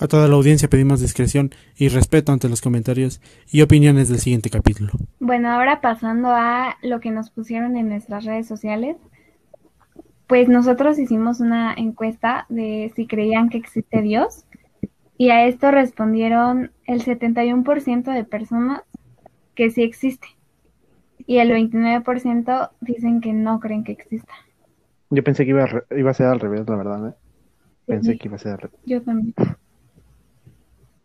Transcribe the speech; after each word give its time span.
A 0.00 0.08
toda 0.08 0.28
la 0.28 0.34
audiencia 0.34 0.70
pedimos 0.70 1.02
discreción 1.02 1.50
y 1.76 1.88
respeto 1.88 2.32
ante 2.32 2.48
los 2.48 2.62
comentarios 2.62 3.20
y 3.52 3.60
opiniones 3.60 4.08
del 4.08 4.18
siguiente 4.18 4.48
capítulo. 4.48 4.92
Bueno, 5.18 5.50
ahora 5.50 5.82
pasando 5.82 6.30
a 6.30 6.78
lo 6.80 7.00
que 7.00 7.10
nos 7.10 7.28
pusieron 7.28 7.76
en 7.76 7.90
nuestras 7.90 8.24
redes 8.24 8.46
sociales, 8.46 8.96
pues 10.26 10.48
nosotros 10.48 10.98
hicimos 10.98 11.40
una 11.40 11.74
encuesta 11.74 12.46
de 12.48 12.90
si 12.96 13.06
creían 13.06 13.50
que 13.50 13.58
existe 13.58 14.00
Dios 14.00 14.46
y 15.18 15.28
a 15.28 15.46
esto 15.46 15.70
respondieron 15.70 16.72
el 16.86 17.04
71% 17.04 18.14
de 18.14 18.24
personas 18.24 18.80
que 19.54 19.68
sí 19.68 19.82
existe 19.82 20.28
y 21.26 21.40
el 21.40 21.50
29% 21.50 22.70
dicen 22.80 23.20
que 23.20 23.34
no 23.34 23.60
creen 23.60 23.84
que 23.84 23.92
exista. 23.92 24.32
Yo 25.10 25.22
pensé 25.22 25.44
que 25.44 25.50
iba 25.50 25.64
a, 25.64 25.94
iba 25.94 26.10
a 26.10 26.14
ser 26.14 26.28
al 26.28 26.40
revés, 26.40 26.66
la 26.66 26.76
verdad. 26.76 27.08
¿eh? 27.10 27.14
Pensé 27.84 28.16
que 28.16 28.28
iba 28.28 28.36
a 28.36 28.38
ser 28.38 28.52
al 28.52 28.58
revés. 28.60 28.80
Yo 28.86 29.02
también. 29.02 29.34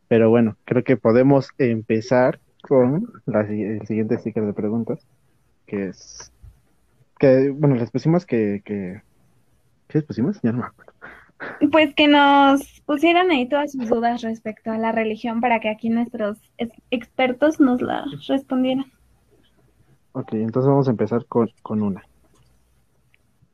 Pero 0.08 0.30
bueno, 0.30 0.56
creo 0.66 0.84
que 0.84 0.98
podemos 0.98 1.50
empezar 1.58 2.40
con 2.62 3.12
la, 3.26 3.42
el 3.42 3.86
siguiente 3.88 4.18
sticker 4.18 4.46
de 4.46 4.54
preguntas, 4.54 5.06
que 5.66 5.88
es 5.88 6.32
que, 7.20 7.50
bueno, 7.50 7.76
les 7.76 7.92
pusimos 7.92 8.26
que, 8.26 8.62
que 8.66 9.02
¿qué 9.88 10.00
les 10.00 10.04
pusimos? 10.04 10.40
Ya 10.42 10.52
no 10.52 10.60
me 10.60 10.66
acuerdo. 10.66 10.94
Pues 11.72 11.94
que 11.96 12.08
nos 12.08 12.82
pusieran 12.86 13.30
ahí 13.30 13.48
todas 13.48 13.74
sus 13.74 13.90
dudas 13.90 14.22
respecto 14.22 14.72
a 14.72 14.78
la 14.78 14.92
religión 14.92 15.42
para 15.42 15.60
que 15.60 15.70
aquí 15.70 15.90
nuestros 15.90 16.38
expertos 16.92 17.60
nos 17.60 17.82
la 17.82 18.06
respondieran. 18.28 18.86
Ok, 20.14 20.34
entonces 20.34 20.70
vamos 20.70 20.88
a 20.88 20.92
empezar 20.92 21.26
con, 21.26 21.50
con 21.62 21.82
una. 21.82 22.04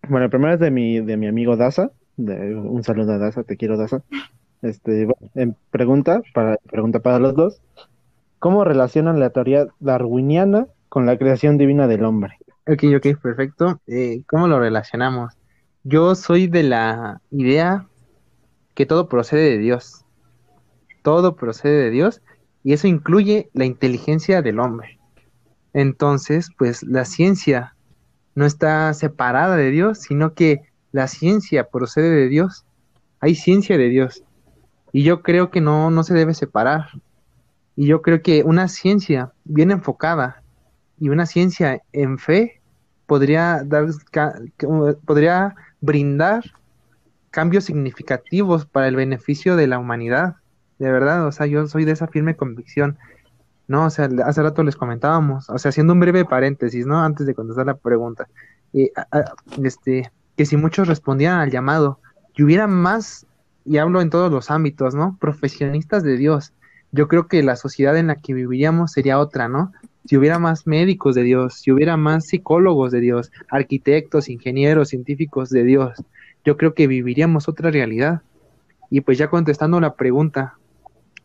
Bueno, 0.08 0.26
el 0.26 0.30
primero 0.30 0.54
es 0.54 0.60
de 0.60 0.72
mi, 0.72 1.00
de 1.00 1.18
mi 1.18 1.28
amigo 1.28 1.58
Daza. 1.58 1.92
De, 2.18 2.56
un 2.56 2.84
saludo 2.84 3.14
a 3.14 3.18
Daza, 3.18 3.44
te 3.44 3.58
quiero 3.58 3.78
Daza. 3.78 4.04
Este, 4.62 5.08
en 5.36 5.56
pregunta, 5.72 6.22
para, 6.34 6.58
pregunta 6.70 7.00
para 7.00 7.20
los 7.20 7.36
dos. 7.36 7.62
¿Cómo 8.40 8.64
relacionan 8.64 9.20
la 9.20 9.30
teoría 9.30 9.68
darwiniana 9.80 10.68
con 10.90 11.06
la 11.06 11.18
creación 11.18 11.58
divina 11.58 11.88
del 11.88 12.06
hombre? 12.06 12.38
Ok, 12.68 12.84
ok, 12.96 13.22
perfecto. 13.22 13.82
Eh, 13.88 14.24
¿Cómo 14.28 14.48
lo 14.48 14.60
relacionamos? 14.60 15.34
Yo 15.84 16.16
soy 16.16 16.48
de 16.48 16.64
la 16.64 17.22
idea 17.32 17.88
que 18.76 18.86
todo 18.86 19.10
procede 19.10 19.52
de 19.52 19.58
Dios. 19.58 20.06
Todo 21.02 21.36
procede 21.36 21.84
de 21.84 21.90
Dios 21.90 22.22
y 22.64 22.74
eso 22.74 22.88
incluye 22.88 23.50
la 23.54 23.66
inteligencia 23.66 24.42
del 24.42 24.60
hombre. 24.60 25.00
Entonces, 25.74 26.50
pues 26.58 26.84
la 26.84 27.06
ciencia 27.06 27.76
no 28.36 28.46
está 28.46 28.94
separada 28.94 29.56
de 29.56 29.72
Dios, 29.72 30.00
sino 30.00 30.34
que 30.34 30.62
la 30.92 31.08
ciencia 31.08 31.70
procede 31.70 32.10
de 32.10 32.28
Dios. 32.28 32.66
Hay 33.20 33.36
ciencia 33.36 33.78
de 33.78 33.90
Dios. 33.90 34.24
Y 34.92 35.04
yo 35.04 35.22
creo 35.22 35.52
que 35.52 35.62
no, 35.62 35.92
no 35.92 36.04
se 36.04 36.14
debe 36.14 36.34
separar. 36.34 36.90
Y 37.76 37.88
yo 37.88 38.02
creo 38.02 38.22
que 38.22 38.44
una 38.44 38.68
ciencia 38.68 39.32
bien 39.46 39.72
enfocada 39.72 40.42
y 41.00 41.10
una 41.10 41.26
ciencia 41.26 41.82
en 41.94 42.18
fe 42.18 42.62
podría 43.06 43.64
dar 43.66 43.88
podría 45.06 45.56
brindar 45.80 46.44
cambios 47.32 47.66
significativos 47.66 48.66
para 48.66 48.88
el 48.88 48.96
beneficio 48.96 49.56
de 49.56 49.68
la 49.68 49.80
humanidad. 49.80 50.36
De 50.80 50.92
verdad, 50.92 51.26
o 51.26 51.32
sea, 51.32 51.46
yo 51.46 51.68
soy 51.68 51.86
de 51.86 51.94
esa 51.94 52.08
firme 52.08 52.36
convicción. 52.36 52.98
No, 53.68 53.86
o 53.86 53.90
sea, 53.90 54.10
hace 54.26 54.44
rato 54.44 54.64
les 54.64 54.76
comentábamos, 54.76 55.50
o 55.50 55.58
sea, 55.58 55.70
haciendo 55.70 55.94
un 55.94 56.02
breve 56.02 56.26
paréntesis, 56.26 56.86
¿no? 56.86 57.02
Antes 57.02 57.26
de 57.26 57.34
contestar 57.34 57.66
la 57.66 57.76
pregunta, 57.76 58.28
este, 59.64 60.12
que 60.36 60.46
si 60.46 60.58
muchos 60.58 60.88
respondían 60.88 61.40
al 61.40 61.52
llamado 61.52 62.00
y 62.36 62.44
hubiera 62.44 62.68
más, 62.68 63.26
y 63.66 63.78
hablo 63.78 64.02
en 64.02 64.10
todos 64.10 64.32
los 64.32 64.52
ámbitos, 64.52 64.96
¿no? 64.96 65.18
Profesionistas 65.20 66.04
de 66.04 66.18
Dios, 66.18 66.54
yo 66.92 67.08
creo 67.08 67.28
que 67.28 67.42
la 67.42 67.56
sociedad 67.56 67.98
en 67.98 68.08
la 68.08 68.16
que 68.16 68.34
viviríamos 68.34 68.92
sería 68.92 69.20
otra, 69.20 69.48
¿no? 69.48 69.72
Si 70.06 70.18
hubiera 70.18 70.40
más 70.40 70.68
médicos 70.68 71.16
de 71.16 71.24
Dios, 71.24 71.56
si 71.56 71.72
hubiera 71.72 71.96
más 71.96 72.26
psicólogos 72.28 72.92
de 72.92 73.00
Dios, 73.00 73.32
arquitectos, 73.50 74.30
ingenieros, 74.30 74.90
científicos 74.90 75.50
de 75.50 75.64
Dios, 75.64 76.04
yo 76.44 76.58
creo 76.58 76.74
que 76.74 76.88
viviríamos 76.88 77.48
otra 77.48 77.72
realidad. 77.72 78.22
Y 78.90 79.02
pues 79.02 79.18
ya 79.18 79.30
contestando 79.30 79.80
la 79.80 79.96
pregunta, 79.96 80.56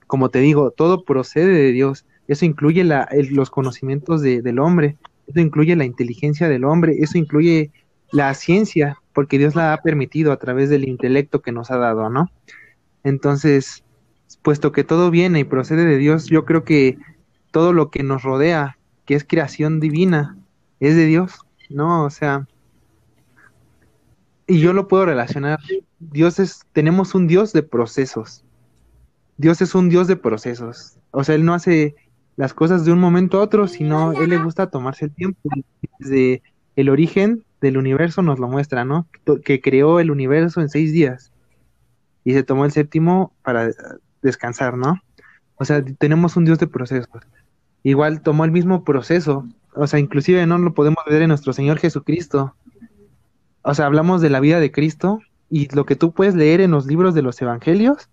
como 0.06 0.28
te 0.28 0.38
digo, 0.38 0.70
todo 0.70 1.04
procede 1.04 1.52
de 1.52 1.72
Dios. 1.72 2.04
Eso 2.28 2.44
incluye 2.44 2.84
los 3.30 3.50
conocimientos 3.50 4.20
de, 4.20 4.42
del 4.42 4.58
hombre, 4.58 4.96
eso 5.26 5.40
incluye 5.40 5.74
la 5.74 5.84
inteligencia 5.84 6.48
del 6.48 6.64
hombre, 6.64 6.96
eso 6.98 7.18
incluye 7.18 7.72
la 8.12 8.32
ciencia, 8.34 8.98
porque 9.16 9.38
Dios 9.38 9.54
la 9.54 9.72
ha 9.72 9.80
permitido 9.80 10.30
a 10.30 10.36
través 10.36 10.68
del 10.68 10.86
intelecto 10.86 11.40
que 11.40 11.50
nos 11.50 11.70
ha 11.70 11.78
dado, 11.78 12.10
¿no? 12.10 12.30
Entonces, 13.02 13.82
puesto 14.42 14.72
que 14.72 14.84
todo 14.84 15.10
viene 15.10 15.40
y 15.40 15.44
procede 15.44 15.86
de 15.86 15.96
Dios, 15.96 16.26
yo 16.26 16.44
creo 16.44 16.64
que 16.64 16.98
todo 17.50 17.72
lo 17.72 17.90
que 17.90 18.02
nos 18.02 18.24
rodea, 18.24 18.76
que 19.06 19.14
es 19.14 19.24
creación 19.24 19.80
divina, 19.80 20.36
es 20.80 20.96
de 20.96 21.06
Dios, 21.06 21.32
¿no? 21.70 22.04
O 22.04 22.10
sea, 22.10 22.46
y 24.46 24.60
yo 24.60 24.74
lo 24.74 24.86
puedo 24.86 25.06
relacionar. 25.06 25.60
Dios 25.98 26.38
es, 26.38 26.66
tenemos 26.74 27.14
un 27.14 27.26
Dios 27.26 27.54
de 27.54 27.62
procesos. 27.62 28.44
Dios 29.38 29.62
es 29.62 29.74
un 29.74 29.88
Dios 29.88 30.08
de 30.08 30.16
procesos. 30.16 30.98
O 31.10 31.24
sea, 31.24 31.36
Él 31.36 31.46
no 31.46 31.54
hace 31.54 31.96
las 32.36 32.52
cosas 32.52 32.84
de 32.84 32.92
un 32.92 32.98
momento 32.98 33.38
a 33.38 33.44
otro, 33.44 33.66
sino 33.66 34.12
Él 34.12 34.28
le 34.28 34.36
gusta 34.36 34.68
tomarse 34.68 35.06
el 35.06 35.14
tiempo. 35.14 35.48
El 36.76 36.90
origen 36.90 37.44
del 37.60 37.78
universo 37.78 38.22
nos 38.22 38.38
lo 38.38 38.48
muestra, 38.48 38.84
¿no? 38.84 39.08
Que 39.44 39.60
creó 39.60 39.98
el 39.98 40.10
universo 40.10 40.60
en 40.60 40.68
seis 40.68 40.92
días 40.92 41.32
y 42.22 42.34
se 42.34 42.42
tomó 42.42 42.64
el 42.64 42.72
séptimo 42.72 43.32
para 43.42 43.70
descansar, 44.22 44.76
¿no? 44.76 45.00
O 45.56 45.64
sea, 45.64 45.82
tenemos 45.82 46.36
un 46.36 46.44
Dios 46.44 46.58
de 46.58 46.66
procesos. 46.66 47.22
Igual 47.82 48.20
tomó 48.20 48.44
el 48.44 48.50
mismo 48.50 48.84
proceso, 48.84 49.46
o 49.74 49.86
sea, 49.86 50.00
inclusive 50.00 50.46
no 50.46 50.58
lo 50.58 50.74
podemos 50.74 51.02
ver 51.08 51.22
en 51.22 51.28
nuestro 51.28 51.52
Señor 51.52 51.78
Jesucristo. 51.78 52.54
O 53.62 53.74
sea, 53.74 53.86
hablamos 53.86 54.20
de 54.20 54.30
la 54.30 54.40
vida 54.40 54.60
de 54.60 54.70
Cristo 54.70 55.20
y 55.48 55.74
lo 55.74 55.86
que 55.86 55.96
tú 55.96 56.12
puedes 56.12 56.34
leer 56.34 56.60
en 56.60 56.72
los 56.72 56.86
libros 56.86 57.14
de 57.14 57.22
los 57.22 57.40
Evangelios 57.40 58.10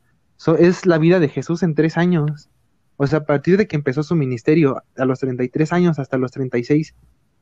es 0.60 0.86
la 0.86 0.98
vida 0.98 1.20
de 1.20 1.30
Jesús 1.30 1.64
en 1.64 1.76
tres 1.76 1.98
años. 1.98 2.50
O 2.98 3.08
sea, 3.08 3.20
a 3.20 3.26
partir 3.26 3.58
de 3.58 3.68
que 3.68 3.76
empezó 3.76 4.04
su 4.04 4.16
ministerio 4.16 4.84
a 4.96 5.06
los 5.06 5.20
33 5.20 5.74
años 5.74 6.00
hasta 6.00 6.18
los 6.18 6.32
36 6.32 6.94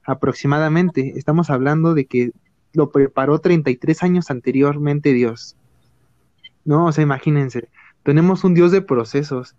aproximadamente, 0.03 1.13
estamos 1.17 1.49
hablando 1.49 1.93
de 1.93 2.05
que 2.05 2.31
lo 2.73 2.91
preparó 2.91 3.39
33 3.39 4.03
años 4.03 4.31
anteriormente 4.31 5.13
Dios. 5.13 5.55
No, 6.63 6.85
o 6.85 6.91
sea, 6.91 7.03
imagínense, 7.03 7.69
tenemos 8.03 8.43
un 8.43 8.53
Dios 8.53 8.71
de 8.71 8.81
procesos 8.81 9.55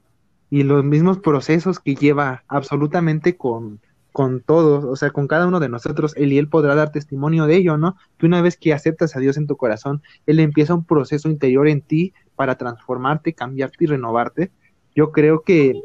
y 0.50 0.62
los 0.62 0.84
mismos 0.84 1.18
procesos 1.18 1.80
que 1.80 1.94
lleva 1.94 2.44
absolutamente 2.48 3.36
con, 3.36 3.80
con 4.12 4.40
todos, 4.40 4.84
o 4.84 4.96
sea, 4.96 5.10
con 5.10 5.26
cada 5.26 5.46
uno 5.46 5.60
de 5.60 5.68
nosotros, 5.68 6.14
él 6.16 6.32
y 6.32 6.38
él 6.38 6.48
podrá 6.48 6.74
dar 6.74 6.92
testimonio 6.92 7.46
de 7.46 7.56
ello, 7.56 7.78
¿no? 7.78 7.96
Que 8.18 8.26
una 8.26 8.42
vez 8.42 8.56
que 8.56 8.74
aceptas 8.74 9.16
a 9.16 9.20
Dios 9.20 9.36
en 9.36 9.46
tu 9.46 9.56
corazón, 9.56 10.02
él 10.26 10.38
empieza 10.40 10.74
un 10.74 10.84
proceso 10.84 11.28
interior 11.30 11.68
en 11.68 11.80
ti 11.80 12.12
para 12.36 12.56
transformarte, 12.56 13.32
cambiarte 13.32 13.84
y 13.84 13.86
renovarte. 13.86 14.50
Yo 14.94 15.10
creo 15.10 15.42
que 15.42 15.80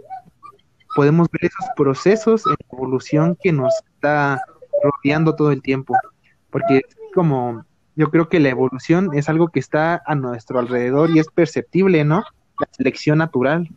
podemos 0.97 1.27
ver 1.31 1.45
esos 1.45 1.65
procesos 1.75 2.43
en 2.47 2.55
evolución 2.75 3.37
que 3.39 3.51
nos 3.51 3.71
está 3.93 4.41
rodeando 4.81 5.35
todo 5.35 5.51
el 5.51 5.61
tiempo, 5.61 5.93
porque 6.49 6.77
es 6.77 6.95
como 7.13 7.63
yo 7.95 8.09
creo 8.09 8.29
que 8.29 8.39
la 8.39 8.49
evolución 8.49 9.11
es 9.13 9.29
algo 9.29 9.49
que 9.49 9.59
está 9.59 10.01
a 10.07 10.15
nuestro 10.15 10.57
alrededor 10.57 11.11
y 11.11 11.19
es 11.19 11.27
perceptible, 11.27 12.03
¿no? 12.03 12.23
La 12.59 12.67
selección 12.71 13.19
natural, 13.19 13.69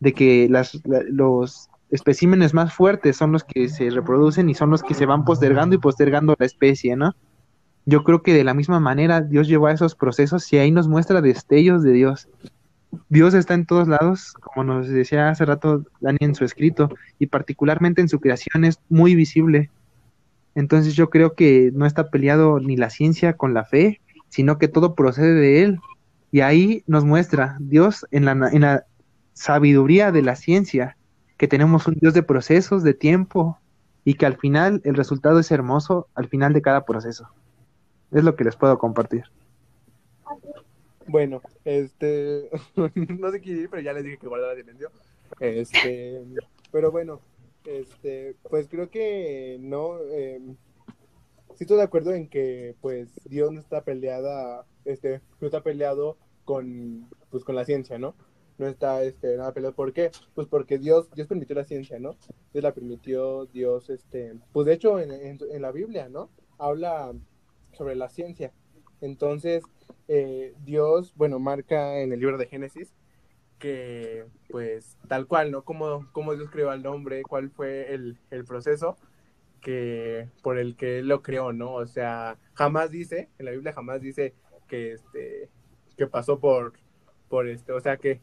de 0.00 0.14
que 0.14 0.48
las, 0.48 0.80
los 0.84 1.68
especímenes 1.90 2.54
más 2.54 2.72
fuertes 2.72 3.18
son 3.18 3.32
los 3.32 3.44
que 3.44 3.68
se 3.68 3.90
reproducen 3.90 4.48
y 4.48 4.54
son 4.54 4.70
los 4.70 4.82
que 4.82 4.94
se 4.94 5.04
van 5.04 5.26
postergando 5.26 5.76
y 5.76 5.80
postergando 5.80 6.34
la 6.38 6.46
especie, 6.46 6.96
¿no? 6.96 7.14
Yo 7.84 8.04
creo 8.04 8.22
que 8.22 8.32
de 8.32 8.44
la 8.44 8.54
misma 8.54 8.80
manera 8.80 9.20
Dios 9.20 9.48
llevó 9.48 9.66
a 9.66 9.72
esos 9.72 9.94
procesos 9.94 10.50
y 10.50 10.56
ahí 10.56 10.70
nos 10.70 10.88
muestra 10.88 11.20
destellos 11.20 11.82
de 11.82 11.92
Dios. 11.92 12.26
Dios 13.08 13.34
está 13.34 13.54
en 13.54 13.66
todos 13.66 13.88
lados, 13.88 14.34
como 14.34 14.64
nos 14.64 14.88
decía 14.88 15.30
hace 15.30 15.44
rato 15.44 15.84
Dani 16.00 16.18
en 16.20 16.34
su 16.34 16.44
escrito, 16.44 16.90
y 17.18 17.26
particularmente 17.26 18.00
en 18.00 18.08
su 18.08 18.20
creación 18.20 18.64
es 18.64 18.80
muy 18.88 19.14
visible. 19.14 19.70
Entonces 20.54 20.94
yo 20.94 21.08
creo 21.08 21.34
que 21.34 21.70
no 21.74 21.86
está 21.86 22.10
peleado 22.10 22.60
ni 22.60 22.76
la 22.76 22.90
ciencia 22.90 23.34
con 23.36 23.54
la 23.54 23.64
fe, 23.64 24.00
sino 24.28 24.58
que 24.58 24.68
todo 24.68 24.94
procede 24.94 25.34
de 25.34 25.62
Él. 25.62 25.80
Y 26.30 26.40
ahí 26.40 26.82
nos 26.86 27.04
muestra 27.04 27.56
Dios 27.60 28.06
en 28.10 28.24
la, 28.24 28.32
en 28.32 28.62
la 28.62 28.84
sabiduría 29.34 30.12
de 30.12 30.22
la 30.22 30.36
ciencia, 30.36 30.96
que 31.36 31.48
tenemos 31.48 31.86
un 31.86 31.94
Dios 31.94 32.14
de 32.14 32.22
procesos, 32.22 32.82
de 32.82 32.94
tiempo, 32.94 33.58
y 34.04 34.14
que 34.14 34.26
al 34.26 34.36
final 34.36 34.80
el 34.84 34.94
resultado 34.94 35.38
es 35.38 35.50
hermoso 35.50 36.08
al 36.14 36.28
final 36.28 36.52
de 36.52 36.62
cada 36.62 36.84
proceso. 36.84 37.28
Es 38.10 38.24
lo 38.24 38.36
que 38.36 38.44
les 38.44 38.56
puedo 38.56 38.78
compartir. 38.78 39.24
Bueno, 41.06 41.42
este, 41.64 42.50
no 43.18 43.30
sé 43.30 43.40
qué 43.40 43.50
ir, 43.50 43.70
pero 43.70 43.82
ya 43.82 43.92
les 43.92 44.04
dije 44.04 44.18
que 44.18 44.28
guardara 44.28 44.56
silencio. 44.56 44.90
Este, 45.40 46.22
pero 46.70 46.90
bueno, 46.90 47.20
este, 47.64 48.36
pues 48.50 48.68
creo 48.68 48.90
que 48.90 49.58
no, 49.60 49.98
eh, 50.10 50.40
sí 51.54 51.64
estoy 51.64 51.78
de 51.78 51.82
acuerdo 51.82 52.12
en 52.12 52.28
que 52.28 52.74
pues 52.80 53.20
Dios 53.24 53.52
no 53.52 53.60
está 53.60 53.82
peleada, 53.82 54.66
este, 54.84 55.20
no 55.40 55.46
está 55.46 55.62
peleado 55.62 56.18
con, 56.44 57.08
pues 57.30 57.44
con 57.44 57.54
la 57.54 57.64
ciencia, 57.64 57.98
¿no? 57.98 58.14
no 58.58 58.68
está 58.68 59.02
este, 59.02 59.36
nada 59.36 59.52
peleado. 59.52 59.74
¿Por 59.74 59.92
qué? 59.92 60.10
Pues 60.34 60.46
porque 60.46 60.78
Dios, 60.78 61.10
Dios 61.14 61.26
permitió 61.26 61.54
la 61.56 61.64
ciencia, 61.64 61.98
¿no? 61.98 62.16
Dios 62.52 62.62
la 62.62 62.72
permitió, 62.72 63.46
Dios, 63.46 63.90
este, 63.90 64.34
pues 64.52 64.66
de 64.66 64.74
hecho 64.74 64.98
en, 64.98 65.10
en, 65.10 65.38
en 65.50 65.62
la 65.62 65.72
Biblia, 65.72 66.08
¿no? 66.08 66.30
Habla 66.58 67.12
sobre 67.72 67.96
la 67.96 68.08
ciencia. 68.08 68.52
Entonces, 69.00 69.64
eh, 70.08 70.54
Dios, 70.64 71.14
bueno, 71.16 71.38
marca 71.38 72.00
en 72.00 72.12
el 72.12 72.20
libro 72.20 72.38
de 72.38 72.46
Génesis 72.46 72.94
que, 73.58 74.26
pues, 74.50 74.98
tal 75.08 75.26
cual, 75.26 75.52
¿no? 75.52 75.62
Cómo, 75.64 76.08
cómo 76.12 76.34
Dios 76.34 76.50
creó 76.50 76.70
al 76.70 76.84
hombre, 76.86 77.22
cuál 77.22 77.50
fue 77.50 77.94
el, 77.94 78.18
el 78.30 78.44
proceso 78.44 78.96
que 79.60 80.28
por 80.42 80.58
el 80.58 80.76
que 80.76 80.98
él 80.98 81.08
lo 81.08 81.22
creó, 81.22 81.52
¿no? 81.52 81.74
O 81.74 81.86
sea, 81.86 82.38
jamás 82.54 82.90
dice, 82.90 83.30
en 83.38 83.46
la 83.46 83.52
Biblia 83.52 83.72
jamás 83.72 84.00
dice 84.02 84.34
que 84.68 84.92
este 84.92 85.48
que 85.96 86.06
pasó 86.06 86.40
por 86.40 86.72
por 87.28 87.48
este, 87.48 87.72
o 87.72 87.80
sea, 87.80 87.96
que, 87.96 88.20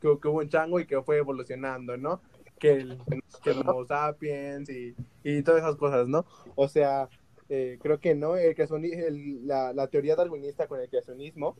que, 0.00 0.18
que 0.20 0.28
hubo 0.28 0.40
un 0.40 0.48
chango 0.48 0.80
y 0.80 0.86
que 0.86 1.00
fue 1.02 1.18
evolucionando, 1.18 1.96
¿no? 1.96 2.20
Que 2.58 2.72
el, 2.72 2.98
que 3.42 3.50
el 3.50 3.60
Homo 3.60 3.86
sapiens 3.86 4.68
y, 4.68 4.94
y 5.22 5.42
todas 5.42 5.62
esas 5.62 5.76
cosas, 5.76 6.08
¿no? 6.08 6.26
O 6.56 6.68
sea, 6.68 7.08
eh, 7.50 7.78
creo 7.82 7.98
que 7.98 8.14
no, 8.14 8.36
el, 8.36 8.54
el, 8.84 9.46
la, 9.46 9.72
la 9.72 9.88
teoría 9.88 10.14
darwinista 10.14 10.68
con 10.68 10.80
el 10.80 10.88
creacionismo, 10.88 11.56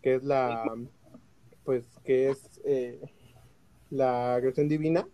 que 0.00 0.14
es 0.14 0.22
la, 0.22 0.64
pues, 1.64 1.84
que 2.04 2.30
es 2.30 2.60
eh, 2.64 3.00
la 3.90 4.36
creación 4.40 4.68
divina, 4.68 5.08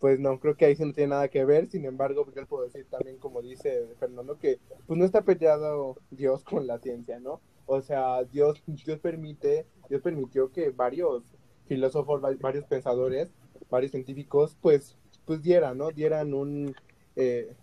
pues 0.00 0.18
no, 0.18 0.40
creo 0.40 0.56
que 0.56 0.64
ahí 0.64 0.74
sí 0.74 0.84
no 0.84 0.92
tiene 0.92 1.10
nada 1.10 1.28
que 1.28 1.44
ver, 1.44 1.70
sin 1.70 1.84
embargo, 1.84 2.24
pues 2.24 2.34
yo 2.34 2.46
puedo 2.46 2.64
decir 2.64 2.84
también, 2.90 3.16
como 3.18 3.42
dice 3.42 3.86
Fernando, 4.00 4.38
que 4.38 4.58
pues 4.88 4.98
no 4.98 5.04
está 5.04 5.22
peleado 5.22 5.96
Dios 6.10 6.42
con 6.42 6.66
la 6.66 6.80
ciencia, 6.80 7.20
¿no? 7.20 7.40
O 7.66 7.80
sea, 7.80 8.24
Dios, 8.24 8.60
Dios 8.66 8.98
permite, 8.98 9.66
Dios 9.88 10.02
permitió 10.02 10.50
que 10.50 10.70
varios 10.70 11.22
filósofos, 11.66 12.20
varios 12.40 12.64
pensadores, 12.64 13.32
varios 13.70 13.92
científicos, 13.92 14.58
pues, 14.60 14.98
pues 15.24 15.42
dieran, 15.42 15.78
¿no? 15.78 15.90
Dieran 15.92 16.34
un, 16.34 16.74
eh, 17.14 17.54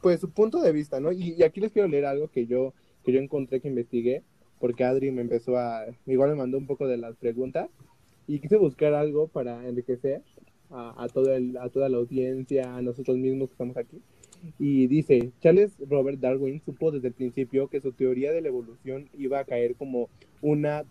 pues 0.00 0.20
su 0.20 0.30
punto 0.30 0.60
de 0.60 0.72
vista, 0.72 1.00
¿no? 1.00 1.12
Y, 1.12 1.42
aquí 1.42 1.60
les 1.60 1.72
quiero 1.72 1.88
leer 1.88 2.06
algo 2.06 2.28
que 2.28 2.46
yo, 2.46 2.74
que 3.04 3.12
yo 3.12 3.20
encontré, 3.20 3.60
que 3.60 3.68
investigué, 3.68 4.22
porque 4.60 4.84
Adri 4.84 5.10
me 5.10 5.22
empezó 5.22 5.56
a, 5.58 5.84
igual 6.06 6.30
me 6.30 6.36
mandó 6.36 6.58
un 6.58 6.66
poco 6.66 6.86
de 6.86 6.96
las 6.96 7.16
preguntas, 7.16 7.68
y 8.26 8.40
quise 8.40 8.56
buscar 8.56 8.94
algo 8.94 9.28
para 9.28 9.66
enriquecer 9.68 10.22
a, 10.70 11.04
a, 11.04 11.08
todo 11.08 11.32
el, 11.34 11.56
a 11.58 11.68
toda 11.68 11.88
la 11.88 11.98
audiencia, 11.98 12.76
a 12.76 12.82
nosotros 12.82 13.16
mismos 13.16 13.48
que 13.48 13.52
estamos 13.52 13.76
aquí. 13.76 14.00
Y 14.58 14.86
dice, 14.86 15.32
Charles 15.40 15.72
Robert 15.88 16.18
Darwin 16.18 16.60
supo 16.64 16.90
desde 16.90 17.08
el 17.08 17.14
principio 17.14 17.68
que 17.68 17.80
su 17.80 17.92
teoría 17.92 18.32
de 18.32 18.40
la 18.40 18.48
evolución 18.48 19.08
iba 19.16 19.38
a 19.38 19.44
caer 19.44 19.76
como 19.76 20.08
una 20.40 20.84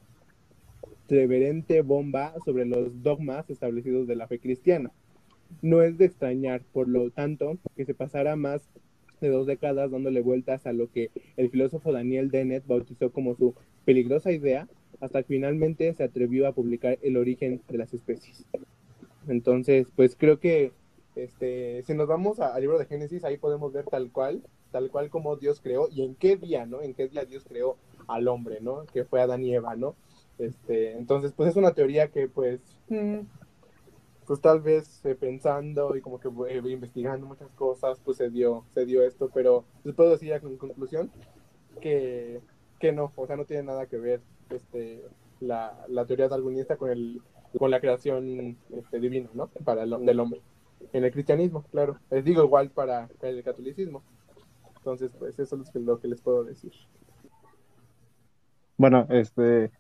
reverente 1.08 1.82
bomba 1.82 2.34
sobre 2.44 2.66
los 2.66 3.04
dogmas 3.04 3.50
establecidos 3.50 4.08
de 4.08 4.16
la 4.16 4.28
fe 4.28 4.40
cristiana. 4.40 4.92
No 5.62 5.82
es 5.82 5.98
de 5.98 6.06
extrañar, 6.06 6.64
por 6.74 6.88
lo 6.88 7.12
tanto, 7.12 7.58
que 7.76 7.86
se 7.86 7.94
pasara 7.94 8.36
más 8.36 8.68
dos 9.30 9.48
décadas 9.48 9.92
dándole 9.92 10.22
vueltas 10.22 10.66
a 10.66 10.74
lo 10.74 10.92
que 10.92 11.12
el 11.38 11.50
filósofo 11.50 11.92
Daniel 11.92 12.32
Dennett 12.32 12.66
bautizó 12.66 13.12
como 13.12 13.36
su 13.36 13.56
peligrosa 13.86 14.32
idea, 14.32 14.68
hasta 15.00 15.24
que 15.24 15.36
finalmente 15.36 15.94
se 15.94 16.04
atrevió 16.04 16.48
a 16.48 16.54
publicar 16.54 16.98
El 17.02 17.18
origen 17.18 17.62
de 17.68 17.78
las 17.78 17.94
especies. 17.94 18.46
Entonces, 19.28 19.88
pues 19.96 20.16
creo 20.16 20.40
que 20.40 20.72
este, 21.16 21.84
si 21.84 21.94
nos 21.94 22.08
vamos 22.08 22.40
al 22.40 22.62
libro 22.62 22.78
de 22.78 22.86
Génesis, 22.86 23.24
ahí 23.24 23.38
podemos 23.38 23.72
ver 23.72 23.86
tal 23.86 24.12
cual, 24.12 24.42
tal 24.72 24.92
cual 24.92 25.10
como 25.10 25.38
Dios 25.38 25.62
creó 25.62 25.88
y 25.90 26.04
en 26.04 26.16
qué 26.16 26.36
día, 26.36 26.66
¿no? 26.66 26.82
En 26.82 26.94
qué 26.94 27.08
día 27.08 27.26
Dios 27.26 27.46
creó 27.48 27.78
al 28.08 28.28
hombre, 28.28 28.60
¿no? 28.62 28.86
Que 28.86 29.06
fue 29.06 29.22
Adán 29.22 29.44
y 29.44 29.54
Eva, 29.54 29.76
¿no? 29.76 29.96
Este, 30.38 30.92
entonces, 30.98 31.34
pues 31.36 31.50
es 31.50 31.56
una 31.56 31.74
teoría 31.74 32.10
que, 32.10 32.28
pues, 32.28 32.60
pues 34.26 34.42
tal 34.42 34.62
vez 34.62 35.06
eh, 35.06 35.16
pensando 35.16 35.96
y 35.96 36.02
como 36.02 36.20
que 36.20 36.30
eh, 36.50 36.62
investigando 36.66 37.28
muchas 37.28 37.50
cosas, 37.52 38.00
pues 38.04 38.18
se 38.18 38.30
dio, 38.30 38.66
se 38.74 38.86
dio 38.86 39.04
esto, 39.04 39.30
pero 39.34 39.66
les 39.84 39.96
puedo 39.96 40.12
decir 40.12 40.30
ya 40.30 40.38
en 40.38 40.58
conclusión 40.58 41.12
que, 41.82 42.42
que 42.80 42.92
no, 42.92 43.12
o 43.16 43.28
sea, 43.28 43.36
no 43.36 43.46
tiene 43.46 43.64
nada 43.64 43.86
que 43.86 43.98
ver 43.98 44.22
este, 44.50 45.04
la, 45.40 45.86
la 45.88 46.06
teoría 46.06 46.28
darwinista 46.28 46.78
con 46.78 46.90
el 46.90 47.22
con 47.58 47.72
la 47.72 47.80
creación 47.80 48.58
este, 48.72 49.00
divina, 49.00 49.30
¿no? 49.34 49.48
Para 49.64 49.84
el 49.84 50.20
hombre. 50.20 50.42
En 50.94 51.04
el 51.04 51.12
cristianismo, 51.12 51.64
claro. 51.72 52.00
Les 52.12 52.24
digo 52.24 52.44
igual 52.44 52.70
para 52.70 53.10
el 53.22 53.44
catolicismo. 53.44 54.04
Entonces, 54.78 55.12
pues 55.18 55.40
eso 55.40 55.60
es 55.62 55.76
lo 55.76 56.00
que 56.00 56.08
les 56.08 56.22
puedo 56.22 56.44
decir. 56.44 56.74
Bueno, 58.78 59.08
este, 59.10 59.72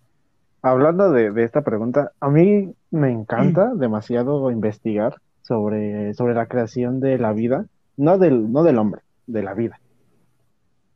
hablando 0.65 1.11
de, 1.11 1.31
de 1.31 1.43
esta 1.43 1.61
pregunta, 1.61 2.11
a 2.19 2.29
mí 2.29 2.73
me 2.89 3.11
encanta 3.11 3.73
demasiado 3.75 4.49
investigar 4.49 5.17
sobre, 5.43 6.13
sobre 6.15 6.33
la 6.33 6.47
creación 6.47 6.99
de 6.99 7.19
la 7.19 7.33
vida, 7.33 7.67
no 7.97 8.17
del, 8.17 8.51
no 8.51 8.63
del 8.63 8.79
hombre, 8.79 9.01
de 9.27 9.43
la 9.43 9.53
vida. 9.53 9.79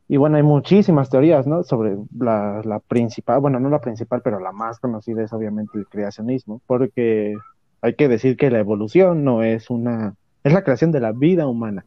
Y 0.08 0.16
bueno, 0.16 0.38
hay 0.38 0.42
muchísimas 0.42 1.08
teorías, 1.08 1.46
¿no? 1.46 1.62
Sobre 1.62 1.96
la, 2.18 2.62
la, 2.64 2.80
principal, 2.80 3.38
bueno, 3.38 3.60
no 3.60 3.70
la 3.70 3.80
principal, 3.80 4.22
pero 4.24 4.40
la 4.40 4.50
más 4.50 4.80
conocida 4.80 5.22
es 5.22 5.32
obviamente 5.32 5.78
el 5.78 5.86
creacionismo, 5.86 6.60
porque 6.66 7.36
hay 7.80 7.94
que 7.94 8.08
decir 8.08 8.36
que 8.36 8.50
la 8.50 8.58
evolución 8.58 9.22
no 9.22 9.44
es 9.44 9.70
una, 9.70 10.16
es 10.42 10.52
la 10.52 10.64
creación 10.64 10.90
de 10.90 10.98
la 10.98 11.12
vida 11.12 11.46
humana, 11.46 11.86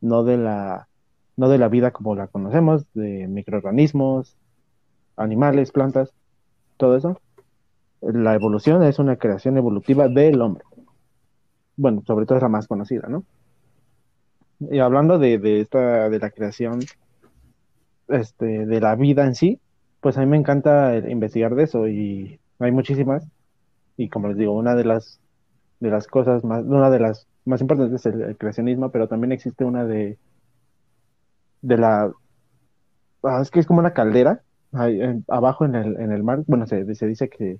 no 0.00 0.22
de 0.22 0.36
la, 0.36 0.86
no 1.36 1.48
de 1.48 1.58
la 1.58 1.68
vida 1.68 1.90
como 1.90 2.14
la 2.14 2.28
conocemos, 2.28 2.86
de 2.94 3.26
microorganismos, 3.26 4.36
animales, 5.16 5.72
plantas, 5.72 6.14
todo 6.80 6.96
eso. 6.96 7.20
La 8.00 8.34
evolución 8.34 8.82
es 8.82 8.98
una 8.98 9.16
creación 9.16 9.56
evolutiva 9.56 10.08
del 10.08 10.40
hombre. 10.40 10.64
Bueno, 11.76 12.02
sobre 12.06 12.26
todo 12.26 12.38
es 12.38 12.42
la 12.42 12.48
más 12.48 12.66
conocida, 12.66 13.08
¿no? 13.08 13.24
Y 14.58 14.78
hablando 14.80 15.18
de, 15.18 15.38
de 15.38 15.60
esta, 15.60 16.08
de 16.08 16.18
la 16.18 16.30
creación 16.30 16.80
este, 18.08 18.66
de 18.66 18.80
la 18.80 18.96
vida 18.96 19.24
en 19.24 19.34
sí, 19.34 19.60
pues 20.00 20.16
a 20.16 20.20
mí 20.20 20.26
me 20.26 20.36
encanta 20.36 20.96
investigar 20.96 21.54
de 21.54 21.64
eso 21.64 21.86
y 21.88 22.40
hay 22.58 22.72
muchísimas. 22.72 23.26
Y 23.96 24.08
como 24.08 24.28
les 24.28 24.36
digo, 24.36 24.52
una 24.52 24.74
de 24.74 24.84
las, 24.84 25.20
de 25.80 25.90
las 25.90 26.06
cosas 26.06 26.42
más, 26.44 26.64
una 26.64 26.90
de 26.90 27.00
las 27.00 27.26
más 27.44 27.60
importantes 27.60 28.06
es 28.06 28.14
el, 28.14 28.36
creacionismo, 28.36 28.90
pero 28.90 29.08
también 29.08 29.32
existe 29.32 29.64
una 29.64 29.84
de, 29.84 30.18
de 31.62 31.76
la, 31.76 32.12
ah, 33.22 33.40
es 33.42 33.50
que 33.50 33.60
es 33.60 33.66
como 33.66 33.80
una 33.80 33.92
caldera, 33.92 34.42
abajo 34.72 35.64
en 35.64 35.74
el, 35.74 36.00
en 36.00 36.12
el 36.12 36.22
mar, 36.22 36.42
bueno, 36.46 36.66
se, 36.66 36.94
se 36.94 37.06
dice 37.06 37.28
que, 37.28 37.58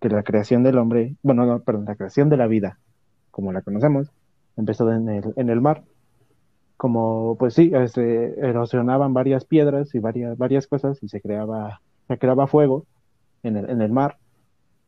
que 0.00 0.08
la 0.08 0.22
creación 0.22 0.62
del 0.62 0.78
hombre, 0.78 1.16
bueno, 1.22 1.46
no, 1.46 1.60
perdón, 1.60 1.86
la 1.86 1.96
creación 1.96 2.28
de 2.28 2.36
la 2.36 2.46
vida, 2.46 2.78
como 3.30 3.52
la 3.52 3.62
conocemos, 3.62 4.10
empezó 4.56 4.90
en 4.92 5.08
el, 5.08 5.32
en 5.36 5.50
el 5.50 5.60
mar. 5.60 5.84
Como 6.76 7.36
pues 7.38 7.54
sí, 7.54 7.70
este, 7.74 8.38
erosionaban 8.40 9.14
varias 9.14 9.44
piedras 9.44 9.94
y 9.94 10.00
varias, 10.00 10.36
varias 10.36 10.66
cosas 10.66 11.02
y 11.02 11.08
se 11.08 11.20
creaba, 11.20 11.80
se 12.08 12.18
creaba 12.18 12.46
fuego 12.46 12.84
en 13.42 13.56
el, 13.56 13.70
en 13.70 13.80
el 13.80 13.92
mar. 13.92 14.18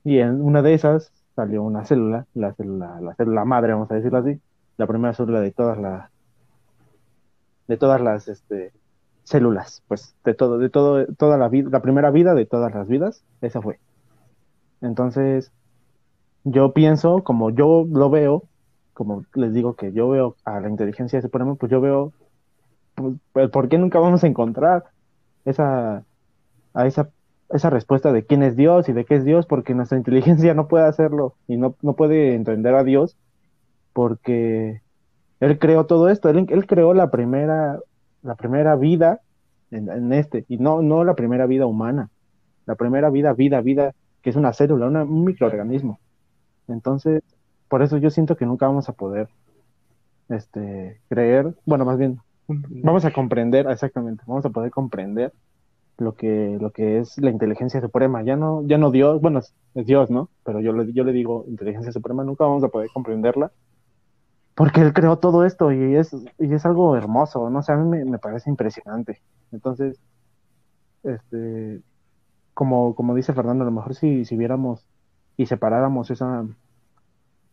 Y 0.05 0.19
en 0.19 0.41
una 0.43 0.63
de 0.63 0.75
esas 0.75 1.13
salió 1.35 1.63
una 1.63 1.85
célula, 1.85 2.27
la 2.35 2.55
célula, 2.55 3.01
la 3.01 3.15
célula 3.15 3.45
madre, 3.45 3.73
vamos 3.73 3.91
a 3.91 3.95
decirlo 3.95 4.19
así, 4.19 4.41
la 4.77 4.87
primera 4.87 5.15
célula 5.15 5.41
de 5.41 5.53
todas 5.53 5.79
las 5.79 6.11
de 7.69 7.77
todas 7.77 8.01
las 8.01 8.29
este, 8.29 8.73
células, 9.27 9.83
pues 9.89 10.15
de 10.25 10.35
todo, 10.35 10.59
de 10.59 10.71
todo, 10.71 11.05
toda 11.19 11.37
la 11.37 11.49
vida, 11.49 11.69
la 11.71 11.83
primera 11.83 12.11
vida 12.11 12.35
de 12.35 12.47
todas 12.47 12.73
las 12.73 12.87
vidas, 12.87 13.25
esa 13.41 13.61
fue. 13.61 13.81
Entonces, 14.81 15.51
yo 16.45 16.73
pienso, 16.73 17.25
como 17.25 17.51
yo 17.51 17.85
lo 17.91 18.09
veo, 18.09 18.45
como 18.95 19.25
les 19.35 19.53
digo 19.53 19.75
que 19.75 19.93
yo 19.93 20.09
veo 20.09 20.37
a 20.45 20.61
la 20.61 20.71
inteligencia 20.71 21.21
suprema, 21.21 21.57
pues 21.57 21.73
yo 21.73 21.81
veo 21.81 22.13
pues, 23.33 23.51
por 23.51 23.69
qué 23.69 23.79
nunca 23.79 23.99
vamos 23.99 24.23
a 24.23 24.29
encontrar 24.29 24.85
esa 25.45 26.05
a 26.73 26.87
esa 26.87 27.11
esa 27.51 27.71
respuesta 27.71 28.13
de 28.13 28.25
quién 28.25 28.43
es 28.43 28.57
Dios 28.57 28.89
y 28.89 28.93
de 28.93 29.05
qué 29.05 29.17
es 29.17 29.25
Dios, 29.25 29.47
porque 29.47 29.75
nuestra 29.75 29.99
inteligencia 30.03 30.55
no 30.55 30.69
puede 30.69 30.87
hacerlo 30.87 31.35
y 31.49 31.57
no, 31.57 31.75
no 31.83 31.95
puede 31.95 32.35
entender 32.35 32.75
a 32.75 32.85
Dios 32.85 33.17
porque 33.93 34.83
Él 35.41 35.59
creó 35.59 35.87
todo 35.87 36.11
esto, 36.11 36.29
Él, 36.29 36.47
él 36.49 36.67
creó 36.67 36.95
la 36.95 37.11
primera, 37.11 37.81
la 38.27 38.35
primera 38.35 38.77
vida 38.77 39.21
en, 39.71 40.13
este, 40.13 40.45
y 40.49 40.59
no, 40.59 40.83
no 40.83 41.05
la 41.05 41.15
primera 41.15 41.47
vida 41.47 41.67
humana, 41.67 42.11
la 42.67 42.75
primera 42.75 43.11
vida, 43.11 43.33
vida, 43.33 43.61
vida, 43.61 43.95
que 44.23 44.31
es 44.31 44.37
una 44.37 44.53
célula, 44.53 44.87
una, 44.87 45.05
un 45.05 45.25
microorganismo. 45.25 45.99
Entonces, 46.69 47.23
por 47.69 47.83
eso 47.83 47.99
yo 47.99 48.11
siento 48.11 48.37
que 48.37 48.47
nunca 48.47 48.67
vamos 48.67 48.89
a 48.89 48.93
poder 48.93 49.29
este, 50.29 51.01
creer, 51.09 51.55
bueno, 51.65 51.85
más 51.85 51.99
bien, 51.99 52.21
vamos 52.49 53.05
a 53.05 53.13
comprender, 53.13 53.69
exactamente, 53.69 54.23
vamos 54.27 54.45
a 54.45 54.51
poder 54.51 54.71
comprender 54.71 55.33
lo 55.99 56.15
que, 56.15 56.59
lo 56.61 56.71
que 56.71 56.99
es 56.99 57.19
la 57.19 57.31
inteligencia 57.31 57.81
suprema. 57.81 58.23
Ya 58.23 58.37
no, 58.37 58.63
ya 58.67 58.79
no 58.79 58.91
Dios, 58.91 59.21
bueno, 59.21 59.41
es 59.41 59.87
Dios, 59.87 60.11
¿no? 60.11 60.29
Pero 60.45 60.61
yo 60.61 60.73
le, 60.73 60.93
yo 60.93 61.05
le 61.05 61.13
digo 61.13 61.45
inteligencia 61.49 61.93
suprema, 61.93 62.25
nunca 62.25 62.45
vamos 62.45 62.63
a 62.65 62.69
poder 62.69 62.91
comprenderla. 62.93 63.51
Porque 64.57 64.81
él 64.81 64.95
creó 64.95 65.19
todo 65.19 65.45
esto 65.45 65.71
y 65.71 65.97
es, 65.97 66.13
y 66.39 66.53
es 66.55 66.67
algo 66.67 66.97
hermoso, 66.97 67.51
no 67.51 67.63
sé, 67.63 67.73
a 67.73 67.77
mí 67.77 67.89
me, 67.89 68.05
me 68.07 68.19
parece 68.19 68.51
impresionante. 68.51 69.23
Entonces, 69.53 70.01
este, 71.05 71.83
como, 72.55 72.95
como 72.95 73.15
dice 73.15 73.35
Fernando, 73.35 73.65
a 73.65 73.67
lo 73.67 73.73
mejor 73.73 73.95
si, 73.95 74.25
si 74.25 74.37
viéramos 74.37 74.87
y 75.37 75.47
separáramos 75.47 76.11
esa, 76.11 76.47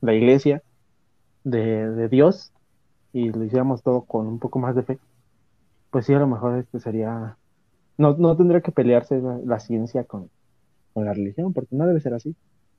la 0.01 0.13
iglesia 0.13 0.63
de, 1.43 1.89
de 1.89 2.09
Dios 2.09 2.53
y 3.11 3.29
lo 3.31 3.43
hiciéramos 3.43 3.83
todo 3.83 4.03
con 4.03 4.27
un 4.27 4.39
poco 4.39 4.59
más 4.59 4.75
de 4.75 4.83
fe, 4.83 4.99
pues 5.91 6.05
sí, 6.05 6.13
a 6.13 6.19
lo 6.19 6.27
mejor 6.27 6.57
este 6.57 6.79
sería, 6.79 7.37
no, 7.97 8.15
no 8.17 8.37
tendría 8.37 8.61
que 8.61 8.71
pelearse 8.71 9.19
la, 9.21 9.39
la 9.43 9.59
ciencia 9.59 10.05
con, 10.05 10.29
con 10.93 11.05
la 11.05 11.13
religión, 11.13 11.53
porque 11.53 11.75
no 11.75 11.85
debe 11.85 11.99
ser 11.99 12.13
así. 12.13 12.35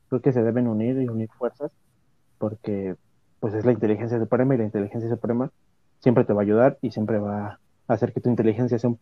Creo 0.08 0.22
que 0.22 0.32
se 0.32 0.42
deben 0.42 0.68
unir 0.68 1.00
y 1.00 1.08
unir 1.08 1.28
fuerzas, 1.38 1.72
porque 2.38 2.96
pues 3.40 3.54
es 3.54 3.64
la 3.64 3.72
inteligencia 3.72 4.18
suprema 4.18 4.54
y 4.54 4.58
la 4.58 4.64
inteligencia 4.64 5.10
suprema 5.10 5.50
siempre 6.00 6.24
te 6.24 6.32
va 6.32 6.42
a 6.42 6.44
ayudar 6.44 6.78
y 6.82 6.90
siempre 6.90 7.18
va 7.18 7.58
a 7.88 7.92
hacer 7.92 8.12
que 8.12 8.20
tu 8.20 8.30
inteligencia 8.30 8.78
sea 8.78 8.90
un, 8.90 8.98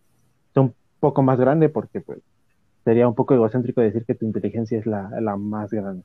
sea 0.54 0.62
un 0.62 0.74
poco 1.00 1.22
más 1.22 1.38
grande, 1.38 1.68
porque 1.68 2.00
pues 2.00 2.20
sería 2.84 3.08
un 3.08 3.14
poco 3.14 3.34
egocéntrico 3.34 3.80
decir 3.80 4.04
que 4.04 4.14
tu 4.14 4.24
inteligencia 4.24 4.78
es 4.78 4.86
la, 4.86 5.36
más 5.36 5.70
grande. 5.70 6.02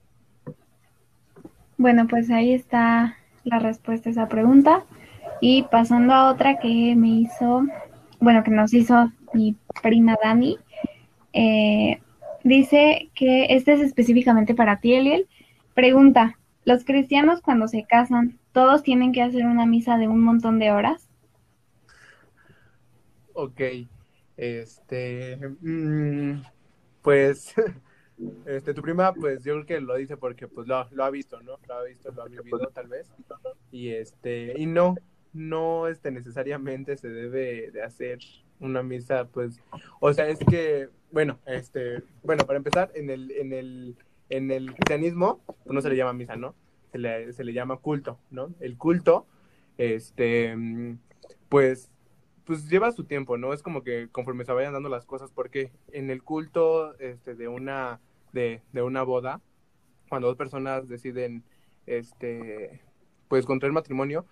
Bueno, 1.77 2.07
pues 2.07 2.29
ahí 2.31 2.53
está 2.53 3.15
la 3.43 3.60
respuesta 3.60 4.10
a 4.10 4.12
esa 4.12 4.27
pregunta. 4.27 4.84
Y 5.39 5.63
pasando 5.63 6.13
a 6.13 6.31
otra 6.31 6.57
que 6.57 6.96
me 6.96 7.10
hizo, 7.10 7.63
bueno, 8.19 8.43
que 8.43 8.51
nos 8.51 8.74
hizo 8.74 9.12
mi 9.34 9.55
prima 9.84 10.17
Dani, 10.24 10.57
eh, 11.34 12.00
dice 12.43 13.10
que 13.13 13.46
este 13.50 13.74
es 13.74 13.81
específicamente 13.81 14.55
para 14.55 14.79
ti, 14.79 14.96
Eliel. 14.96 15.27
Pregunta, 15.75 16.37
¿los 16.67 16.83
cristianos 16.83 17.39
cuando 17.39 17.69
se 17.69 17.86
casan, 17.86 18.39
todos 18.51 18.83
tienen 18.83 19.13
que 19.13 19.21
hacer 19.21 19.45
una 19.45 19.65
misa 19.65 19.97
de 19.97 20.09
un 20.09 20.21
montón 20.21 20.59
de 20.59 20.71
horas? 20.71 21.07
Ok, 23.31 23.62
este, 24.36 25.38
mm, 25.62 26.41
pues, 27.01 27.53
este, 28.45 28.74
tu 28.74 28.81
prima, 28.81 29.13
pues 29.13 29.45
yo 29.45 29.53
creo 29.53 29.65
que 29.65 29.79
lo 29.79 29.95
dice 29.95 30.17
porque 30.17 30.50
pues 30.50 30.67
lo, 30.67 30.86
lo 30.91 31.05
ha 31.05 31.09
visto, 31.09 31.41
¿no? 31.41 31.57
Lo 31.69 31.74
ha 31.74 31.83
visto, 31.86 32.12
lo 32.12 32.24
ha 32.24 32.27
vivido 32.27 32.69
tal 32.74 32.89
vez, 32.89 33.09
y 33.71 33.91
este, 33.91 34.53
y 34.57 34.65
no, 34.65 34.95
no, 35.31 35.88
este, 35.88 36.12
necesariamente 36.12 36.97
se 36.97 37.07
debe 37.07 37.71
de 37.71 37.81
hacer 37.81 38.19
una 38.59 38.83
misa, 38.83 39.25
pues, 39.29 39.62
o 40.01 40.12
sea, 40.12 40.27
es 40.27 40.39
que, 40.39 40.89
bueno, 41.12 41.39
este, 41.45 42.03
bueno, 42.24 42.45
para 42.45 42.57
empezar, 42.57 42.91
en 42.93 43.09
el, 43.09 43.31
en 43.31 43.53
el, 43.53 43.95
en 44.29 44.51
el 44.51 44.74
cristianismo, 44.74 45.41
pues, 45.46 45.74
no 45.74 45.81
se 45.81 45.89
le 45.89 45.96
llama 45.96 46.13
misa, 46.13 46.36
¿no? 46.36 46.55
Se 46.91 46.98
le, 46.98 47.34
se 47.34 47.43
le 47.43 47.53
llama 47.53 47.77
culto, 47.77 48.19
¿no? 48.31 48.53
El 48.60 48.77
culto, 48.77 49.25
este, 49.77 50.55
pues, 51.50 51.89
pues 52.46 52.69
lleva 52.69 52.91
su 52.91 53.03
tiempo, 53.03 53.38
¿no? 53.38 53.53
Es 53.53 53.62
como 53.62 53.84
que 53.84 54.07
conforme 54.12 54.46
se 54.46 54.53
vayan 54.53 54.74
dando 54.74 54.89
las 54.89 55.05
cosas, 55.05 55.31
porque 55.31 55.72
en 55.91 56.10
el 56.10 56.24
culto, 56.24 56.98
este, 57.00 57.36
de 57.36 57.48
una, 57.48 58.00
de, 58.31 58.62
de 58.72 58.81
una 58.81 59.03
boda, 59.03 59.41
cuando 60.10 60.27
dos 60.27 60.38
personas 60.38 60.88
deciden, 60.88 61.43
este, 61.86 62.81
pues 63.27 63.46
contraer 63.46 63.74
matrimonio, 63.74 64.25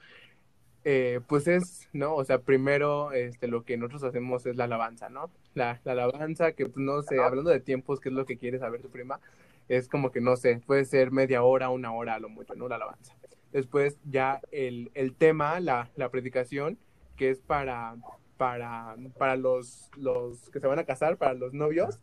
eh, 0.86 1.20
pues 1.28 1.48
es, 1.48 1.90
¿no? 1.94 2.16
O 2.16 2.24
sea, 2.24 2.40
primero 2.40 3.12
este, 3.12 3.48
lo 3.48 3.66
que 3.66 3.76
nosotros 3.76 4.04
hacemos 4.04 4.46
es 4.46 4.56
la 4.56 4.66
alabanza, 4.66 5.10
¿no? 5.10 5.32
La, 5.56 5.82
la 5.84 5.94
alabanza, 5.94 6.52
que 6.54 6.68
pues, 6.68 6.78
no 6.78 7.02
sé, 7.02 7.20
hablando 7.22 7.50
de 7.50 7.60
tiempos, 7.60 8.00
¿qué 8.00 8.10
es 8.10 8.16
lo 8.16 8.26
que 8.26 8.38
quiere 8.38 8.60
saber 8.60 8.82
tu 8.82 8.90
prima? 8.90 9.20
Es 9.68 9.88
como 9.88 10.12
que, 10.12 10.22
no 10.22 10.36
sé, 10.36 10.62
puede 10.66 10.86
ser 10.86 11.12
media 11.12 11.44
hora, 11.44 11.70
una 11.70 11.94
hora 11.94 12.16
a 12.16 12.20
lo 12.20 12.30
mucho, 12.30 12.56
¿no? 12.56 12.68
La 12.68 12.76
alabanza. 12.76 13.16
Después 13.52 13.98
ya 14.04 14.42
el, 14.52 14.92
el 14.94 15.16
tema, 15.16 15.60
la, 15.60 15.90
la 15.96 16.10
predicación, 16.10 16.78
que 17.16 17.30
es 17.30 17.40
para, 17.40 17.96
para, 18.38 18.96
para 19.18 19.36
los, 19.38 19.90
los 19.98 20.50
que 20.52 20.60
se 20.60 20.68
van 20.68 20.80
a 20.80 20.86
casar, 20.86 21.18
para 21.18 21.34
los 21.34 21.54
novios, 21.54 22.00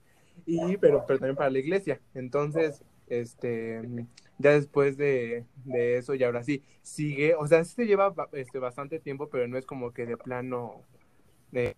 y, 0.46 0.76
pero, 0.78 1.04
pero 1.06 1.18
también 1.18 1.36
para 1.36 1.50
la 1.50 1.58
iglesia. 1.58 2.00
Entonces, 2.14 2.84
este, 3.06 3.82
ya 4.38 4.52
después 4.52 4.96
de, 4.96 5.46
de 5.64 5.98
eso, 5.98 6.14
y 6.14 6.24
ahora 6.24 6.42
sí, 6.42 6.62
sigue, 6.82 7.34
o 7.34 7.46
sea, 7.46 7.64
sí 7.64 7.74
se 7.74 7.86
lleva 7.86 8.14
este, 8.32 8.58
bastante 8.58 8.98
tiempo, 8.98 9.28
pero 9.28 9.46
no 9.46 9.58
es 9.58 9.66
como 9.66 9.92
que 9.92 10.06
de 10.06 10.16
plano, 10.16 10.82
de 11.50 11.76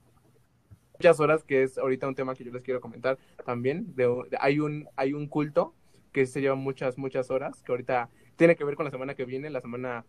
muchas 0.99 1.21
horas, 1.21 1.45
que 1.45 1.63
es 1.63 1.79
ahorita 1.79 2.09
un 2.09 2.15
tema 2.15 2.35
que 2.35 2.45
yo 2.45 2.53
les 2.53 2.63
quiero 2.63 2.81
comentar 2.81 3.19
también, 3.45 3.95
de, 3.97 4.05
de- 4.31 4.39
hay, 4.41 4.61
un, 4.61 4.89
hay 4.97 5.13
un 5.13 5.29
culto 5.29 5.75
que 6.13 6.27
se 6.27 6.41
lleva 6.41 6.55
muchas, 6.55 6.99
muchas 6.99 7.31
horas, 7.31 7.63
que 7.63 7.73
ahorita 7.73 8.11
tiene 8.37 8.57
que 8.57 8.65
ver 8.65 8.77
con 8.77 8.85
la 8.85 8.91
semana 8.91 9.15
que 9.15 9.25
viene, 9.25 9.51
la 9.51 9.61
semana 9.61 10.05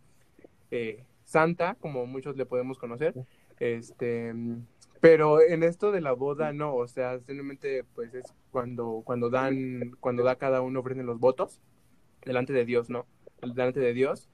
eh, 0.70 1.04
santa, 1.24 1.76
como 1.80 2.06
muchos 2.06 2.36
le 2.36 2.46
podemos 2.46 2.78
conocer, 2.78 3.14
este, 3.58 4.32
pero 5.00 5.40
en 5.42 5.62
esto 5.62 5.92
de 5.92 6.00
la 6.00 6.12
boda 6.12 6.52
no, 6.52 6.74
o 6.74 6.86
sea, 6.88 7.18
simplemente 7.18 7.84
pues 7.94 8.14
es 8.14 8.24
cuando, 8.50 9.02
cuando 9.04 9.30
dan, 9.30 9.92
cuando 10.00 10.22
da 10.24 10.36
cada 10.36 10.60
uno 10.62 10.80
ofrecen 10.80 11.06
los 11.06 11.20
votos 11.20 11.60
delante 12.24 12.52
de 12.52 12.64
Dios, 12.64 12.90
¿no? 12.90 13.06
Delante 13.42 13.80
de 13.80 13.92
Dios. 13.94 14.28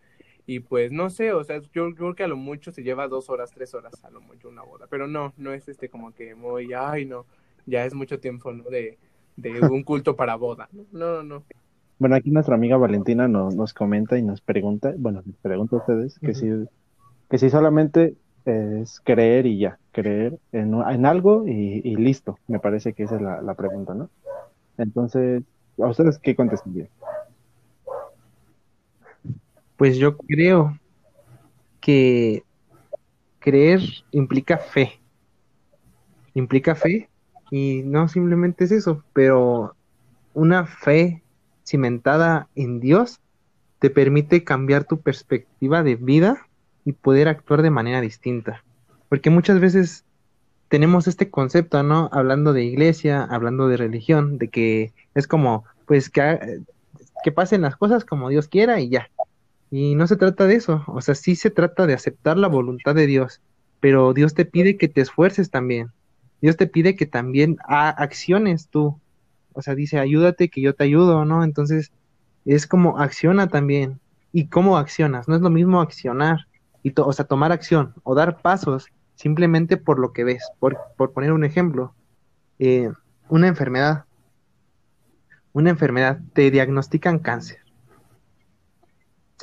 Y 0.46 0.60
pues 0.60 0.90
no 0.90 1.08
sé, 1.08 1.32
o 1.32 1.44
sea, 1.44 1.60
yo, 1.72 1.88
yo 1.88 1.94
creo 1.94 2.14
que 2.14 2.24
a 2.24 2.28
lo 2.28 2.36
mucho 2.36 2.72
se 2.72 2.82
lleva 2.82 3.06
dos 3.08 3.30
horas, 3.30 3.52
tres 3.52 3.74
horas, 3.74 4.04
a 4.04 4.10
lo 4.10 4.20
mucho 4.20 4.48
una 4.48 4.62
boda. 4.62 4.86
Pero 4.90 5.06
no, 5.06 5.32
no 5.36 5.52
es 5.52 5.68
este 5.68 5.88
como 5.88 6.12
que 6.12 6.34
muy, 6.34 6.72
ay, 6.72 7.04
no, 7.06 7.26
ya 7.66 7.84
es 7.84 7.94
mucho 7.94 8.18
tiempo, 8.18 8.52
¿no? 8.52 8.64
De, 8.64 8.98
de 9.36 9.60
un 9.60 9.84
culto 9.84 10.16
para 10.16 10.34
boda. 10.34 10.68
No, 10.72 10.84
no, 10.92 11.22
no. 11.22 11.44
Bueno, 11.98 12.16
aquí 12.16 12.30
nuestra 12.32 12.56
amiga 12.56 12.76
Valentina 12.76 13.28
nos, 13.28 13.54
nos 13.54 13.72
comenta 13.72 14.18
y 14.18 14.22
nos 14.22 14.40
pregunta, 14.40 14.92
bueno, 14.98 15.22
les 15.24 15.36
pregunto 15.36 15.76
a 15.76 15.78
ustedes 15.78 16.18
que 16.18 16.34
si, 16.34 16.50
que 17.30 17.38
si 17.38 17.48
solamente 17.48 18.16
es 18.44 19.00
creer 19.04 19.46
y 19.46 19.58
ya, 19.58 19.78
creer 19.92 20.36
en, 20.50 20.74
en 20.74 21.06
algo 21.06 21.46
y, 21.46 21.80
y 21.84 21.94
listo. 21.94 22.36
Me 22.48 22.58
parece 22.58 22.92
que 22.92 23.04
esa 23.04 23.14
es 23.14 23.22
la, 23.22 23.40
la 23.40 23.54
pregunta, 23.54 23.94
¿no? 23.94 24.10
Entonces, 24.78 25.44
¿a 25.78 25.86
ustedes 25.86 26.18
qué 26.18 26.34
contestarían? 26.34 26.88
Pues 29.76 29.96
yo 29.98 30.16
creo 30.16 30.78
que 31.80 32.44
creer 33.40 33.80
implica 34.10 34.58
fe. 34.58 35.00
Implica 36.34 36.74
fe 36.74 37.08
y 37.50 37.82
no 37.84 38.08
simplemente 38.08 38.64
es 38.64 38.72
eso, 38.72 39.04
pero 39.12 39.74
una 40.34 40.64
fe 40.66 41.22
cimentada 41.64 42.48
en 42.54 42.80
Dios 42.80 43.20
te 43.78 43.90
permite 43.90 44.44
cambiar 44.44 44.84
tu 44.84 45.00
perspectiva 45.00 45.82
de 45.82 45.96
vida 45.96 46.46
y 46.84 46.92
poder 46.92 47.28
actuar 47.28 47.62
de 47.62 47.70
manera 47.70 48.00
distinta. 48.00 48.64
Porque 49.08 49.30
muchas 49.30 49.60
veces 49.60 50.04
tenemos 50.68 51.06
este 51.08 51.30
concepto, 51.30 51.82
¿no? 51.82 52.08
Hablando 52.12 52.52
de 52.52 52.64
iglesia, 52.64 53.24
hablando 53.24 53.68
de 53.68 53.76
religión, 53.76 54.38
de 54.38 54.48
que 54.48 54.92
es 55.14 55.26
como, 55.26 55.64
pues 55.86 56.08
que, 56.10 56.22
ha- 56.22 56.40
que 57.24 57.32
pasen 57.32 57.62
las 57.62 57.76
cosas 57.76 58.04
como 58.04 58.30
Dios 58.30 58.48
quiera 58.48 58.80
y 58.80 58.88
ya. 58.88 59.10
Y 59.74 59.94
no 59.94 60.06
se 60.06 60.16
trata 60.16 60.46
de 60.46 60.56
eso, 60.56 60.84
o 60.86 61.00
sea, 61.00 61.14
sí 61.14 61.34
se 61.34 61.48
trata 61.48 61.86
de 61.86 61.94
aceptar 61.94 62.36
la 62.36 62.46
voluntad 62.46 62.94
de 62.94 63.06
Dios, 63.06 63.40
pero 63.80 64.12
Dios 64.12 64.34
te 64.34 64.44
pide 64.44 64.76
que 64.76 64.86
te 64.86 65.00
esfuerces 65.00 65.50
también. 65.50 65.92
Dios 66.42 66.58
te 66.58 66.66
pide 66.66 66.94
que 66.94 67.06
también 67.06 67.56
acciones 67.66 68.68
tú. 68.68 69.00
O 69.54 69.62
sea, 69.62 69.74
dice, 69.74 69.98
ayúdate 69.98 70.50
que 70.50 70.60
yo 70.60 70.74
te 70.74 70.84
ayudo, 70.84 71.24
¿no? 71.24 71.42
Entonces, 71.42 71.90
es 72.44 72.66
como 72.66 72.98
acciona 72.98 73.48
también. 73.48 73.98
¿Y 74.30 74.48
cómo 74.48 74.76
accionas? 74.76 75.26
No 75.26 75.36
es 75.36 75.40
lo 75.40 75.48
mismo 75.48 75.80
accionar, 75.80 76.48
y 76.82 76.92
o 76.94 77.12
sea, 77.14 77.24
tomar 77.24 77.50
acción 77.50 77.94
o 78.02 78.14
dar 78.14 78.42
pasos 78.42 78.88
simplemente 79.14 79.78
por 79.78 79.98
lo 79.98 80.12
que 80.12 80.24
ves. 80.24 80.42
Por, 80.58 80.76
por 80.98 81.12
poner 81.12 81.32
un 81.32 81.44
ejemplo, 81.44 81.94
eh, 82.58 82.90
una 83.30 83.48
enfermedad. 83.48 84.04
Una 85.54 85.70
enfermedad, 85.70 86.20
te 86.34 86.50
diagnostican 86.50 87.20
cáncer 87.20 87.61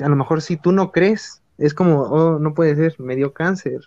a 0.02 0.08
lo 0.08 0.16
mejor 0.16 0.42
si 0.42 0.56
tú 0.56 0.72
no 0.72 0.92
crees, 0.92 1.42
es 1.58 1.74
como, 1.74 2.02
oh, 2.02 2.38
no 2.38 2.54
puede 2.54 2.74
ser, 2.76 2.96
me 3.00 3.16
dio 3.16 3.32
cáncer. 3.32 3.80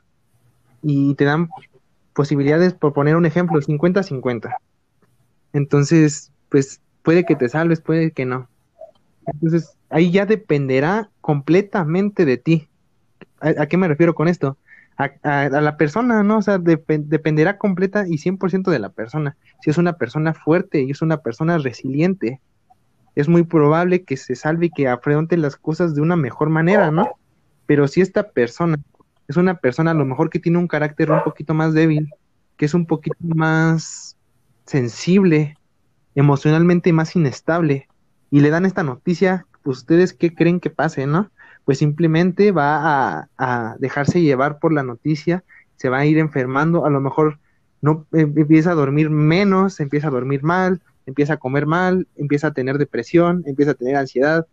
Y 0.81 1.15
te 1.15 1.25
dan 1.25 1.49
posibilidades, 2.13 2.73
por 2.73 2.93
poner 2.93 3.15
un 3.15 3.25
ejemplo, 3.25 3.61
50-50. 3.61 4.57
Entonces, 5.53 6.31
pues 6.49 6.81
puede 7.03 7.25
que 7.25 7.35
te 7.35 7.49
salves, 7.49 7.81
puede 7.81 8.11
que 8.11 8.25
no. 8.25 8.49
Entonces, 9.27 9.77
ahí 9.89 10.11
ya 10.11 10.25
dependerá 10.25 11.11
completamente 11.21 12.25
de 12.25 12.37
ti. 12.37 12.69
¿A, 13.41 13.67
qué 13.67 13.77
me 13.77 13.87
refiero 13.87 14.15
con 14.15 14.27
esto? 14.27 14.57
A, 14.97 15.11
a- 15.23 15.43
a 15.45 15.61
la 15.61 15.77
persona, 15.77 16.23
¿no? 16.23 16.37
O 16.39 16.41
sea, 16.41 16.57
depen- 16.59 17.05
dependerá 17.07 17.57
completa 17.57 18.05
y 18.07 18.17
100% 18.19 18.71
de 18.71 18.79
la 18.79 18.89
persona. 18.89 19.37
Si 19.61 19.69
es 19.69 19.77
una 19.77 19.93
persona 19.97 20.33
fuerte 20.33 20.81
y 20.83 20.91
es 20.91 21.01
una 21.01 21.17
persona 21.17 21.57
resiliente, 21.57 22.41
es 23.15 23.27
muy 23.29 23.43
probable 23.43 24.03
que 24.03 24.17
se 24.17 24.35
salve 24.35 24.67
y 24.67 24.69
que 24.69 24.87
afronte 24.87 25.37
las 25.37 25.55
cosas 25.55 25.95
de 25.95 26.01
una 26.01 26.15
mejor 26.15 26.49
manera, 26.49 26.91
¿no? 26.91 27.11
Pero 27.65 27.87
si 27.87 28.01
esta 28.01 28.29
persona 28.31 28.77
es 29.27 29.37
una 29.37 29.55
persona 29.55 29.91
a 29.91 29.95
lo 29.95 30.05
mejor 30.05 30.29
que 30.29 30.39
tiene 30.39 30.57
un 30.57 30.67
carácter 30.67 31.11
un 31.11 31.23
poquito 31.23 31.53
más 31.53 31.73
débil, 31.73 32.09
que 32.57 32.65
es 32.65 32.73
un 32.73 32.85
poquito 32.85 33.17
más 33.19 34.17
sensible, 34.65 35.57
emocionalmente 36.15 36.91
más 36.93 37.15
inestable, 37.15 37.87
y 38.29 38.41
le 38.41 38.49
dan 38.49 38.65
esta 38.65 38.83
noticia, 38.83 39.45
¿ustedes 39.63 40.13
qué 40.13 40.33
creen 40.33 40.59
que 40.59 40.69
pase, 40.69 41.07
no? 41.07 41.31
Pues 41.65 41.77
simplemente 41.77 42.51
va 42.51 43.19
a, 43.19 43.29
a 43.37 43.75
dejarse 43.79 44.21
llevar 44.21 44.59
por 44.59 44.73
la 44.73 44.83
noticia, 44.83 45.43
se 45.77 45.89
va 45.89 45.99
a 45.99 46.05
ir 46.05 46.17
enfermando, 46.17 46.85
a 46.85 46.89
lo 46.89 46.99
mejor 46.99 47.39
no 47.81 48.05
eh, 48.13 48.21
empieza 48.21 48.71
a 48.71 48.75
dormir 48.75 49.09
menos, 49.09 49.79
empieza 49.79 50.07
a 50.07 50.11
dormir 50.11 50.43
mal, 50.43 50.81
empieza 51.05 51.33
a 51.33 51.37
comer 51.37 51.65
mal, 51.65 52.07
empieza 52.15 52.47
a 52.47 52.53
tener 52.53 52.77
depresión, 52.77 53.43
empieza 53.45 53.71
a 53.71 53.75
tener 53.75 53.95
ansiedad, 53.95 54.47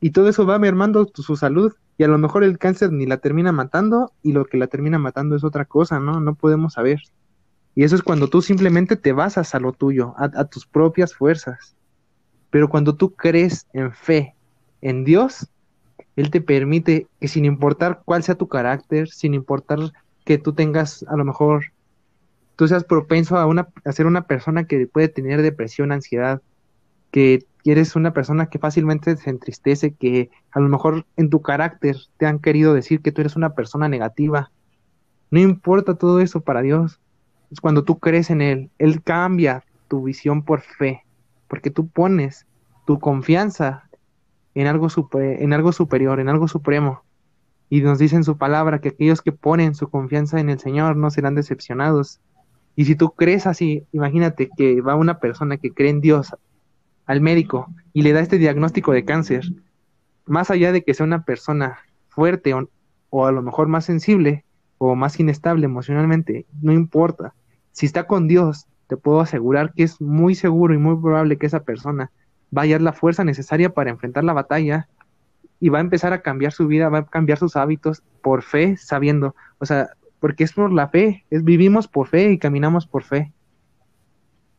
y 0.00 0.10
todo 0.10 0.28
eso 0.28 0.46
va 0.46 0.58
mermando 0.58 1.10
su 1.14 1.36
salud, 1.36 1.72
y 1.98 2.04
a 2.04 2.08
lo 2.08 2.18
mejor 2.18 2.44
el 2.44 2.58
cáncer 2.58 2.92
ni 2.92 3.06
la 3.06 3.18
termina 3.18 3.52
matando, 3.52 4.12
y 4.22 4.32
lo 4.32 4.44
que 4.44 4.58
la 4.58 4.66
termina 4.66 4.98
matando 4.98 5.36
es 5.36 5.44
otra 5.44 5.64
cosa, 5.64 5.98
¿no? 5.98 6.20
No 6.20 6.34
podemos 6.34 6.74
saber. 6.74 7.00
Y 7.74 7.84
eso 7.84 7.94
es 7.94 8.02
cuando 8.02 8.28
tú 8.28 8.42
simplemente 8.42 8.96
te 8.96 9.12
basas 9.12 9.54
a 9.54 9.60
lo 9.60 9.72
tuyo, 9.72 10.14
a, 10.16 10.30
a 10.34 10.44
tus 10.44 10.66
propias 10.66 11.14
fuerzas. 11.14 11.76
Pero 12.50 12.68
cuando 12.68 12.94
tú 12.94 13.14
crees 13.14 13.66
en 13.72 13.92
fe, 13.92 14.34
en 14.80 15.04
Dios, 15.04 15.48
Él 16.16 16.30
te 16.30 16.40
permite 16.40 17.06
que 17.20 17.28
sin 17.28 17.44
importar 17.44 18.02
cuál 18.04 18.22
sea 18.22 18.34
tu 18.34 18.48
carácter, 18.48 19.08
sin 19.08 19.34
importar 19.34 19.78
que 20.24 20.38
tú 20.38 20.52
tengas 20.52 21.04
a 21.08 21.16
lo 21.16 21.24
mejor 21.24 21.66
tú 22.56 22.66
seas 22.68 22.84
propenso 22.84 23.36
a, 23.36 23.46
una, 23.46 23.68
a 23.84 23.92
ser 23.92 24.06
una 24.06 24.26
persona 24.26 24.66
que 24.66 24.86
puede 24.86 25.08
tener 25.08 25.42
depresión, 25.42 25.92
ansiedad, 25.92 26.42
que 27.10 27.46
eres 27.64 27.96
una 27.96 28.12
persona 28.12 28.46
que 28.46 28.58
fácilmente 28.58 29.16
se 29.16 29.30
entristece, 29.30 29.94
que 29.94 30.30
a 30.52 30.60
lo 30.60 30.68
mejor 30.68 31.06
en 31.16 31.30
tu 31.30 31.42
carácter 31.42 31.96
te 32.16 32.26
han 32.26 32.38
querido 32.38 32.74
decir 32.74 33.00
que 33.00 33.12
tú 33.12 33.20
eres 33.20 33.36
una 33.36 33.54
persona 33.54 33.88
negativa. 33.88 34.50
No 35.30 35.40
importa 35.40 35.94
todo 35.94 36.20
eso 36.20 36.40
para 36.40 36.62
Dios. 36.62 37.00
Es 37.50 37.60
cuando 37.60 37.84
tú 37.84 37.98
crees 37.98 38.30
en 38.30 38.40
Él, 38.40 38.70
Él 38.78 39.02
cambia 39.02 39.64
tu 39.88 40.02
visión 40.02 40.42
por 40.42 40.60
fe, 40.60 41.04
porque 41.48 41.70
tú 41.70 41.88
pones 41.88 42.46
tu 42.86 42.98
confianza 42.98 43.88
en 44.54 44.66
algo, 44.66 44.88
super, 44.88 45.42
en 45.42 45.52
algo 45.52 45.72
superior, 45.72 46.20
en 46.20 46.28
algo 46.28 46.48
supremo. 46.48 47.02
Y 47.68 47.80
nos 47.80 47.98
dice 47.98 48.16
en 48.16 48.24
su 48.24 48.38
palabra 48.38 48.80
que 48.80 48.90
aquellos 48.90 49.22
que 49.22 49.32
ponen 49.32 49.74
su 49.74 49.88
confianza 49.90 50.40
en 50.40 50.50
el 50.50 50.60
Señor 50.60 50.96
no 50.96 51.10
serán 51.10 51.34
decepcionados. 51.34 52.20
Y 52.76 52.84
si 52.84 52.94
tú 52.94 53.10
crees 53.12 53.46
así, 53.46 53.84
imagínate 53.92 54.50
que 54.54 54.82
va 54.82 54.94
una 54.94 55.18
persona 55.18 55.56
que 55.56 55.72
cree 55.72 55.90
en 55.90 56.02
Dios 56.02 56.36
al 57.06 57.22
médico 57.22 57.72
y 57.94 58.02
le 58.02 58.12
da 58.12 58.20
este 58.20 58.36
diagnóstico 58.36 58.92
de 58.92 59.04
cáncer, 59.04 59.44
más 60.26 60.50
allá 60.50 60.72
de 60.72 60.84
que 60.84 60.92
sea 60.92 61.06
una 61.06 61.24
persona 61.24 61.78
fuerte 62.08 62.52
o, 63.10 63.26
a 63.26 63.32
lo 63.32 63.42
mejor 63.42 63.68
más 63.68 63.86
sensible 63.86 64.44
o 64.76 64.94
más 64.94 65.18
inestable 65.18 65.64
emocionalmente, 65.64 66.44
no 66.60 66.72
importa. 66.72 67.34
Si 67.72 67.86
está 67.86 68.06
con 68.06 68.28
Dios, 68.28 68.66
te 68.88 68.98
puedo 68.98 69.20
asegurar 69.20 69.72
que 69.72 69.84
es 69.84 70.00
muy 70.00 70.34
seguro 70.34 70.74
y 70.74 70.78
muy 70.78 71.00
probable 71.00 71.38
que 71.38 71.46
esa 71.46 71.60
persona 71.60 72.10
va 72.56 72.62
a 72.62 72.78
la 72.78 72.92
fuerza 72.92 73.24
necesaria 73.24 73.70
para 73.70 73.90
enfrentar 73.90 74.22
la 74.22 74.34
batalla 74.34 74.88
y 75.60 75.70
va 75.70 75.78
a 75.78 75.80
empezar 75.80 76.12
a 76.12 76.20
cambiar 76.20 76.52
su 76.52 76.66
vida, 76.66 76.90
va 76.90 76.98
a 76.98 77.06
cambiar 77.06 77.38
sus 77.38 77.56
hábitos 77.56 78.02
por 78.22 78.42
fe, 78.42 78.76
sabiendo, 78.76 79.34
o 79.58 79.64
sea, 79.66 79.88
porque 80.26 80.42
es 80.42 80.54
por 80.54 80.72
la 80.72 80.88
fe, 80.88 81.24
es 81.30 81.44
vivimos 81.44 81.86
por 81.86 82.08
fe 82.08 82.32
y 82.32 82.38
caminamos 82.38 82.84
por 82.84 83.04
fe. 83.04 83.32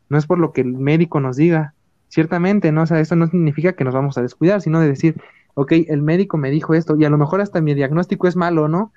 No 0.07 0.17
es 0.17 0.25
por 0.25 0.39
lo 0.39 0.53
que 0.53 0.61
el 0.61 0.71
médico 0.71 1.19
nos 1.19 1.35
diga. 1.35 1.73
Ciertamente, 2.07 2.71
¿no? 2.71 2.83
O 2.83 2.85
sea, 2.85 3.01
eso 3.01 3.17
no 3.17 3.27
significa 3.27 3.73
que 3.73 3.83
nos 3.83 3.93
vamos 3.93 4.17
a 4.17 4.21
descuidar, 4.21 4.61
sino 4.61 4.79
de 4.79 4.87
decir, 4.87 5.21
ok, 5.55 5.73
el 5.89 6.01
médico 6.01 6.37
me 6.37 6.51
dijo 6.51 6.73
esto 6.73 6.95
y 6.97 7.03
a 7.03 7.09
lo 7.09 7.17
mejor 7.17 7.41
hasta 7.41 7.59
mi 7.59 7.73
diagnóstico 7.73 8.29
es 8.29 8.37
malo, 8.37 8.69
¿no? 8.69 8.93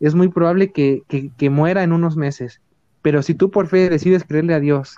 Es 0.00 0.14
muy 0.14 0.28
probable 0.28 0.72
que, 0.72 1.02
que, 1.08 1.30
que 1.36 1.50
muera 1.50 1.82
en 1.82 1.92
unos 1.92 2.16
meses. 2.16 2.62
Pero 3.02 3.20
si 3.20 3.34
tú 3.34 3.50
por 3.50 3.66
fe 3.66 3.90
decides 3.90 4.24
creerle 4.24 4.54
a 4.54 4.60
Dios, 4.60 4.96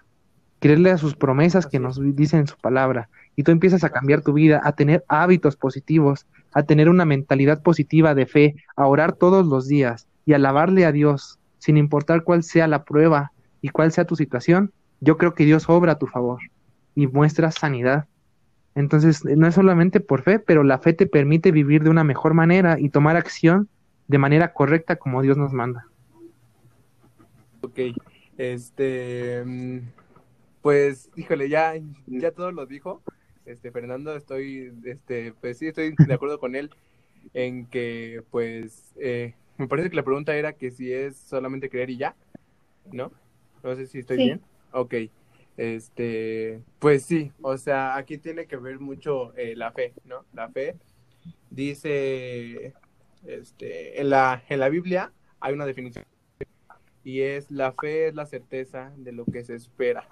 creerle 0.60 0.92
a 0.92 0.98
sus 0.98 1.16
promesas 1.16 1.66
que 1.66 1.80
nos 1.80 1.98
dicen 2.14 2.38
en 2.38 2.46
su 2.46 2.56
palabra, 2.56 3.08
y 3.34 3.42
tú 3.42 3.50
empiezas 3.50 3.82
a 3.82 3.90
cambiar 3.90 4.22
tu 4.22 4.32
vida, 4.32 4.60
a 4.62 4.76
tener 4.76 5.04
hábitos 5.08 5.56
positivos, 5.56 6.24
a 6.52 6.62
tener 6.62 6.88
una 6.88 7.04
mentalidad 7.04 7.64
positiva 7.64 8.14
de 8.14 8.26
fe, 8.26 8.54
a 8.76 8.86
orar 8.86 9.14
todos 9.14 9.44
los 9.44 9.66
días, 9.66 10.06
y 10.26 10.32
alabarle 10.32 10.84
a 10.84 10.92
Dios, 10.92 11.38
sin 11.58 11.76
importar 11.76 12.24
cuál 12.24 12.42
sea 12.42 12.66
la 12.66 12.84
prueba 12.84 13.32
y 13.60 13.70
cuál 13.70 13.92
sea 13.92 14.06
tu 14.06 14.16
situación, 14.16 14.72
yo 15.00 15.16
creo 15.18 15.34
que 15.34 15.44
Dios 15.44 15.68
obra 15.68 15.92
a 15.92 15.98
tu 15.98 16.06
favor 16.06 16.40
y 16.94 17.06
muestra 17.06 17.50
sanidad. 17.50 18.06
Entonces, 18.74 19.24
no 19.24 19.46
es 19.46 19.54
solamente 19.54 20.00
por 20.00 20.22
fe, 20.22 20.38
pero 20.38 20.64
la 20.64 20.78
fe 20.78 20.92
te 20.92 21.06
permite 21.06 21.52
vivir 21.52 21.82
de 21.82 21.90
una 21.90 22.04
mejor 22.04 22.34
manera 22.34 22.78
y 22.78 22.88
tomar 22.88 23.16
acción 23.16 23.68
de 24.08 24.18
manera 24.18 24.52
correcta 24.52 24.96
como 24.96 25.22
Dios 25.22 25.36
nos 25.36 25.52
manda. 25.52 25.86
Ok, 27.60 27.78
este, 28.36 29.42
mm, 29.44 29.78
pues, 30.60 31.10
híjole, 31.16 31.48
ya, 31.48 31.74
ya 32.06 32.30
todo 32.32 32.52
lo 32.52 32.66
dijo. 32.66 33.00
Este, 33.46 33.70
Fernando, 33.70 34.16
estoy, 34.16 34.72
este, 34.84 35.32
pues 35.40 35.58
sí, 35.58 35.68
estoy 35.68 35.94
de 35.96 36.14
acuerdo 36.14 36.40
con 36.40 36.56
él 36.56 36.70
en 37.32 37.66
que, 37.66 38.22
pues, 38.30 38.92
eh, 38.96 39.34
me 39.56 39.68
parece 39.68 39.90
que 39.90 39.96
la 39.96 40.02
pregunta 40.02 40.36
era 40.36 40.52
que 40.52 40.70
si 40.70 40.92
es 40.92 41.16
solamente 41.16 41.70
creer 41.70 41.90
y 41.90 41.96
ya, 41.96 42.16
¿no? 42.92 43.12
No 43.62 43.74
sé 43.74 43.86
si 43.86 43.98
estoy 43.98 44.16
bien. 44.18 44.40
Ok. 44.72 44.94
Este, 45.56 46.62
pues 46.80 47.04
sí, 47.04 47.30
o 47.40 47.56
sea, 47.56 47.96
aquí 47.96 48.18
tiene 48.18 48.46
que 48.46 48.56
ver 48.56 48.80
mucho 48.80 49.34
eh, 49.36 49.54
la 49.54 49.70
fe, 49.70 49.94
¿no? 50.04 50.24
La 50.32 50.48
fe 50.48 50.76
dice, 51.50 52.74
este, 53.24 54.00
en 54.00 54.10
la, 54.10 54.42
en 54.48 54.58
la 54.58 54.68
Biblia 54.68 55.12
hay 55.38 55.54
una 55.54 55.66
definición 55.66 56.04
y 57.04 57.20
es 57.20 57.50
la 57.50 57.72
fe 57.72 58.08
es 58.08 58.14
la 58.14 58.26
certeza 58.26 58.92
de 58.96 59.12
lo 59.12 59.24
que 59.26 59.44
se 59.44 59.54
espera 59.54 60.08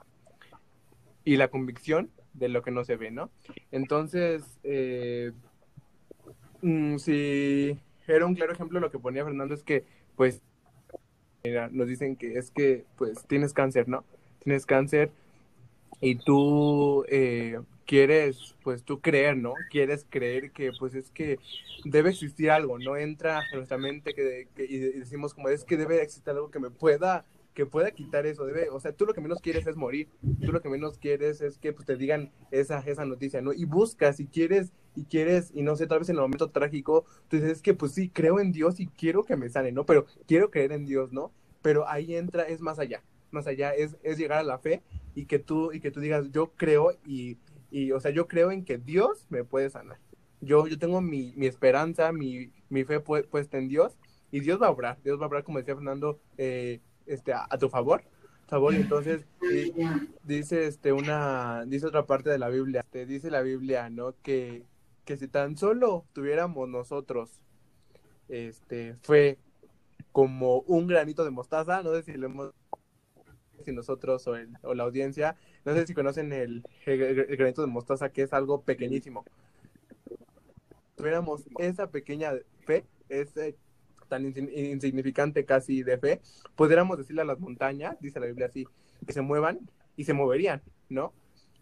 y 1.25 1.37
la 1.37 1.49
convicción 1.49 2.11
de 2.35 2.49
lo 2.49 2.63
que 2.63 2.71
no 2.71 2.85
se 2.85 2.97
ve, 2.97 3.11
¿no? 3.11 3.31
Entonces, 3.73 4.45
eh, 4.63 5.33
mm, 6.61 6.99
si 6.99 7.79
era 8.17 8.27
un 8.27 8.35
claro 8.35 8.53
ejemplo 8.53 8.81
lo 8.81 8.91
que 8.91 8.99
ponía 8.99 9.25
Fernando 9.25 9.55
es 9.55 9.63
que, 9.63 9.85
pues, 10.17 10.43
nos 11.71 11.89
dicen 11.89 12.17
que 12.17 12.39
es 12.39 12.51
que, 12.51 12.85
pues, 12.97 13.27
tienes 13.27 13.53
cáncer, 13.53 13.89
¿no? 13.89 14.05
Tienes 14.41 14.67
cáncer 14.67 15.11
y 16.01 16.17
tú 16.17 17.05
eh, 17.09 17.61
quieres, 17.87 18.55
pues, 18.63 18.85
tú 18.85 19.01
creer, 19.01 19.37
¿no? 19.37 19.55
Quieres 19.71 20.07
creer 20.09 20.53
que, 20.53 20.73
pues, 20.79 20.95
es 20.95 21.11
que 21.11 21.39
debe 21.85 22.11
existir 22.11 22.51
algo, 22.51 22.79
¿no? 22.79 22.97
Entra 22.97 23.41
en 23.51 23.59
nuestra 23.59 23.79
mente 23.79 24.15
que, 24.15 24.49
y 24.57 24.79
decimos 24.79 25.35
como, 25.35 25.49
es 25.49 25.65
que 25.65 25.77
debe 25.77 26.03
existir 26.03 26.31
algo 26.31 26.51
que 26.51 26.61
me 26.61 26.71
pueda 26.71 27.25
que 27.55 27.67
pueda 27.67 27.91
quitar 27.91 28.27
eso, 28.27 28.47
debe, 28.47 28.71
o 28.71 28.81
sea, 28.81 28.93
tú 28.93 29.05
lo 29.05 29.15
que 29.15 29.21
menos 29.21 29.41
quieres 29.41 29.67
es 29.67 29.77
morir, 29.77 30.09
tú 30.41 30.53
lo 30.53 30.61
que 30.61 30.69
menos 30.69 30.99
quieres 30.99 31.41
es 31.41 31.59
que 31.59 31.73
pues, 31.73 31.87
te 31.87 31.97
digan 31.97 32.33
esa, 32.51 32.79
esa 32.81 33.05
noticia, 33.05 33.43
¿no? 33.43 33.53
Y 33.53 33.65
buscas 33.65 34.21
y 34.21 34.27
quieres, 34.27 34.73
y 34.97 35.05
quieres, 35.05 35.51
y 35.55 35.63
no 35.63 35.77
sé, 35.77 35.87
tal 35.87 36.01
vez 36.01 36.09
en 36.09 36.17
el 36.17 36.23
momento 36.23 36.51
trágico, 36.51 37.05
tú 37.29 37.37
dices, 37.37 37.53
es 37.53 37.63
que 37.63 37.75
pues 37.75 37.93
sí, 37.93 38.09
creo 38.09 38.41
en 38.41 38.53
Dios 38.53 38.81
y 38.81 38.87
quiero 38.87 39.25
que 39.25 39.37
me 39.37 39.51
sane, 39.51 39.73
¿no? 39.73 39.85
Pero 39.85 40.07
quiero 40.27 40.51
creer 40.51 40.73
en 40.73 40.87
Dios, 40.87 41.13
¿no? 41.13 41.33
Pero 41.61 41.89
ahí 41.89 42.17
entra, 42.17 42.45
es 42.45 42.61
más 42.61 42.79
allá, 42.79 43.03
más 43.31 43.47
allá, 43.47 43.75
es, 43.75 43.97
es 44.03 44.19
llegar 44.19 44.39
a 44.39 44.45
la 44.45 44.59
fe 44.59 44.83
y 45.15 45.27
que 45.27 45.39
tú, 45.39 45.73
y 45.73 45.81
que 45.81 45.91
tú 45.91 46.01
digas, 46.01 46.31
yo 46.33 46.53
creo 46.57 46.93
y, 47.07 47.37
y, 47.71 47.93
o 47.93 48.01
sea, 48.01 48.11
yo 48.11 48.29
creo 48.29 48.51
en 48.51 48.65
que 48.65 48.79
Dios 48.79 49.27
me 49.29 49.45
puede 49.45 49.69
sanar. 49.71 49.99
Yo, 50.41 50.67
yo 50.67 50.79
tengo 50.79 51.01
mi, 51.01 51.35
mi 51.37 51.47
esperanza, 51.47 52.13
mi, 52.13 52.51
mi 52.69 52.85
fe 52.85 52.99
puesta 53.01 53.59
en 53.59 53.69
Dios 53.69 53.97
y 54.33 54.41
Dios 54.41 54.61
va 54.61 54.67
a 54.67 54.71
obrar, 54.71 54.99
Dios 55.05 55.21
va 55.21 55.25
a 55.25 55.29
obrar, 55.29 55.45
como 55.45 55.59
decía 55.59 55.75
Fernando, 55.75 56.19
eh, 56.39 56.81
este, 57.07 57.33
a, 57.33 57.47
tu 57.59 57.69
favor. 57.69 58.03
favor, 58.47 58.75
entonces 58.75 59.25
dice 60.25 60.67
este 60.67 60.93
una 60.93 61.65
dice 61.67 61.87
otra 61.87 62.07
parte 62.07 62.31
de 62.31 62.39
la 62.39 62.49
Biblia, 62.49 62.85
te 62.91 63.07
dice 63.07 63.31
la 63.31 63.43
Biblia, 63.43 63.91
¿no? 63.91 64.15
Que, 64.23 64.65
que 65.05 65.17
si 65.17 65.29
tan 65.29 65.57
solo 65.57 66.05
tuviéramos 66.13 66.69
nosotros 66.69 67.31
este 68.29 68.97
fue 69.03 69.39
como 70.13 70.61
un 70.61 70.87
granito 70.87 71.25
de 71.25 71.31
mostaza, 71.31 71.83
no 71.83 71.95
sé 71.95 72.03
si 72.03 72.13
lo 72.13 72.27
hemos 72.27 72.53
si 73.65 73.73
nosotros 73.73 74.27
o, 74.27 74.37
el, 74.37 74.51
o 74.63 74.75
la 74.75 74.83
audiencia, 74.83 75.37
no 75.65 75.75
sé 75.75 75.87
si 75.87 75.95
conocen 75.95 76.33
el, 76.33 76.65
el, 76.87 77.37
granito 77.37 77.63
de 77.63 77.69
mostaza 77.69 78.11
que 78.11 78.23
es 78.23 78.33
algo 78.33 78.63
pequeñísimo. 78.63 79.25
Tuviéramos 80.97 81.45
esa 81.59 81.91
pequeña 81.91 82.33
fe, 82.65 82.85
ese 83.09 83.57
tan 84.13 84.27
insignificante 84.27 85.47
casi 85.47 85.83
de 85.83 85.97
fe, 85.97 86.21
pudiéramos 86.55 86.99
decirle 86.99 87.23
a 87.23 87.25
las 87.25 87.41
montañas, 87.41 87.97
dice 87.99 88.21
la 88.21 88.27
Biblia 88.27 88.47
así, 88.47 88.67
que 89.07 89.15
se 89.15 89.23
muevan 89.23 89.59
y 89.97 90.05
se 90.05 90.13
moverían, 90.13 90.61
¿no? 90.91 91.15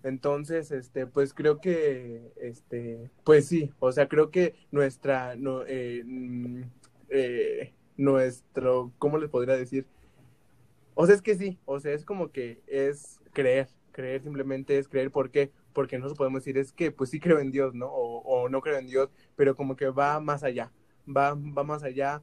Entonces, 0.02 0.72
este, 0.72 1.06
pues 1.06 1.32
creo 1.32 1.60
que, 1.60 2.32
este, 2.40 3.08
pues 3.22 3.46
sí, 3.46 3.70
o 3.78 3.92
sea, 3.92 4.08
creo 4.08 4.30
que 4.32 4.54
nuestra, 4.72 5.36
no, 5.36 5.62
eh, 5.64 6.02
mm, 6.04 6.62
eh, 7.10 7.72
nuestro, 7.96 8.92
¿cómo 8.98 9.18
les 9.18 9.30
podría 9.30 9.56
decir? 9.56 9.86
O 10.94 11.06
sea, 11.06 11.14
es 11.14 11.22
que 11.22 11.36
sí, 11.36 11.56
o 11.66 11.78
sea, 11.78 11.92
es 11.92 12.04
como 12.04 12.32
que 12.32 12.62
es 12.66 13.20
creer, 13.32 13.68
creer 13.92 14.22
simplemente 14.22 14.76
es 14.76 14.88
creer, 14.88 15.12
¿por 15.12 15.30
qué? 15.30 15.52
Porque 15.72 15.98
no 16.00 16.12
podemos 16.14 16.42
decir, 16.42 16.58
es 16.58 16.72
que 16.72 16.90
pues 16.90 17.10
sí 17.10 17.20
creo 17.20 17.38
en 17.38 17.52
Dios, 17.52 17.74
¿no? 17.74 17.86
O, 17.86 18.22
o 18.22 18.48
no 18.48 18.60
creo 18.60 18.78
en 18.78 18.88
Dios, 18.88 19.08
pero 19.36 19.54
como 19.54 19.76
que 19.76 19.88
va 19.90 20.18
más 20.18 20.42
allá, 20.42 20.72
va, 21.06 21.34
va 21.34 21.64
más 21.64 21.82
allá 21.84 22.22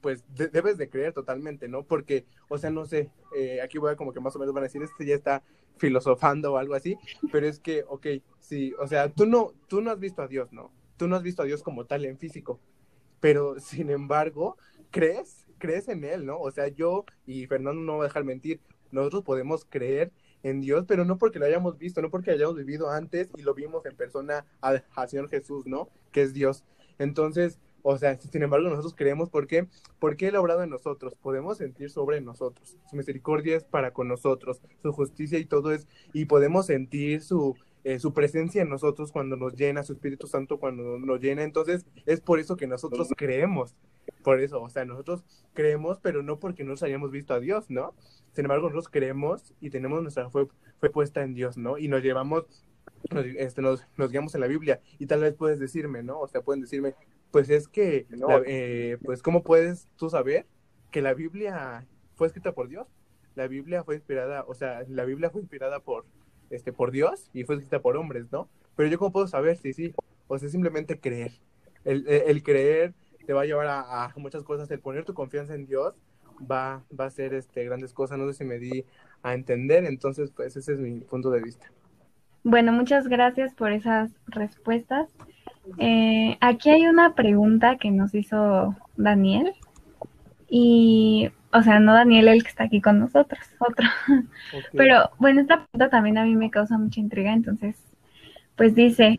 pues 0.00 0.24
debes 0.34 0.78
de 0.78 0.88
creer 0.88 1.12
totalmente, 1.12 1.68
¿no? 1.68 1.84
Porque, 1.84 2.24
o 2.48 2.58
sea, 2.58 2.70
no 2.70 2.86
sé, 2.86 3.10
eh, 3.36 3.60
aquí 3.62 3.78
voy 3.78 3.92
a 3.92 3.96
como 3.96 4.12
que 4.12 4.20
más 4.20 4.34
o 4.36 4.38
menos 4.38 4.54
van 4.54 4.64
a 4.64 4.66
decir, 4.66 4.82
este 4.82 5.04
ya 5.04 5.14
está 5.14 5.42
filosofando 5.76 6.52
o 6.52 6.56
algo 6.58 6.74
así, 6.74 6.96
pero 7.32 7.46
es 7.46 7.58
que, 7.58 7.84
ok, 7.88 8.06
sí, 8.38 8.74
o 8.78 8.86
sea, 8.86 9.10
tú 9.10 9.26
no, 9.26 9.52
tú 9.68 9.80
no 9.80 9.90
has 9.90 9.98
visto 9.98 10.22
a 10.22 10.28
Dios, 10.28 10.52
¿no? 10.52 10.72
Tú 10.96 11.08
no 11.08 11.16
has 11.16 11.22
visto 11.22 11.42
a 11.42 11.46
Dios 11.46 11.62
como 11.62 11.86
tal 11.86 12.04
en 12.04 12.18
físico, 12.18 12.60
pero 13.20 13.58
sin 13.60 13.90
embargo, 13.90 14.56
crees, 14.90 15.46
crees 15.58 15.88
en 15.88 16.04
Él, 16.04 16.26
¿no? 16.26 16.38
O 16.38 16.50
sea, 16.50 16.68
yo 16.68 17.04
y 17.26 17.46
Fernando 17.46 17.80
no 17.80 17.98
va 17.98 18.04
a 18.04 18.08
dejar 18.08 18.24
mentir, 18.24 18.60
nosotros 18.90 19.22
podemos 19.22 19.64
creer 19.64 20.12
en 20.42 20.60
Dios, 20.60 20.84
pero 20.86 21.04
no 21.04 21.18
porque 21.18 21.38
lo 21.38 21.46
hayamos 21.46 21.78
visto, 21.78 22.00
no 22.02 22.10
porque 22.10 22.30
hayamos 22.30 22.56
vivido 22.56 22.90
antes 22.90 23.30
y 23.36 23.42
lo 23.42 23.54
vimos 23.54 23.84
en 23.86 23.96
persona 23.96 24.46
al, 24.60 24.84
Señor 25.08 25.28
Jesús, 25.28 25.66
¿no? 25.66 25.88
Que 26.12 26.22
es 26.22 26.32
Dios. 26.32 26.64
Entonces, 26.98 27.58
o 27.82 27.96
sea, 27.98 28.18
sin 28.18 28.42
embargo, 28.42 28.68
nosotros 28.68 28.94
creemos, 28.94 29.30
¿por 29.30 29.46
qué? 29.46 29.66
Porque 29.98 30.28
Él 30.28 30.36
ha 30.36 30.40
obrado 30.40 30.62
en 30.62 30.70
nosotros, 30.70 31.14
podemos 31.14 31.58
sentir 31.58 31.90
sobre 31.90 32.20
nosotros. 32.20 32.76
Su 32.88 32.96
misericordia 32.96 33.56
es 33.56 33.64
para 33.64 33.92
con 33.92 34.08
nosotros, 34.08 34.60
su 34.82 34.92
justicia 34.92 35.38
y 35.38 35.44
todo 35.44 35.72
es, 35.72 35.88
y 36.12 36.26
podemos 36.26 36.66
sentir 36.66 37.22
su, 37.22 37.56
eh, 37.84 37.98
su 37.98 38.12
presencia 38.12 38.60
en 38.60 38.68
nosotros 38.68 39.10
cuando 39.12 39.36
nos 39.36 39.54
llena, 39.54 39.82
su 39.82 39.94
Espíritu 39.94 40.26
Santo 40.26 40.58
cuando 40.58 40.98
nos 40.98 41.20
llena. 41.20 41.42
Entonces, 41.42 41.86
es 42.06 42.20
por 42.20 42.38
eso 42.38 42.56
que 42.56 42.66
nosotros 42.66 43.08
creemos. 43.16 43.74
Por 44.22 44.40
eso, 44.40 44.60
o 44.60 44.68
sea, 44.68 44.84
nosotros 44.84 45.24
creemos, 45.54 45.98
pero 46.00 46.22
no 46.22 46.38
porque 46.38 46.64
nos 46.64 46.82
hayamos 46.82 47.10
visto 47.10 47.32
a 47.32 47.40
Dios, 47.40 47.70
¿no? 47.70 47.94
Sin 48.32 48.44
embargo, 48.44 48.68
nosotros 48.68 48.90
creemos 48.90 49.54
y 49.60 49.70
tenemos 49.70 50.02
nuestra 50.02 50.28
fe, 50.30 50.46
fe 50.80 50.90
puesta 50.90 51.22
en 51.22 51.34
Dios, 51.34 51.56
¿no? 51.56 51.78
Y 51.78 51.88
nos 51.88 52.02
llevamos, 52.02 52.44
nos, 53.10 53.24
este, 53.24 53.62
nos, 53.62 53.86
nos 53.96 54.10
guiamos 54.10 54.34
en 54.34 54.42
la 54.42 54.46
Biblia. 54.46 54.80
Y 54.98 55.06
tal 55.06 55.20
vez 55.20 55.34
puedes 55.34 55.58
decirme, 55.58 56.02
¿no? 56.02 56.20
O 56.20 56.28
sea, 56.28 56.42
pueden 56.42 56.60
decirme, 56.60 56.94
pues 57.30 57.50
es 57.50 57.68
que, 57.68 58.06
la- 58.10 58.42
eh, 58.46 58.98
pues, 59.04 59.22
¿cómo 59.22 59.42
puedes 59.42 59.88
tú 59.96 60.10
saber 60.10 60.46
que 60.90 61.02
la 61.02 61.14
Biblia 61.14 61.86
fue 62.16 62.26
escrita 62.26 62.52
por 62.52 62.68
Dios? 62.68 62.88
La 63.34 63.46
Biblia 63.48 63.84
fue 63.84 63.94
inspirada, 63.96 64.44
o 64.46 64.54
sea, 64.54 64.82
la 64.88 65.04
Biblia 65.04 65.30
fue 65.30 65.40
inspirada 65.42 65.80
por, 65.80 66.06
este, 66.50 66.72
por 66.72 66.90
Dios 66.90 67.30
y 67.32 67.44
fue 67.44 67.56
escrita 67.56 67.80
por 67.82 67.96
hombres, 67.96 68.30
¿no? 68.32 68.48
Pero 68.76 68.88
yo 68.88 68.98
cómo 68.98 69.12
puedo 69.12 69.26
saber 69.28 69.56
si 69.56 69.72
sí, 69.72 69.94
o 70.28 70.38
sea, 70.38 70.48
simplemente 70.48 71.00
creer. 71.00 71.32
El, 71.84 72.06
el- 72.08 72.22
el 72.28 72.42
creer 72.42 72.94
te 73.26 73.32
va 73.32 73.42
a 73.42 73.44
llevar 73.46 73.66
a, 73.68 74.04
a 74.06 74.12
muchas 74.16 74.42
cosas, 74.42 74.70
el 74.70 74.80
poner 74.80 75.04
tu 75.04 75.14
confianza 75.14 75.54
en 75.54 75.66
Dios 75.66 75.94
va, 76.40 76.84
va 76.98 77.04
a 77.04 77.08
hacer 77.08 77.34
este, 77.34 77.64
grandes 77.64 77.92
cosas, 77.92 78.18
no 78.18 78.26
sé 78.26 78.34
si 78.38 78.44
me 78.44 78.58
di 78.58 78.84
a 79.22 79.34
entender, 79.34 79.84
entonces, 79.84 80.30
pues 80.32 80.56
ese 80.56 80.72
es 80.74 80.78
mi 80.80 81.00
punto 81.00 81.30
de 81.30 81.40
vista. 81.40 81.72
Bueno, 82.42 82.72
muchas 82.72 83.08
gracias 83.08 83.54
por 83.54 83.72
esas 83.72 84.10
respuestas. 84.26 85.08
Eh, 85.78 86.36
aquí 86.40 86.70
hay 86.70 86.86
una 86.86 87.14
pregunta 87.14 87.76
que 87.78 87.90
nos 87.90 88.14
hizo 88.14 88.76
Daniel. 88.96 89.54
Y, 90.48 91.30
o 91.52 91.62
sea, 91.62 91.80
no 91.80 91.94
Daniel 91.94 92.28
el 92.28 92.42
que 92.42 92.48
está 92.48 92.64
aquí 92.64 92.80
con 92.80 92.98
nosotros, 92.98 93.40
otro. 93.58 93.86
Pero 94.76 95.10
bueno, 95.18 95.40
esta 95.40 95.64
pregunta 95.66 95.90
también 95.90 96.18
a 96.18 96.24
mí 96.24 96.36
me 96.36 96.50
causa 96.50 96.78
mucha 96.78 97.00
intriga, 97.00 97.32
entonces, 97.32 97.76
pues 98.56 98.74
dice, 98.74 99.18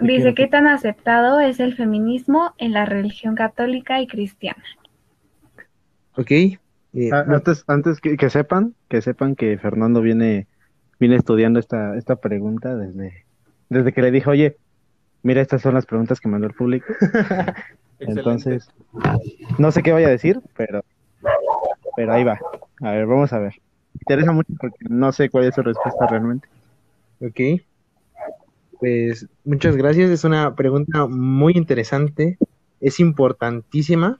dice, 0.00 0.34
¿qué 0.34 0.48
tan 0.48 0.66
aceptado 0.66 1.38
es 1.38 1.60
el 1.60 1.76
feminismo 1.76 2.54
en 2.58 2.72
la 2.72 2.86
religión 2.86 3.36
católica 3.36 4.00
y 4.00 4.08
cristiana? 4.08 4.64
Ok. 6.16 6.30
eh, 6.32 6.58
Ah, 7.12 7.24
Antes, 7.28 7.64
antes 7.66 8.00
que, 8.00 8.16
que 8.16 8.30
sepan, 8.30 8.74
que 8.88 9.00
sepan 9.02 9.36
que 9.36 9.58
Fernando 9.58 10.00
viene, 10.00 10.48
viene 10.98 11.16
estudiando 11.16 11.58
esta, 11.60 11.96
esta 11.96 12.16
pregunta 12.16 12.76
desde, 12.76 13.26
desde 13.68 13.92
que 13.92 14.02
le 14.02 14.10
dije, 14.10 14.30
oye, 14.30 14.56
mira, 15.22 15.40
estas 15.40 15.62
son 15.62 15.74
las 15.74 15.86
preguntas 15.86 16.20
que 16.20 16.28
mandó 16.28 16.46
el 16.46 16.54
público. 16.54 16.86
Entonces, 17.98 18.68
no 19.58 19.70
sé 19.72 19.82
qué 19.82 19.92
vaya 19.92 20.08
a 20.08 20.10
decir, 20.10 20.40
pero, 20.56 20.82
pero 21.96 22.12
ahí 22.12 22.24
va. 22.24 22.38
A 22.80 22.92
ver, 22.92 23.06
vamos 23.06 23.32
a 23.32 23.38
ver. 23.38 23.54
Me 23.94 24.00
interesa 24.02 24.32
mucho 24.32 24.52
porque 24.58 24.86
no 24.88 25.12
sé 25.12 25.28
cuál 25.28 25.44
es 25.44 25.54
su 25.54 25.62
respuesta 25.62 26.06
realmente. 26.06 26.48
Ok. 27.20 27.60
Pues 28.78 29.26
muchas 29.44 29.76
gracias. 29.76 30.10
Es 30.10 30.24
una 30.24 30.54
pregunta 30.54 31.06
muy 31.06 31.52
interesante. 31.54 32.38
Es 32.80 32.98
importantísima 33.00 34.18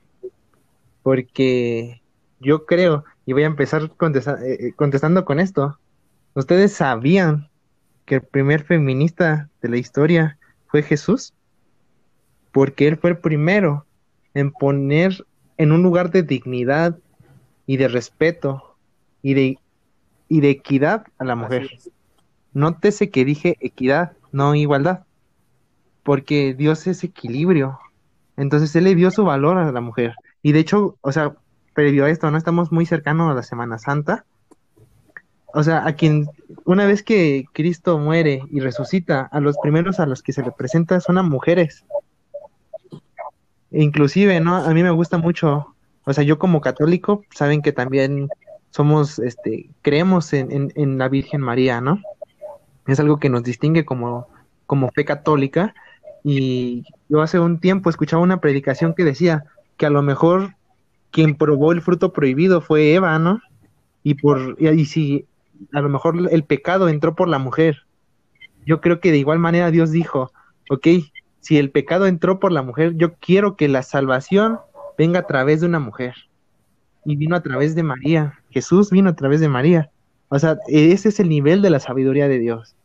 porque 1.03 2.03
yo 2.41 2.67
creo, 2.67 3.05
y 3.25 3.33
voy 3.33 3.45
a 3.45 3.47
empezar 3.47 3.91
contesta- 3.97 4.39
eh, 4.45 4.59
eh, 4.61 4.73
contestando 4.77 5.25
con 5.25 5.41
esto. 5.41 5.79
¿Ustedes 6.35 6.73
sabían 6.73 7.49
que 8.05 8.17
el 8.17 8.23
primer 8.23 8.63
feminista 8.65 9.49
de 9.63 9.69
la 9.69 9.77
historia 9.79 10.39
fue 10.71 10.83
Jesús? 10.83 11.33
Porque 12.53 12.89
él 12.89 12.97
fue 12.97 13.11
el 13.11 13.19
primero 13.19 13.87
en 14.35 14.53
poner 14.53 15.25
en 15.57 15.73
un 15.73 15.83
lugar 15.83 16.11
de 16.11 16.23
dignidad 16.23 16.99
y 17.67 17.77
de 17.77 17.89
respeto 17.89 18.77
y 19.23 19.35
de, 19.35 19.59
y 20.29 20.41
de 20.41 20.51
equidad 20.51 21.05
a 21.19 21.25
la 21.25 21.37
mujer. 21.37 21.71
Nótese 22.53 23.11
que 23.11 23.25
dije 23.25 23.57
equidad, 23.61 24.13
no 24.33 24.55
igualdad, 24.55 25.05
porque 26.03 26.55
Dios 26.55 26.87
es 26.87 27.05
equilibrio. 27.05 27.79
Entonces 28.37 28.75
Él 28.75 28.85
le 28.85 28.95
dio 28.95 29.11
su 29.11 29.25
valor 29.25 29.59
a 29.59 29.71
la 29.71 29.81
mujer. 29.81 30.15
Y 30.43 30.53
de 30.53 30.61
hecho, 30.61 30.97
o 31.01 31.13
sea, 31.13 31.35
previo 31.75 32.05
a 32.05 32.11
esto, 32.11 32.31
¿no? 32.31 32.39
Estamos 32.39 32.73
muy 32.73 32.87
cercanos 32.87 33.31
a 33.31 33.35
la 33.35 33.43
Semana 33.43 33.79
Santa. 33.79 34.25
O 35.55 35.63
sea, 35.63 35.87
a 35.87 35.95
quien, 35.95 36.29
una 36.65 36.87
vez 36.87 37.03
que 37.03 37.47
Cristo 37.53 37.99
muere 37.99 38.43
y 38.51 38.61
resucita, 38.61 39.29
a 39.33 39.41
los 39.41 39.57
primeros 39.59 39.99
a 40.01 40.07
los 40.07 40.23
que 40.23 40.33
se 40.33 40.43
le 40.43 40.53
presenta 40.53 41.01
son 41.01 41.19
a 41.19 41.23
mujeres. 41.23 41.85
E 43.73 43.83
inclusive, 43.83 44.41
¿no? 44.41 44.57
A 44.57 44.73
mí 44.75 44.83
me 44.83 44.91
gusta 44.91 45.19
mucho, 45.19 45.75
o 46.05 46.13
sea, 46.13 46.25
yo 46.25 46.39
como 46.39 46.61
católico, 46.61 47.25
saben 47.31 47.63
que 47.63 47.73
también 47.73 48.29
somos, 48.71 49.19
este, 49.19 49.71
creemos 49.83 50.33
en, 50.33 50.73
en, 50.75 50.99
la 50.99 51.09
Virgen 51.09 51.41
María, 51.41 51.81
¿no? 51.81 52.01
es 52.87 53.01
algo 53.01 53.19
que 53.19 53.29
nos 53.29 53.43
distingue 53.43 53.85
como, 53.85 54.29
como 54.67 54.91
fe 54.91 55.05
católica. 55.05 55.75
Y 56.23 56.85
yo 57.09 57.23
hace 57.23 57.39
un 57.39 57.61
tiempo 57.61 57.91
escuchaba 57.91 58.23
una 58.23 58.41
predicación 58.41 58.95
que 58.95 59.05
decía 59.05 59.45
que 59.77 59.87
a 59.87 59.91
lo 59.91 60.03
mejor 60.03 60.55
quien 61.11 61.37
probó 61.37 61.73
el 61.73 61.83
fruto 61.83 62.13
prohibido 62.13 62.61
fue 62.61 62.95
Eva, 62.95 63.19
¿no? 63.19 63.41
Y 64.03 64.15
por 64.15 64.57
y 64.61 64.85
si 64.87 65.27
a 65.73 65.81
lo 65.81 65.89
mejor 65.89 66.17
el 66.31 66.45
pecado 66.45 66.89
entró 66.89 67.15
por 67.15 67.29
la 67.29 67.39
mujer. 67.39 67.87
Yo 68.67 68.81
creo 68.81 69.01
que 69.01 69.11
de 69.11 69.19
igual 69.19 69.39
manera 69.39 69.71
Dios 69.71 69.91
dijo, 69.91 70.33
ok, 70.69 70.87
si 71.41 71.59
el 71.59 71.71
pecado 71.71 72.07
entró 72.07 72.39
por 72.39 72.53
la 72.53 72.63
mujer, 72.63 72.95
yo 72.97 73.15
quiero 73.15 73.57
que 73.57 73.69
la 73.69 73.83
salvación 73.83 74.59
venga 74.99 75.21
a 75.21 75.27
través 75.27 75.61
de 75.61 75.67
una 75.67 75.81
mujer. 75.81 76.15
Y 77.05 77.17
vino 77.17 77.35
a 77.35 77.43
través 77.43 77.75
de 77.75 77.83
María. 77.83 78.39
Jesús 78.51 78.91
vino 78.91 79.11
a 79.11 79.17
través 79.17 79.41
de 79.41 79.49
María. 79.49 79.91
O 80.29 80.39
sea, 80.39 80.59
ese 80.69 81.09
es 81.09 81.19
el 81.19 81.29
nivel 81.29 81.63
de 81.63 81.71
la 81.71 81.81
sabiduría 81.81 82.29
de 82.29 82.39
Dios. 82.39 82.77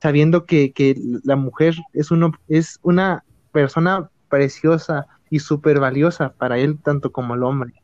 Sabiendo 0.00 0.46
que, 0.46 0.72
que 0.72 0.96
la 1.24 1.36
mujer 1.36 1.74
es, 1.92 2.10
uno, 2.10 2.32
es 2.48 2.78
una 2.82 3.22
persona 3.52 4.10
preciosa 4.30 5.06
y 5.28 5.40
súper 5.40 5.78
valiosa 5.78 6.32
para 6.32 6.58
él, 6.58 6.78
tanto 6.82 7.12
como 7.12 7.34
el 7.34 7.42
hombre. 7.42 7.74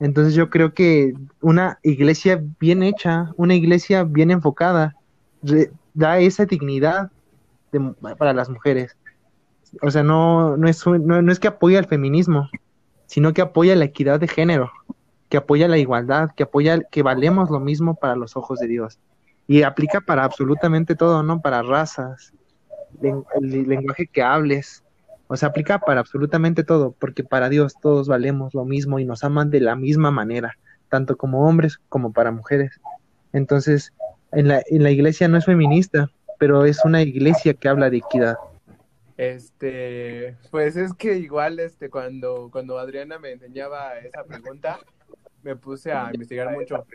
Entonces 0.00 0.34
yo 0.34 0.48
creo 0.50 0.74
que 0.74 1.12
una 1.40 1.78
iglesia 1.82 2.42
bien 2.60 2.82
hecha, 2.82 3.32
una 3.36 3.54
iglesia 3.54 4.04
bien 4.04 4.30
enfocada, 4.30 4.94
da 5.94 6.18
esa 6.18 6.44
dignidad 6.46 7.10
de- 7.72 7.94
para 8.16 8.32
las 8.32 8.48
mujeres. 8.48 8.96
O 9.82 9.90
sea, 9.90 10.02
no, 10.02 10.56
no, 10.56 10.68
es, 10.68 10.86
no, 10.86 11.22
no 11.22 11.32
es 11.32 11.40
que 11.40 11.48
apoya 11.48 11.78
el 11.78 11.86
feminismo, 11.86 12.48
sino 13.06 13.32
que 13.32 13.42
apoya 13.42 13.74
la 13.76 13.84
equidad 13.84 14.20
de 14.20 14.28
género 14.28 14.70
que 15.28 15.36
apoya 15.36 15.68
la 15.68 15.78
igualdad, 15.78 16.30
que 16.34 16.44
apoya 16.44 16.80
que 16.90 17.02
valemos 17.02 17.50
lo 17.50 17.60
mismo 17.60 17.94
para 17.94 18.16
los 18.16 18.36
ojos 18.36 18.58
de 18.60 18.66
Dios. 18.66 18.98
Y 19.46 19.62
aplica 19.62 20.00
para 20.00 20.24
absolutamente 20.24 20.94
todo, 20.94 21.22
¿no? 21.22 21.40
Para 21.40 21.62
razas, 21.62 22.32
el 23.02 23.68
lenguaje 23.68 24.06
que 24.06 24.22
hables. 24.22 24.82
O 25.28 25.36
sea, 25.36 25.50
aplica 25.50 25.78
para 25.78 26.00
absolutamente 26.00 26.64
todo, 26.64 26.92
porque 26.98 27.22
para 27.22 27.48
Dios 27.48 27.74
todos 27.80 28.08
valemos 28.08 28.54
lo 28.54 28.64
mismo 28.64 28.98
y 28.98 29.04
nos 29.04 29.24
aman 29.24 29.50
de 29.50 29.60
la 29.60 29.76
misma 29.76 30.10
manera, 30.10 30.58
tanto 30.88 31.16
como 31.16 31.46
hombres 31.46 31.78
como 31.88 32.12
para 32.12 32.32
mujeres. 32.32 32.80
Entonces, 33.32 33.92
en 34.32 34.48
la, 34.48 34.62
en 34.66 34.82
la 34.82 34.90
iglesia 34.90 35.28
no 35.28 35.36
es 35.36 35.44
feminista, 35.44 36.10
pero 36.38 36.64
es 36.64 36.84
una 36.84 37.02
iglesia 37.02 37.54
que 37.54 37.68
habla 37.68 37.90
de 37.90 37.98
equidad. 37.98 38.36
Este, 39.18 40.36
pues 40.50 40.76
es 40.76 40.94
que 40.94 41.16
igual, 41.16 41.58
este, 41.60 41.90
cuando, 41.90 42.48
cuando 42.50 42.78
Adriana 42.78 43.18
me 43.18 43.32
enseñaba 43.32 43.98
esa 43.98 44.24
pregunta, 44.24 44.78
me 45.42 45.56
puse 45.56 45.92
a 45.92 46.10
investigar 46.12 46.52
mucho. 46.52 46.86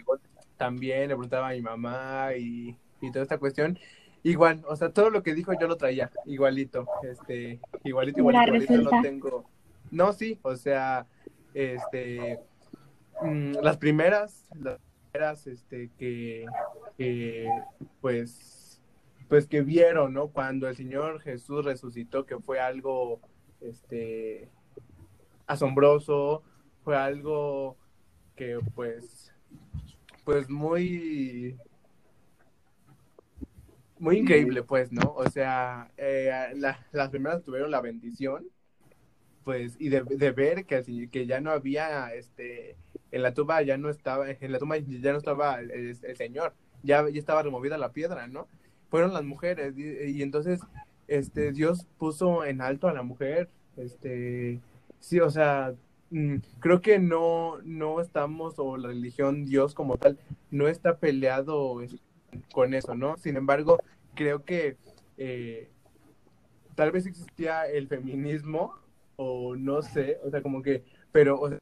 También 0.58 1.02
le 1.02 1.08
preguntaba 1.08 1.50
a 1.50 1.54
mi 1.54 1.62
mamá 1.62 2.30
y, 2.38 2.78
y 3.02 3.12
toda 3.12 3.24
esta 3.24 3.38
cuestión. 3.38 3.78
Igual, 4.24 4.64
o 4.68 4.76
sea, 4.76 4.90
todo 4.90 5.10
lo 5.10 5.22
que 5.22 5.34
dijo 5.34 5.52
yo 5.60 5.68
lo 5.68 5.76
traía, 5.76 6.10
igualito, 6.26 6.88
este, 7.04 7.60
igualito, 7.84 8.20
igualito, 8.20 8.56
igualito, 8.56 8.92
no 8.92 9.02
tengo, 9.02 9.46
no, 9.92 10.14
sí, 10.14 10.40
o 10.44 10.56
sea, 10.56 11.06
este, 11.54 12.40
mm, 13.22 13.56
las 13.62 13.78
primeras, 13.78 14.46
las 14.56 14.80
primeras, 15.12 15.46
este, 15.46 15.92
que, 15.98 16.46
que, 16.98 17.50
pues, 18.00 18.82
pues 19.28 19.46
que 19.46 19.62
vieron, 19.62 20.14
¿no? 20.14 20.30
Cuando 20.30 20.70
el 20.70 20.76
Señor 20.76 21.20
Jesús 21.20 21.66
resucitó, 21.66 22.26
que 22.26 22.40
fue 22.40 22.60
algo, 22.60 23.20
este, 23.60 24.50
asombroso, 25.48 26.44
fue 26.84 26.96
algo 26.96 27.78
que, 28.36 28.60
pues, 28.74 29.34
pues 30.24 30.50
muy, 30.50 31.58
muy 34.04 34.18
increíble, 34.18 34.64
pues, 34.64 34.92
¿no? 34.92 35.14
O 35.16 35.30
sea, 35.30 35.90
eh, 35.98 36.32
la- 36.56 36.80
las 36.92 37.10
primeras 37.10 37.44
tuvieron 37.44 37.72
la 37.72 37.82
bendición 37.82 38.46
pues, 39.44 39.76
y 39.80 39.90
de, 39.90 40.04
de 40.04 40.32
ver 40.32 40.66
que, 40.66 41.10
que 41.12 41.26
ya 41.26 41.42
no 41.42 41.52
había, 41.52 42.14
este, 42.14 42.76
en 43.12 43.22
la 43.24 43.34
tumba 43.34 43.62
ya 43.62 43.78
no 43.78 43.90
estaba, 43.90 44.30
en 44.30 44.52
la 44.52 44.60
tumba 44.60 44.78
ya 44.78 45.12
no 45.12 45.18
estaba 45.18 45.60
el, 45.60 45.72
el 45.72 46.16
Señor, 46.18 46.54
ya, 46.84 47.08
ya 47.10 47.20
estaba 47.20 47.44
removida 47.44 47.78
la 47.78 47.92
piedra, 47.92 48.28
¿no? 48.28 48.48
Fueron 48.90 49.14
las 49.14 49.24
mujeres, 49.24 49.74
y, 49.78 50.18
y 50.18 50.22
entonces, 50.22 50.62
este, 51.08 51.52
Dios 51.52 51.86
puso 51.98 52.46
en 52.46 52.62
alto 52.62 52.88
a 52.88 52.94
la 52.94 53.04
mujer, 53.04 53.50
este, 53.78 54.60
sí, 55.00 55.20
o 55.20 55.30
sea, 55.30 55.74
mm, 56.12 56.36
creo 56.60 56.80
que 56.82 57.00
no, 57.00 57.58
no 57.64 58.00
estamos, 58.00 58.56
o 58.58 58.78
la 58.78 58.88
religión, 58.90 59.46
Dios 59.46 59.74
como 59.74 59.98
tal, 59.98 60.18
no 60.52 60.68
está 60.70 60.98
peleado 60.98 61.82
es- 61.82 61.98
con 62.54 62.74
eso, 62.74 62.96
¿no? 62.96 63.18
Sin 63.18 63.36
embargo, 63.38 63.80
creo 64.16 64.44
que 64.44 64.78
eh, 65.18 65.70
tal 66.76 66.92
vez 66.92 67.06
existía 67.06 67.68
el 67.68 67.88
feminismo, 67.88 68.74
o 69.16 69.56
no 69.56 69.82
sé, 69.82 70.20
o 70.24 70.30
sea, 70.30 70.42
como 70.42 70.62
que, 70.62 70.84
pero, 71.12 71.40
o 71.40 71.50
sea, 71.50 71.60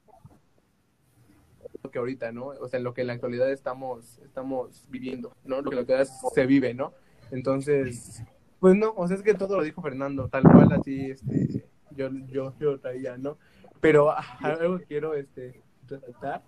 lo 1.83 1.91
que 1.91 1.99
ahorita, 1.99 2.31
¿no? 2.31 2.47
O 2.47 2.67
sea, 2.67 2.79
lo 2.79 2.93
que 2.93 3.01
en 3.01 3.07
la 3.07 3.13
actualidad 3.13 3.51
estamos, 3.51 4.19
estamos 4.19 4.87
viviendo, 4.89 5.35
¿no? 5.43 5.61
Lo 5.61 5.69
que 5.69 5.69
en 5.69 5.75
la 5.75 5.81
actualidad 5.81 6.09
se 6.33 6.45
vive, 6.45 6.73
¿no? 6.73 6.93
Entonces, 7.31 8.23
pues 8.59 8.75
no, 8.75 8.93
o 8.95 9.07
sea, 9.07 9.17
es 9.17 9.23
que 9.23 9.33
todo 9.33 9.57
lo 9.57 9.63
dijo 9.63 9.81
Fernando, 9.81 10.27
tal 10.29 10.43
cual 10.43 10.71
así, 10.73 11.11
este, 11.11 11.65
yo, 11.91 12.09
yo, 12.27 12.53
yo 12.59 12.79
traía, 12.79 13.17
¿no? 13.17 13.37
Pero 13.79 14.13
algo 14.41 14.79
quiero, 14.87 15.15
este, 15.15 15.61
resaltar 15.87 16.43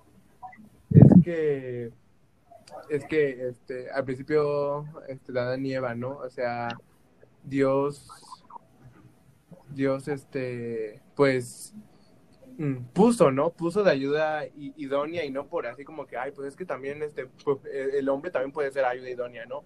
es 0.91 1.23
que, 1.23 1.91
es 2.89 3.05
que, 3.05 3.47
este, 3.49 3.89
al 3.91 4.05
principio, 4.05 4.86
este, 5.07 5.31
la 5.31 5.43
Adán 5.43 5.65
y 5.65 5.73
Eva, 5.73 5.95
¿no? 5.95 6.17
O 6.17 6.29
sea, 6.29 6.69
Dios, 7.43 8.07
Dios, 9.69 10.07
este, 10.07 11.01
pues, 11.15 11.73
mm, 12.57 12.86
puso, 12.93 13.31
¿no? 13.31 13.51
Puso 13.51 13.83
de 13.83 13.91
ayuda 13.91 14.45
idónea 14.55 15.25
y 15.25 15.31
no 15.31 15.47
por 15.47 15.67
así 15.67 15.83
como 15.83 16.05
que, 16.05 16.17
ay, 16.17 16.31
pues 16.31 16.49
es 16.49 16.55
que 16.55 16.65
también, 16.65 17.01
este, 17.03 17.27
pues, 17.43 17.59
el 17.65 17.95
el 17.95 18.09
hombre 18.09 18.31
también 18.31 18.51
puede 18.51 18.71
ser 18.71 18.86
ayuda 18.86 19.09
idónea, 19.09 19.45
¿no? 19.45 19.63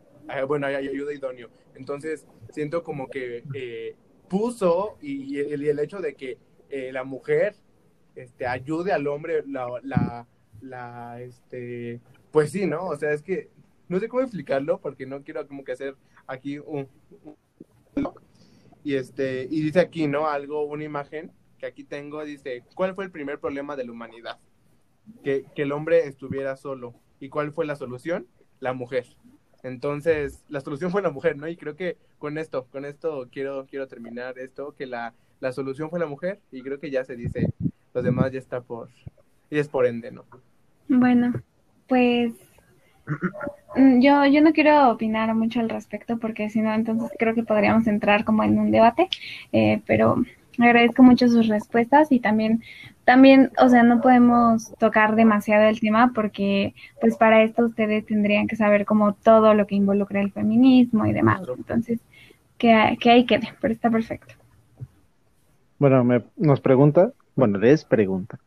Bueno, 0.48 0.68
hay 0.68 0.76
ayuda 0.76 1.14
idóneo. 1.14 1.50
Entonces, 1.76 2.28
siento 2.52 2.84
como 2.84 3.10
que 3.10 3.44
eh, 3.54 3.96
puso 4.28 4.98
y, 5.02 5.40
el, 5.40 5.66
el 5.66 5.80
hecho 5.80 6.00
de 6.00 6.16
que 6.16 6.38
eh, 6.70 6.92
la 6.92 7.04
mujer, 7.04 7.56
este, 8.16 8.46
ayude 8.46 8.92
al 8.92 9.08
hombre, 9.08 9.44
la, 9.48 9.68
la, 9.84 10.28
la, 10.62 11.22
este, 11.22 12.02
pues 12.32 12.52
sí, 12.52 12.66
¿no? 12.66 12.86
O 12.86 12.96
sea, 12.96 13.12
es 13.12 13.22
que 13.22 13.50
no 13.88 14.00
sé 14.00 14.08
cómo 14.08 14.22
explicarlo 14.22 14.80
porque 14.80 15.06
no 15.06 15.24
quiero 15.24 15.48
como 15.48 15.64
que 15.64 15.72
hacer 15.72 15.96
aquí 16.28 16.60
un, 16.60 16.88
y 18.84 18.96
este, 18.96 19.48
y 19.50 19.62
dice 19.62 19.80
aquí, 19.80 20.08
¿no? 20.08 20.28
Algo, 20.28 20.64
una 20.64 20.84
imagen 20.84 21.32
que 21.58 21.66
aquí 21.66 21.84
tengo, 21.84 22.24
dice, 22.24 22.64
¿cuál 22.76 22.96
fue 22.96 23.06
el 23.06 23.12
primer 23.12 23.40
problema 23.40 23.76
de 23.76 23.86
la 23.86 23.92
humanidad? 23.92 24.40
Que, 25.24 25.46
que 25.56 25.64
el 25.64 25.72
hombre 25.72 26.06
estuviera 26.06 26.56
solo. 26.56 26.94
¿Y 27.20 27.30
cuál 27.30 27.52
fue 27.52 27.66
la 27.66 27.76
solución? 27.76 28.28
La 28.60 28.74
mujer. 28.74 29.08
Entonces, 29.64 30.46
la 30.50 30.62
solución 30.62 30.92
fue 30.92 31.02
la 31.02 31.10
mujer, 31.10 31.36
¿no? 31.36 31.48
Y 31.48 31.58
creo 31.58 31.76
que 31.76 31.98
con 32.20 32.38
esto, 32.38 32.68
con 32.72 32.86
esto 32.86 33.28
quiero, 33.32 33.66
quiero 33.66 33.88
terminar 33.88 34.38
esto, 34.38 34.74
que 34.76 34.86
la, 34.86 35.14
la 35.40 35.52
solución 35.52 35.90
fue 35.90 36.00
la 36.00 36.06
mujer, 36.06 36.40
y 36.52 36.62
creo 36.62 36.80
que 36.80 36.92
ya 36.92 37.04
se 37.04 37.16
dice, 37.16 37.52
los 37.94 38.04
demás 38.04 38.32
ya 38.32 38.40
está 38.40 38.62
por, 38.62 38.90
y 39.50 39.58
es 39.58 39.68
por 39.68 39.86
ende, 39.86 40.12
¿no? 40.12 40.26
Bueno, 40.88 41.34
pues 41.88 42.34
mm, 43.76 44.02
yo, 44.02 44.26
yo 44.26 44.42
no 44.42 44.54
quiero 44.54 44.92
opinar 44.92 45.34
mucho 45.36 45.60
al 45.60 45.70
respecto 45.70 46.18
porque 46.18 46.50
si 46.50 46.62
no, 46.62 46.74
entonces 46.74 47.10
creo 47.18 47.36
que 47.36 47.44
podríamos 47.44 47.88
entrar 47.88 48.24
como 48.24 48.44
en 48.44 48.60
un 48.60 48.72
debate, 48.72 49.10
eh, 49.52 49.82
pero 49.86 50.24
agradezco 50.60 51.04
mucho 51.04 51.28
sus 51.28 51.48
respuestas 51.48 52.12
y 52.12 52.20
también, 52.20 52.64
también, 53.06 53.52
o 53.60 53.70
sea, 53.70 53.84
no 53.84 54.02
podemos 54.02 54.74
tocar 54.80 55.16
demasiado 55.16 55.66
el 55.66 55.80
tema 55.80 56.12
porque 56.14 56.74
pues 57.00 57.16
para 57.16 57.44
esto 57.44 57.66
ustedes 57.66 58.06
tendrían 58.06 58.48
que 58.48 58.56
saber 58.56 58.86
como 58.86 59.14
todo 59.14 59.54
lo 59.54 59.68
que 59.68 59.76
involucra 59.76 60.22
el 60.22 60.32
feminismo 60.32 61.06
y 61.06 61.14
demás. 61.14 61.42
Entonces, 61.56 62.00
que, 62.58 62.98
que 63.00 63.10
ahí 63.10 63.26
quede, 63.26 63.50
pero 63.62 63.74
está 63.74 63.90
perfecto. 63.90 64.34
Bueno, 65.80 66.04
me, 66.04 66.24
nos 66.38 66.60
pregunta, 66.60 67.12
bueno, 67.36 67.60
les 67.60 67.86
pregunta 67.86 68.40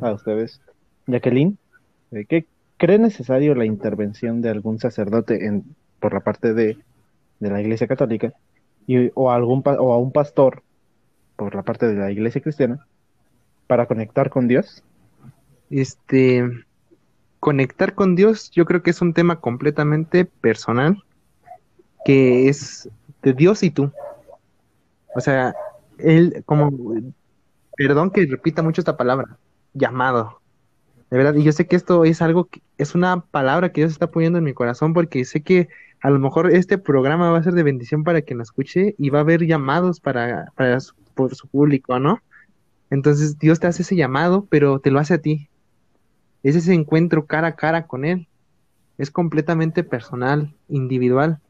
a 0.00 0.12
ustedes, 0.12 0.60
Jacqueline, 1.06 1.56
¿qué 2.28 2.44
cree 2.76 2.98
necesario 2.98 3.54
la 3.54 3.64
intervención 3.64 4.42
de 4.42 4.50
algún 4.50 4.78
sacerdote 4.78 5.46
en, 5.46 5.64
por 6.00 6.14
la 6.14 6.20
parte 6.20 6.54
de, 6.54 6.78
la 7.40 7.60
Iglesia 7.60 7.86
Católica 7.86 8.32
o, 9.14 9.30
algún, 9.30 9.62
o 9.66 9.92
a 9.92 9.98
un 9.98 10.12
pastor 10.12 10.62
por 11.36 11.54
la 11.54 11.62
parte 11.62 11.86
de 11.86 11.94
la 11.94 12.10
Iglesia 12.10 12.40
Cristiana 12.40 12.86
para 13.66 13.86
conectar 13.86 14.30
con 14.30 14.48
Dios? 14.48 14.82
Este, 15.70 16.44
conectar 17.40 17.94
con 17.94 18.16
Dios, 18.16 18.50
yo 18.50 18.64
creo 18.64 18.82
que 18.82 18.90
es 18.90 19.00
un 19.02 19.12
tema 19.12 19.40
completamente 19.40 20.24
personal, 20.24 21.02
que 22.04 22.48
es 22.48 22.88
de 23.22 23.32
Dios 23.32 23.62
y 23.62 23.70
tú. 23.70 23.90
O 25.14 25.20
sea, 25.20 25.54
él, 25.98 26.42
como, 26.46 26.70
perdón 27.76 28.10
que 28.10 28.26
repita 28.26 28.62
mucho 28.62 28.80
esta 28.80 28.96
palabra, 28.96 29.38
llamado. 29.74 30.40
De 31.10 31.16
verdad, 31.16 31.34
y 31.34 31.44
yo 31.44 31.52
sé 31.52 31.66
que 31.66 31.76
esto 31.76 32.04
es 32.04 32.20
algo 32.20 32.46
que 32.46 32.60
es 32.78 32.94
una 32.94 33.20
palabra 33.20 33.70
que 33.70 33.82
Dios 33.82 33.92
está 33.92 34.10
poniendo 34.10 34.38
en 34.38 34.44
mi 34.44 34.54
corazón 34.54 34.92
porque 34.92 35.24
sé 35.24 35.42
que 35.42 35.68
a 36.00 36.10
lo 36.10 36.18
mejor 36.18 36.50
este 36.50 36.78
programa 36.78 37.30
va 37.30 37.38
a 37.38 37.42
ser 37.42 37.54
de 37.54 37.62
bendición 37.62 38.04
para 38.04 38.22
quien 38.22 38.38
lo 38.38 38.42
escuche 38.42 38.94
y 38.98 39.10
va 39.10 39.20
a 39.20 39.22
haber 39.22 39.46
llamados 39.46 40.00
para, 40.00 40.52
para 40.56 40.80
su, 40.80 40.94
por 41.14 41.34
su 41.34 41.48
público, 41.48 41.98
¿no? 41.98 42.20
Entonces 42.90 43.38
Dios 43.38 43.60
te 43.60 43.66
hace 43.66 43.82
ese 43.82 43.96
llamado, 43.96 44.46
pero 44.48 44.80
te 44.80 44.90
lo 44.90 44.98
hace 44.98 45.14
a 45.14 45.18
ti. 45.18 45.48
Es 46.42 46.54
ese 46.54 46.74
encuentro 46.74 47.26
cara 47.26 47.48
a 47.48 47.56
cara 47.56 47.86
con 47.86 48.04
Él. 48.04 48.28
Es 48.98 49.10
completamente 49.10 49.82
personal, 49.84 50.54
individual. 50.68 51.40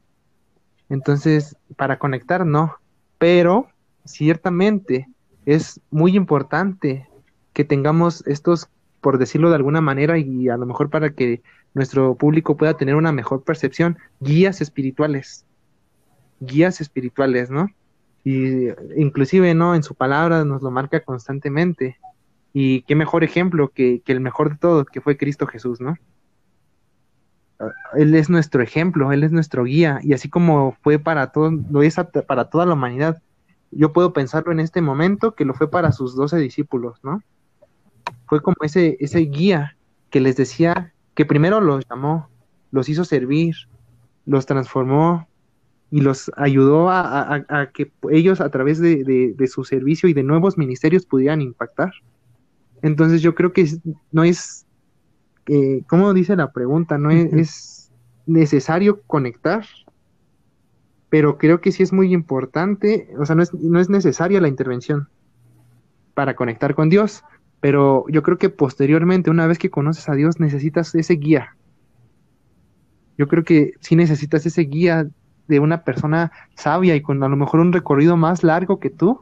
Entonces, 0.89 1.55
para 1.75 1.99
conectar, 1.99 2.45
no. 2.45 2.75
Pero 3.17 3.67
ciertamente 4.05 5.07
es 5.45 5.79
muy 5.91 6.15
importante 6.15 7.07
que 7.53 7.63
tengamos 7.63 8.25
estos, 8.27 8.69
por 9.07 9.19
decirlo 9.19 9.47
de 9.49 9.55
alguna 9.55 9.79
manera, 9.79 10.17
y 10.17 10.49
a 10.49 10.57
lo 10.57 10.65
mejor 10.65 10.89
para 10.89 11.11
que 11.11 11.41
nuestro 11.73 12.15
público 12.15 12.57
pueda 12.57 12.75
tener 12.75 12.95
una 12.95 13.13
mejor 13.13 13.41
percepción, 13.41 13.97
guías 14.19 14.59
espirituales. 14.59 15.45
Guías 16.41 16.81
espirituales, 16.81 17.49
¿no? 17.49 17.69
Y 18.25 18.67
inclusive, 18.97 19.53
¿no? 19.53 19.75
En 19.75 19.83
su 19.83 19.95
palabra 19.95 20.43
nos 20.43 20.61
lo 20.61 20.71
marca 20.71 21.05
constantemente. 21.05 21.95
Y 22.51 22.81
qué 22.81 22.95
mejor 22.95 23.23
ejemplo 23.23 23.69
que, 23.69 24.01
que 24.03 24.11
el 24.11 24.19
mejor 24.19 24.49
de 24.49 24.57
todos, 24.57 24.87
que 24.87 24.99
fue 24.99 25.15
Cristo 25.15 25.47
Jesús, 25.47 25.79
¿no? 25.79 25.95
Él 27.95 28.13
es 28.13 28.29
nuestro 28.29 28.61
ejemplo, 28.61 29.13
Él 29.13 29.23
es 29.23 29.31
nuestro 29.31 29.63
guía, 29.63 30.01
y 30.03 30.11
así 30.11 30.27
como 30.27 30.75
fue 30.81 30.99
para 30.99 31.31
todo, 31.31 31.49
lo 31.71 31.81
es 31.81 31.95
para 32.27 32.49
toda 32.49 32.65
la 32.65 32.73
humanidad. 32.73 33.21
Yo 33.71 33.93
puedo 33.93 34.11
pensarlo 34.11 34.51
en 34.51 34.59
este 34.59 34.81
momento 34.81 35.33
que 35.33 35.45
lo 35.45 35.53
fue 35.53 35.71
para 35.71 35.93
sus 35.93 36.13
doce 36.13 36.35
discípulos, 36.35 36.99
¿no? 37.03 37.23
Fue 38.27 38.41
como 38.41 38.57
ese, 38.61 38.97
ese 38.99 39.19
guía 39.19 39.77
que 40.09 40.19
les 40.19 40.35
decía 40.35 40.93
que 41.15 41.25
primero 41.25 41.61
los 41.61 41.85
llamó, 41.89 42.29
los 42.71 42.89
hizo 42.89 43.03
servir, 43.05 43.55
los 44.25 44.45
transformó 44.45 45.27
y 45.89 46.01
los 46.01 46.31
ayudó 46.35 46.89
a, 46.89 47.35
a- 47.47 47.71
que 47.71 47.91
ellos 48.11 48.41
a 48.41 48.49
través 48.49 48.79
de, 48.79 49.03
de- 49.03 49.33
de 49.35 49.47
su 49.47 49.63
servicio 49.63 50.09
y 50.09 50.13
de 50.13 50.23
nuevos 50.23 50.57
ministerios 50.57 51.05
pudieran 51.05 51.41
impactar. 51.41 51.91
Entonces 52.81 53.21
yo 53.21 53.33
creo 53.35 53.53
que 53.53 53.65
no 54.11 54.23
es, 54.23 54.65
eh, 55.47 55.81
¿cómo 55.87 56.13
dice 56.13 56.35
la 56.35 56.51
pregunta? 56.51 56.97
No 56.97 57.09
es, 57.11 57.33
es 57.33 57.91
necesario 58.25 59.01
conectar, 59.07 59.65
pero 61.09 61.37
creo 61.37 61.61
que 61.61 61.71
sí 61.71 61.83
es 61.83 61.93
muy 61.93 62.13
importante, 62.13 63.09
o 63.17 63.25
sea, 63.25 63.35
no 63.35 63.43
es, 63.43 63.53
no 63.53 63.79
es 63.79 63.89
necesaria 63.89 64.41
la 64.41 64.49
intervención 64.49 65.07
para 66.13 66.35
conectar 66.35 66.75
con 66.75 66.89
Dios, 66.89 67.23
pero 67.59 68.05
yo 68.09 68.23
creo 68.23 68.37
que 68.37 68.49
posteriormente, 68.49 69.29
una 69.29 69.47
vez 69.47 69.57
que 69.57 69.69
conoces 69.69 70.07
a 70.09 70.13
Dios, 70.13 70.39
necesitas 70.39 70.93
ese 70.95 71.15
guía. 71.15 71.55
Yo 73.17 73.27
creo 73.27 73.43
que 73.43 73.73
sí 73.79 73.95
necesitas 73.95 74.45
ese 74.45 74.61
guía 74.61 75.07
de 75.47 75.59
una 75.59 75.83
persona 75.83 76.31
sabia 76.55 76.95
y 76.95 77.01
con 77.01 77.23
a 77.23 77.29
lo 77.29 77.35
mejor 77.35 77.61
un 77.61 77.73
recorrido 77.73 78.17
más 78.17 78.43
largo 78.43 78.79
que 78.79 78.89
tú 78.89 79.21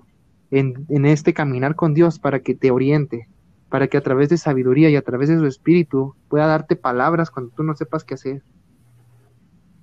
en, 0.52 0.86
en 0.90 1.06
este 1.06 1.34
caminar 1.34 1.76
con 1.76 1.94
Dios 1.94 2.20
para 2.20 2.40
que 2.40 2.56
te 2.56 2.72
oriente, 2.72 3.28
para 3.70 3.88
que 3.88 3.98
a 3.98 4.02
través 4.02 4.30
de 4.30 4.38
sabiduría 4.38 4.90
y 4.90 4.96
a 4.96 5.02
través 5.02 5.30
de 5.30 5.38
su 5.38 5.46
espíritu 5.46 6.16
pueda 6.28 6.48
darte 6.48 6.76
palabras 6.76 7.32
cuando 7.32 7.54
tú 7.56 7.64
no 7.64 7.76
sepas 7.76 8.04
qué 8.04 8.16
hacer. 8.16 8.44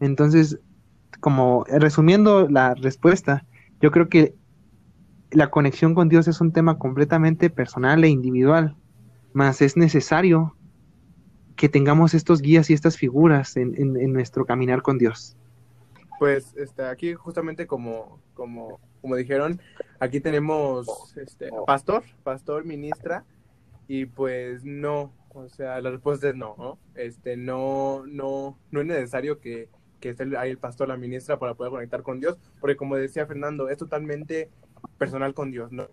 Entonces, 0.00 0.58
como 1.20 1.64
resumiendo 1.68 2.48
la 2.48 2.74
respuesta, 2.74 3.46
yo 3.80 3.90
creo 3.92 4.08
que 4.08 4.34
la 5.32 5.50
conexión 5.50 5.94
con 5.94 6.08
Dios 6.08 6.28
es 6.28 6.40
un 6.40 6.52
tema 6.52 6.78
completamente 6.78 7.50
personal 7.50 8.04
e 8.04 8.08
individual, 8.08 8.76
más 9.32 9.62
es 9.62 9.76
necesario 9.76 10.56
que 11.56 11.68
tengamos 11.68 12.14
estos 12.14 12.40
guías 12.42 12.70
y 12.70 12.74
estas 12.74 12.96
figuras 12.96 13.56
en, 13.56 13.74
en- 13.80 13.96
en 13.96 14.12
nuestro 14.12 14.44
caminar 14.44 14.82
con 14.82 14.98
Dios. 14.98 15.36
pues 16.18 16.54
este, 16.56 16.84
aquí 16.84 17.14
justamente 17.14 17.66
como, 17.66 18.20
como, 18.34 18.78
como 19.00 19.16
dijeron, 19.16 19.60
aquí 19.98 20.20
tenemos 20.20 21.16
este, 21.16 21.50
pastor, 21.66 22.04
pastor, 22.22 22.64
ministra, 22.64 23.24
y 23.88 24.06
pues 24.06 24.64
no, 24.64 25.12
o 25.30 25.48
sea, 25.48 25.80
la 25.80 25.90
respuesta 25.90 26.28
es 26.28 26.36
no, 26.36 26.54
¿no? 26.58 26.78
Este, 26.94 27.36
no, 27.36 28.04
no, 28.06 28.56
no 28.70 28.80
es 28.80 28.86
necesario 28.86 29.40
que, 29.40 29.68
que 29.98 30.10
esté 30.10 30.24
ahí 30.38 30.50
el 30.50 30.58
pastor, 30.58 30.86
la 30.88 30.96
ministra, 30.96 31.38
para 31.40 31.54
poder 31.54 31.72
conectar 31.72 32.02
con 32.04 32.20
Dios, 32.20 32.38
porque 32.60 32.76
como 32.76 32.94
decía 32.96 33.26
Fernando, 33.26 33.68
es 33.68 33.78
totalmente 33.78 34.48
personal 34.98 35.34
con 35.34 35.50
Dios, 35.50 35.72
¿no? 35.72 35.88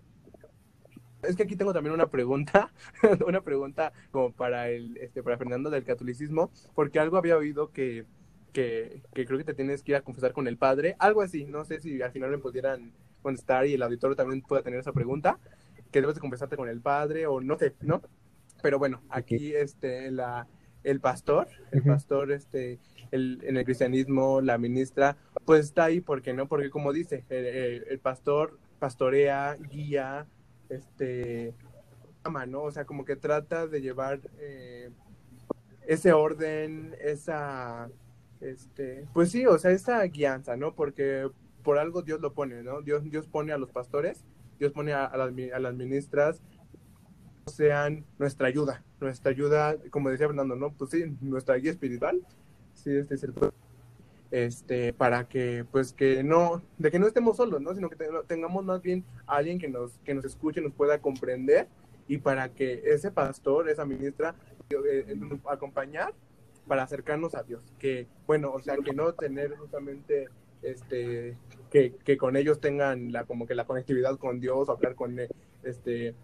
Es 1.21 1.35
que 1.35 1.43
aquí 1.43 1.55
tengo 1.55 1.73
también 1.73 1.93
una 1.93 2.07
pregunta, 2.07 2.71
una 3.27 3.41
pregunta 3.41 3.91
como 4.11 4.31
para 4.31 4.69
el, 4.69 4.97
este, 4.97 5.21
para 5.21 5.37
Fernando 5.37 5.69
del 5.69 5.83
catolicismo, 5.83 6.49
porque 6.73 6.99
algo 6.99 7.17
había 7.17 7.37
oído 7.37 7.71
que, 7.71 8.05
que, 8.53 9.01
que 9.13 9.25
creo 9.25 9.37
que 9.37 9.43
te 9.43 9.53
tienes 9.53 9.83
que 9.83 9.91
ir 9.91 9.95
a 9.97 10.01
confesar 10.01 10.31
con 10.31 10.47
el 10.47 10.57
padre, 10.57 10.95
algo 10.99 11.21
así, 11.21 11.45
no 11.45 11.65
sé 11.65 11.79
si 11.81 12.01
al 12.01 12.11
final 12.11 12.31
me 12.31 12.37
pudieran 12.37 12.93
contestar 13.21 13.67
y 13.67 13.73
el 13.73 13.81
auditorio 13.83 14.15
también 14.15 14.41
pueda 14.41 14.63
tener 14.63 14.79
esa 14.79 14.93
pregunta, 14.93 15.39
que 15.91 16.01
debes 16.01 16.15
de 16.15 16.21
confesarte 16.21 16.55
con 16.55 16.69
el 16.69 16.79
padre 16.79 17.27
o 17.27 17.41
no 17.41 17.57
sé, 17.57 17.75
¿no? 17.81 18.01
Pero 18.61 18.79
bueno, 18.79 19.01
aquí 19.09 19.53
este, 19.53 20.11
la, 20.11 20.47
el 20.83 21.01
pastor, 21.01 21.47
el 21.71 21.83
pastor 21.83 22.31
este, 22.31 22.79
el, 23.11 23.39
en 23.43 23.57
el 23.57 23.65
cristianismo, 23.65 24.41
la 24.41 24.57
ministra, 24.57 25.17
pues 25.45 25.65
está 25.65 25.85
ahí, 25.85 25.99
¿por 25.99 26.21
qué 26.21 26.33
no? 26.33 26.47
Porque 26.47 26.69
como 26.69 26.93
dice, 26.93 27.25
el, 27.29 27.85
el 27.89 27.99
pastor 27.99 28.57
pastorea, 28.79 29.55
guía, 29.55 30.25
este, 30.69 31.53
ama, 32.23 32.45
¿no? 32.45 32.63
O 32.63 32.71
sea, 32.71 32.85
como 32.85 33.05
que 33.05 33.15
trata 33.15 33.67
de 33.67 33.81
llevar 33.81 34.21
eh, 34.39 34.91
ese 35.87 36.13
orden, 36.13 36.95
esa, 37.01 37.89
este, 38.41 39.07
pues 39.13 39.31
sí, 39.31 39.45
o 39.45 39.57
sea, 39.57 39.71
esa 39.71 40.01
guianza, 40.03 40.55
¿no? 40.55 40.73
Porque 40.73 41.29
por 41.63 41.77
algo 41.77 42.01
Dios 42.01 42.21
lo 42.21 42.33
pone, 42.33 42.63
¿no? 42.63 42.81
Dios, 42.81 43.03
Dios 43.03 43.27
pone 43.27 43.51
a 43.51 43.57
los 43.57 43.71
pastores, 43.71 44.23
Dios 44.59 44.71
pone 44.71 44.93
a, 44.93 45.15
las, 45.15 45.33
a 45.53 45.59
las 45.59 45.75
ministras, 45.75 46.41
sean 47.47 48.05
nuestra 48.17 48.47
ayuda, 48.47 48.83
nuestra 48.99 49.31
ayuda, 49.31 49.75
como 49.89 50.09
decía 50.09 50.27
Fernando, 50.27 50.55
¿no? 50.55 50.71
Pues 50.73 50.91
sí, 50.91 51.05
nuestra 51.21 51.55
guía 51.55 51.71
espiritual, 51.71 52.21
sí, 52.73 52.95
este 52.95 53.15
es 53.15 53.23
el 53.23 53.33
este, 54.31 54.93
para 54.93 55.27
que, 55.27 55.65
pues, 55.71 55.93
que 55.93 56.23
no, 56.23 56.61
de 56.77 56.91
que 56.91 56.99
no 56.99 57.07
estemos 57.07 57.37
solos, 57.37 57.61
¿no? 57.61 57.73
Sino 57.73 57.89
que 57.89 57.97
tengamos 58.27 58.63
más 58.63 58.81
bien 58.81 59.03
alguien 59.25 59.59
que 59.59 59.69
nos, 59.69 59.97
que 59.99 60.13
nos 60.13 60.25
escuche, 60.25 60.61
nos 60.61 60.73
pueda 60.73 60.99
comprender 60.99 61.67
y 62.07 62.17
para 62.17 62.49
que 62.49 62.81
ese 62.85 63.11
pastor, 63.11 63.69
esa 63.69 63.85
ministra, 63.85 64.35
eh, 64.69 65.05
eh, 65.07 65.39
acompañar 65.49 66.13
para 66.67 66.83
acercarnos 66.83 67.35
a 67.35 67.43
Dios. 67.43 67.73
Que, 67.79 68.07
bueno, 68.27 68.51
o 68.51 68.61
sea, 68.61 68.77
que 68.77 68.93
no 68.93 69.13
tener 69.13 69.55
justamente, 69.57 70.27
este, 70.61 71.37
que, 71.71 71.95
que 72.03 72.17
con 72.17 72.35
ellos 72.35 72.59
tengan 72.59 73.11
la, 73.11 73.25
como 73.25 73.47
que 73.47 73.55
la 73.55 73.65
conectividad 73.65 74.17
con 74.17 74.39
Dios, 74.39 74.69
hablar 74.69 74.95
con, 74.95 75.17
este, 75.63 76.15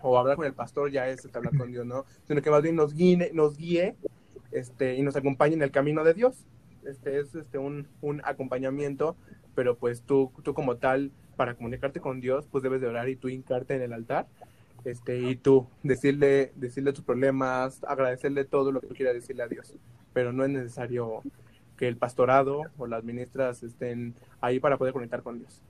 o 0.00 0.18
hablar 0.18 0.36
con 0.36 0.46
el 0.46 0.54
pastor 0.54 0.90
ya 0.90 1.08
es 1.08 1.26
hablar 1.34 1.56
con 1.56 1.72
Dios, 1.72 1.86
¿no? 1.86 2.04
Sino 2.24 2.42
que 2.42 2.50
más 2.50 2.62
bien 2.62 2.76
nos 2.76 2.94
guíe, 2.94 3.30
nos 3.32 3.56
guíe, 3.56 3.96
este, 4.50 4.96
y 4.96 5.02
nos 5.02 5.16
acompañe 5.16 5.54
en 5.54 5.62
el 5.62 5.70
camino 5.70 6.04
de 6.04 6.14
Dios 6.14 6.46
este 6.84 7.18
es 7.18 7.34
este 7.34 7.58
un, 7.58 7.86
un 8.00 8.20
acompañamiento, 8.24 9.16
pero 9.54 9.76
pues 9.76 10.02
tú, 10.02 10.32
tú 10.42 10.54
como 10.54 10.76
tal, 10.76 11.10
para 11.36 11.54
comunicarte 11.54 12.00
con 12.00 12.20
Dios, 12.20 12.46
pues 12.50 12.62
debes 12.62 12.80
de 12.80 12.88
orar 12.88 13.08
y 13.08 13.16
tú 13.16 13.28
hincarte 13.28 13.74
en 13.74 13.82
el 13.82 13.92
altar, 13.92 14.26
este, 14.84 15.18
y 15.20 15.36
tú 15.36 15.66
decirle, 15.82 16.52
decirle 16.56 16.92
tus 16.92 17.04
problemas, 17.04 17.82
agradecerle 17.84 18.44
todo 18.44 18.72
lo 18.72 18.80
que 18.80 18.88
quieras 18.88 19.14
decirle 19.14 19.42
a 19.42 19.48
Dios, 19.48 19.74
pero 20.12 20.32
no 20.32 20.44
es 20.44 20.50
necesario 20.50 21.22
que 21.76 21.88
el 21.88 21.96
pastorado 21.96 22.62
o 22.76 22.86
las 22.86 23.04
ministras 23.04 23.62
estén 23.62 24.14
ahí 24.40 24.60
para 24.60 24.78
poder 24.78 24.92
conectar 24.92 25.22
con 25.22 25.38
Dios. 25.38 25.62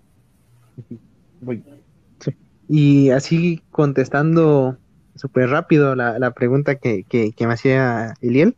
Y 2.69 3.11
así 3.11 3.63
contestando 3.71 4.77
súper 5.15 5.51
rápido 5.51 5.95
la, 5.95 6.19
la 6.19 6.33
pregunta 6.33 6.77
que, 6.77 7.05
que, 7.05 7.33
que 7.33 7.47
me 7.47 7.55
hacía 7.55 8.15
Eliel, 8.21 8.57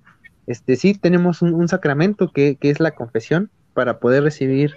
este, 0.50 0.74
sí 0.74 0.94
tenemos 0.94 1.42
un, 1.42 1.68
sacramento 1.68 2.32
que, 2.32 2.58
es 2.60 2.80
la 2.80 2.90
confesión 2.90 3.50
para 3.72 4.00
poder 4.00 4.24
recibir 4.24 4.74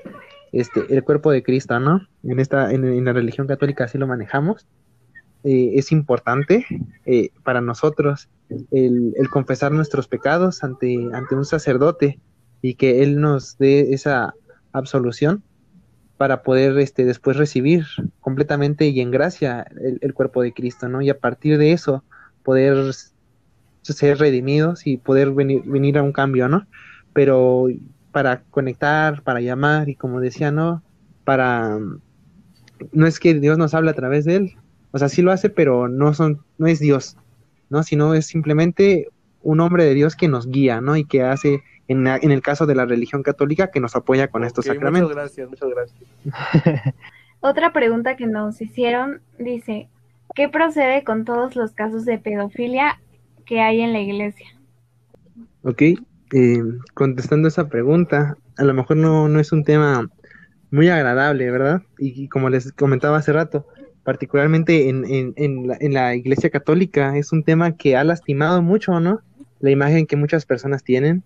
este, 0.51 0.81
el 0.89 1.03
cuerpo 1.03 1.31
de 1.31 1.41
Cristo, 1.41 1.79
¿no? 1.79 2.07
En, 2.21 2.39
esta, 2.39 2.71
en, 2.71 3.03
la 3.03 3.11
religión 3.11 3.47
católica 3.47 3.85
así 3.85 3.97
lo 3.97 4.05
manejamos. 4.05 4.67
Eh, 5.43 5.71
es 5.73 5.91
importante 5.91 6.65
eh, 7.07 7.31
para 7.43 7.59
nosotros 7.59 8.29
el, 8.69 9.13
confesar 9.31 9.71
nuestros 9.71 10.07
pecados 10.07 10.63
ante, 10.63 11.09
ante 11.11 11.33
un 11.33 11.43
sacerdote 11.43 12.19
y 12.61 12.75
que 12.75 13.01
Él 13.01 13.19
nos 13.19 13.57
dé 13.57 13.93
esa 13.93 14.35
absolución 14.73 15.41
para 16.17 16.43
poder 16.43 16.77
este, 16.77 17.03
después 17.03 17.35
recibir 17.35 17.85
completamente 18.21 18.85
y 18.85 19.01
en 19.01 19.09
gracia 19.09 19.65
el, 19.81 19.97
el, 20.01 20.13
cuerpo 20.13 20.43
de 20.43 20.53
Cristo, 20.53 20.87
¿no? 20.87 21.01
Y 21.01 21.09
a 21.09 21.17
partir 21.17 21.57
de 21.57 21.71
eso 21.71 22.03
poder 22.43 22.93
ser 23.83 24.17
redimidos 24.17 24.87
y 24.87 24.97
poder 24.97 25.31
venir, 25.31 25.63
venir 25.65 25.97
a 25.97 26.03
un 26.03 26.13
cambio, 26.13 26.47
¿no? 26.47 26.65
Pero 27.11 27.67
para 28.11 28.41
conectar, 28.43 29.21
para 29.23 29.41
llamar 29.41 29.89
y 29.89 29.95
como 29.95 30.21
decía, 30.21 30.51
¿no? 30.51 30.81
Para... 31.25 31.79
No 32.91 33.07
es 33.07 33.19
que 33.19 33.33
Dios 33.33 33.57
nos 33.57 33.73
hable 33.73 33.91
a 33.91 33.95
través 33.95 34.25
de 34.25 34.35
él, 34.35 34.57
o 34.93 34.99
sea, 34.99 35.09
sí 35.09 35.21
lo 35.21 35.31
hace, 35.31 35.49
pero 35.49 35.87
no, 35.87 36.13
son, 36.13 36.43
no 36.59 36.67
es 36.67 36.79
Dios, 36.79 37.17
¿no? 37.69 37.81
Sino 37.81 38.13
es 38.13 38.27
simplemente 38.27 39.07
un 39.41 39.59
hombre 39.59 39.85
de 39.85 39.95
Dios 39.95 40.15
que 40.15 40.27
nos 40.27 40.47
guía, 40.47 40.81
¿no? 40.81 40.95
Y 40.95 41.05
que 41.05 41.23
hace, 41.23 41.63
en, 41.87 42.05
en 42.05 42.31
el 42.31 42.41
caso 42.43 42.67
de 42.67 42.75
la 42.75 42.85
religión 42.85 43.23
católica, 43.23 43.71
que 43.71 43.79
nos 43.79 43.95
apoya 43.95 44.27
con 44.27 44.43
estos 44.43 44.65
sacramentos. 44.65 45.09
Muchas 45.09 45.23
gracias, 45.23 45.49
muchas 45.49 45.69
gracias. 45.69 46.93
Otra 47.39 47.73
pregunta 47.73 48.15
que 48.15 48.27
nos 48.27 48.61
hicieron 48.61 49.21
dice, 49.39 49.89
¿qué 50.35 50.47
procede 50.47 51.03
con 51.03 51.25
todos 51.25 51.55
los 51.55 51.71
casos 51.71 52.05
de 52.05 52.19
pedofilia 52.19 52.99
que 53.45 53.61
hay 53.61 53.81
en 53.81 53.93
la 53.93 53.99
iglesia. 53.99 54.47
Ok, 55.63 55.81
eh, 55.81 56.63
contestando 56.93 57.47
esa 57.47 57.69
pregunta, 57.69 58.37
a 58.57 58.63
lo 58.63 58.73
mejor 58.73 58.97
no, 58.97 59.29
no 59.29 59.39
es 59.39 59.51
un 59.51 59.63
tema 59.63 60.09
muy 60.71 60.89
agradable, 60.89 61.49
¿verdad? 61.51 61.83
Y, 61.97 62.27
como 62.29 62.49
les 62.49 62.71
comentaba 62.71 63.17
hace 63.17 63.31
rato, 63.31 63.67
particularmente 64.03 64.89
en, 64.89 65.05
en, 65.05 65.33
en, 65.37 65.67
la, 65.67 65.77
en, 65.79 65.93
la, 65.93 66.15
iglesia 66.15 66.49
católica, 66.49 67.17
es 67.17 67.31
un 67.31 67.43
tema 67.43 67.77
que 67.77 67.95
ha 67.95 68.03
lastimado 68.03 68.61
mucho, 68.61 68.99
¿no? 68.99 69.21
La 69.59 69.69
imagen 69.69 70.07
que 70.07 70.15
muchas 70.15 70.45
personas 70.45 70.83
tienen, 70.83 71.23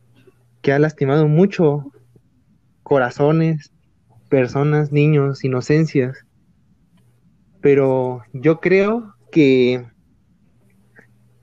que 0.62 0.73
ha 0.73 0.80
lastimado 0.80 1.27
mucho 1.27 1.91
corazones, 2.84 3.71
personas, 4.30 4.91
niños, 4.91 5.43
inocencias. 5.43 6.25
Pero 7.62 8.21
yo 8.34 8.60
creo 8.60 9.15
que 9.32 9.86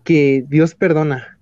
que 0.04 0.44
Dios 0.48 0.74
perdona, 0.74 1.38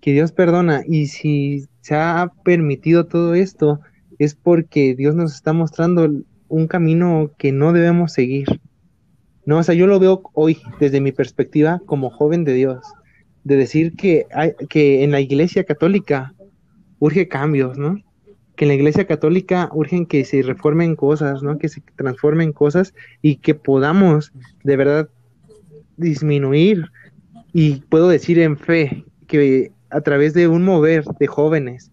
que 0.00 0.12
Dios 0.12 0.32
perdona. 0.32 0.82
Y 0.86 1.06
si 1.06 1.66
se 1.80 1.94
ha 1.94 2.32
permitido 2.44 3.06
todo 3.06 3.34
esto, 3.34 3.80
es 4.18 4.34
porque 4.34 4.94
Dios 4.94 5.14
nos 5.14 5.34
está 5.34 5.52
mostrando 5.52 6.10
un 6.48 6.66
camino 6.66 7.30
que 7.38 7.52
no 7.52 7.72
debemos 7.72 8.12
seguir. 8.12 8.60
No, 9.46 9.58
o 9.58 9.62
sea, 9.62 9.74
yo 9.74 9.86
lo 9.86 9.98
veo 9.98 10.22
hoy 10.34 10.58
desde 10.78 11.00
mi 11.00 11.12
perspectiva 11.12 11.80
como 11.86 12.10
joven 12.10 12.44
de 12.44 12.54
Dios, 12.54 12.84
de 13.44 13.56
decir 13.56 13.94
que, 13.96 14.26
hay, 14.32 14.52
que 14.68 15.02
en 15.02 15.12
la 15.12 15.20
iglesia 15.20 15.64
católica 15.64 16.34
urge 16.98 17.28
cambios, 17.28 17.78
¿no? 17.78 17.98
Que 18.56 18.66
en 18.66 18.68
la 18.68 18.74
iglesia 18.74 19.06
católica 19.06 19.70
urgen 19.72 20.04
que 20.04 20.24
se 20.24 20.42
reformen 20.42 20.94
cosas, 20.96 21.42
¿no? 21.42 21.56
Que 21.56 21.68
se 21.68 21.82
transformen 21.96 22.52
cosas 22.52 22.94
y 23.22 23.36
que 23.36 23.54
podamos 23.54 24.32
de 24.62 24.76
verdad 24.76 25.08
disminuir 25.96 26.90
y 27.52 27.80
puedo 27.88 28.08
decir 28.08 28.38
en 28.38 28.56
fe 28.56 29.04
que 29.26 29.72
a 29.90 30.00
través 30.00 30.34
de 30.34 30.48
un 30.48 30.64
mover 30.64 31.04
de 31.18 31.26
jóvenes, 31.26 31.90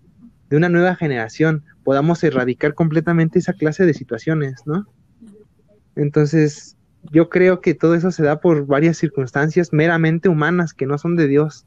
de 0.50 0.58
una 0.58 0.70
nueva 0.70 0.96
generación, 0.96 1.63
podamos 1.84 2.24
erradicar 2.24 2.74
completamente 2.74 3.39
esa 3.39 3.54
clase 3.54 3.86
de 3.86 3.93
situaciones, 3.93 4.62
¿no? 4.65 4.88
Entonces, 5.96 6.78
yo 7.12 7.30
creo 7.30 7.62
que 7.62 7.74
todo 7.74 7.96
eso 7.96 8.12
se 8.12 8.24
da 8.24 8.39
por 8.39 8.65
varias 8.65 8.98
circunstancias 8.98 9.74
meramente 9.74 10.30
humanas 10.30 10.74
que 10.74 10.86
no 10.86 10.98
son 10.98 11.15
de 11.15 11.28
Dios. 11.28 11.65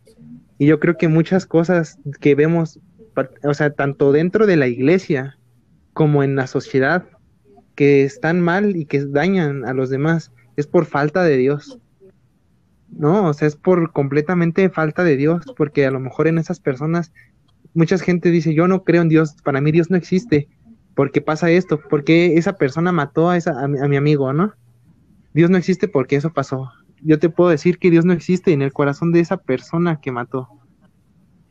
Y 0.59 0.67
yo 0.67 0.79
creo 0.79 0.97
que 0.97 1.09
muchas 1.09 1.47
cosas 1.47 1.99
que 2.21 2.35
vemos, 2.35 2.79
o 3.43 3.55
sea, 3.55 3.71
tanto 3.71 4.13
dentro 4.13 4.47
de 4.47 4.57
la 4.57 4.69
iglesia 4.69 5.39
como 5.95 6.23
en 6.23 6.37
la 6.37 6.47
sociedad, 6.47 7.07
que 7.75 8.05
están 8.05 8.41
mal 8.41 8.77
y 8.77 8.85
que 8.85 9.05
dañan 9.07 9.65
a 9.65 9.73
los 9.73 9.91
demás, 9.91 10.33
es 10.57 10.67
por 10.67 10.85
falta 10.85 11.25
de 11.25 11.37
Dios. 11.39 11.81
No, 12.91 13.29
o 13.29 13.33
sea, 13.33 13.49
es 13.49 13.57
por 13.57 13.93
completamente 13.93 14.69
falta 14.69 15.05
de 15.05 15.17
Dios, 15.17 15.45
porque 15.57 15.87
a 15.87 15.91
lo 15.91 16.01
mejor 16.01 16.27
en 16.27 16.39
esas 16.39 16.61
personas, 16.61 17.13
mucha 17.75 17.99
gente 17.99 18.31
dice, 18.31 18.55
yo 18.55 18.69
no 18.69 18.83
creo 18.83 19.03
en 19.03 19.09
Dios, 19.09 19.37
para 19.45 19.61
mí 19.61 19.71
Dios 19.73 19.91
no 19.91 19.97
existe, 19.97 20.49
porque 20.95 21.21
pasa 21.21 21.51
esto, 21.51 21.81
porque 21.89 22.37
esa 22.37 22.55
persona 22.55 22.93
mató 22.93 23.31
a, 23.31 23.37
esa, 23.37 23.53
a, 23.63 23.69
mi, 23.69 23.97
amigo, 23.97 24.33
¿no? 24.33 24.53
Dios 25.33 25.51
no 25.51 25.57
existe 25.57 25.87
porque 25.89 26.17
eso 26.17 26.33
pasó. 26.33 26.71
Yo 27.03 27.19
te 27.19 27.31
puedo 27.31 27.51
decir 27.51 27.79
que 27.79 27.91
Dios 27.91 28.05
no 28.05 28.13
existe 28.13 28.53
en 28.53 28.63
el 28.63 28.73
corazón 28.73 29.13
de 29.13 29.21
esa 29.21 29.37
persona 29.37 30.01
que 30.01 30.11
mató. 30.11 30.49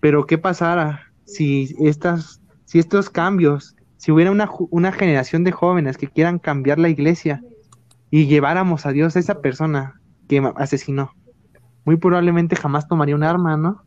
Pero 0.02 0.26
¿qué 0.26 0.38
pasara 0.38 1.12
si 1.26 1.76
estas, 1.80 2.42
si 2.66 2.80
estos 2.80 3.10
cambios 3.10 3.76
si 4.00 4.14
hubiera 4.14 4.32
una, 4.32 4.50
una 4.70 4.94
generación 4.94 5.44
de 5.44 5.52
jóvenes 5.52 5.98
que 5.98 6.08
quieran 6.08 6.40
cambiar 6.40 6.80
la 6.80 6.88
iglesia 6.88 7.44
y 8.10 8.28
lleváramos 8.28 8.86
a 8.86 8.94
Dios 8.94 9.16
a 9.16 9.20
esa 9.20 9.42
persona 9.42 10.00
que 10.30 10.42
asesinó, 10.56 11.12
muy 11.86 11.98
probablemente 11.98 12.56
jamás 12.56 12.88
tomaría 12.88 13.16
un 13.16 13.24
arma, 13.24 13.58
¿no? 13.58 13.84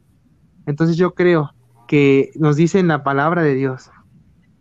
Entonces 0.66 0.96
yo 0.96 1.14
creo 1.14 1.54
que 1.88 2.30
nos 2.36 2.56
dice 2.56 2.78
en 2.78 2.88
la 2.88 3.02
palabra 3.04 3.42
de 3.42 3.54
Dios 3.54 3.90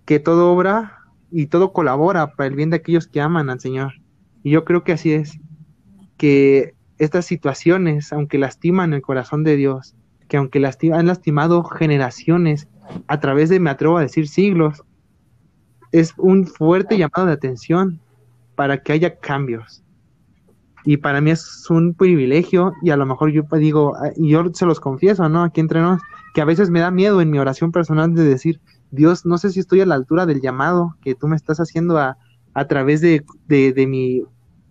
que 0.06 0.20
todo 0.20 0.52
obra 0.52 0.98
y 1.32 1.48
todo 1.48 1.72
colabora 1.74 2.36
para 2.36 2.48
el 2.48 2.56
bien 2.56 2.70
de 2.70 2.78
aquellos 2.78 3.08
que 3.08 3.22
aman 3.22 3.50
al 3.50 3.60
Señor. 3.60 3.94
Y 4.44 4.52
yo 4.52 4.66
creo 4.66 4.84
que 4.84 4.94
así 4.94 5.14
es, 5.14 5.40
que 6.18 6.76
estas 6.98 7.26
situaciones, 7.26 8.12
aunque 8.12 8.38
lastiman 8.38 8.94
el 8.94 9.02
corazón 9.02 9.44
de 9.44 9.56
Dios, 9.56 9.96
que 10.28 10.38
aunque 10.38 10.60
lasti- 10.60 10.94
han 10.94 11.08
lastimado 11.08 11.64
generaciones 11.64 12.68
a 13.08 13.20
través 13.20 13.50
de, 13.50 13.60
me 13.60 13.70
atrevo 13.70 13.98
a 13.98 14.02
decir, 14.02 14.28
siglos, 14.28 14.84
es 15.92 16.14
un 16.18 16.48
fuerte 16.48 16.98
llamado 16.98 17.26
de 17.28 17.34
atención 17.34 18.00
para 18.56 18.82
que 18.82 18.94
haya 18.94 19.18
cambios. 19.20 19.84
Y 20.84 20.98
para 20.98 21.22
mí 21.22 21.32
es 21.32 21.70
un 21.70 21.94
privilegio 21.94 22.74
y 22.82 22.90
a 22.90 22.98
lo 22.98 23.06
mejor 23.06 23.32
yo 23.32 23.44
digo, 23.58 23.96
ah, 23.96 24.12
y 24.16 24.30
yo 24.30 24.44
se 24.54 24.66
los 24.66 24.80
confieso, 24.80 25.30
¿no? 25.30 25.44
Aquí 25.44 25.62
entre 25.62 25.80
nos, 25.82 26.02
que 26.34 26.42
a 26.42 26.46
veces 26.46 26.70
me 26.70 26.80
da 26.80 26.92
miedo 26.92 27.22
en 27.22 27.30
mi 27.30 27.38
oración 27.38 27.72
personal 27.72 28.14
de 28.14 28.24
decir, 28.24 28.60
Dios, 28.90 29.26
no 29.26 29.38
sé 29.38 29.52
si 29.52 29.60
estoy 29.60 29.82
a 29.82 29.86
la 29.86 29.96
altura 29.96 30.26
del 30.26 30.42
llamado 30.42 30.96
que 31.02 31.16
tú 31.16 31.28
me 31.28 31.36
estás 31.36 31.60
haciendo 31.60 31.98
a, 31.98 32.18
a 32.54 32.68
través 32.68 33.02
de, 33.02 33.24
de, 33.48 33.74
de 33.74 33.88
mi 33.88 34.24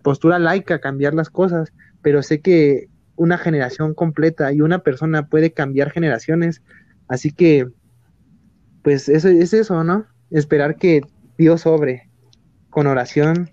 postura 0.03 0.39
laica, 0.39 0.79
cambiar 0.79 1.13
las 1.13 1.29
cosas, 1.29 1.73
pero 2.01 2.23
sé 2.23 2.41
que 2.41 2.89
una 3.15 3.37
generación 3.37 3.93
completa 3.93 4.51
y 4.51 4.61
una 4.61 4.79
persona 4.79 5.27
puede 5.27 5.51
cambiar 5.51 5.91
generaciones, 5.91 6.61
así 7.07 7.31
que, 7.31 7.67
pues 8.83 9.09
eso 9.09 9.29
es 9.29 9.53
eso, 9.53 9.83
¿no? 9.83 10.05
Esperar 10.31 10.75
que 10.77 11.01
Dios 11.37 11.65
obre 11.65 12.09
con 12.69 12.87
oración, 12.87 13.49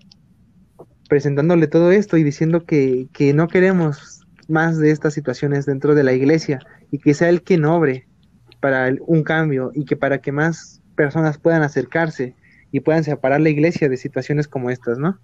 presentándole 1.09 1.67
todo 1.67 1.91
esto 1.91 2.15
y 2.15 2.23
diciendo 2.23 2.65
que, 2.65 3.07
que 3.11 3.33
no 3.33 3.49
queremos 3.49 4.21
más 4.47 4.77
de 4.77 4.91
estas 4.91 5.13
situaciones 5.13 5.65
dentro 5.65 5.95
de 5.95 6.03
la 6.03 6.13
iglesia 6.13 6.59
y 6.91 6.99
que 6.99 7.13
sea 7.13 7.27
el 7.29 7.41
quien 7.41 7.65
obre 7.65 8.07
para 8.61 8.87
el- 8.87 9.01
un 9.05 9.23
cambio 9.23 9.71
y 9.73 9.83
que 9.85 9.97
para 9.97 10.19
que 10.21 10.31
más 10.31 10.81
personas 10.95 11.37
puedan 11.37 11.63
acercarse 11.63 12.35
y 12.71 12.79
puedan 12.81 13.03
separar 13.03 13.41
la 13.41 13.49
iglesia 13.49 13.89
de 13.89 13.97
situaciones 13.97 14.47
como 14.47 14.69
estas, 14.69 14.99
¿no? 14.99 15.19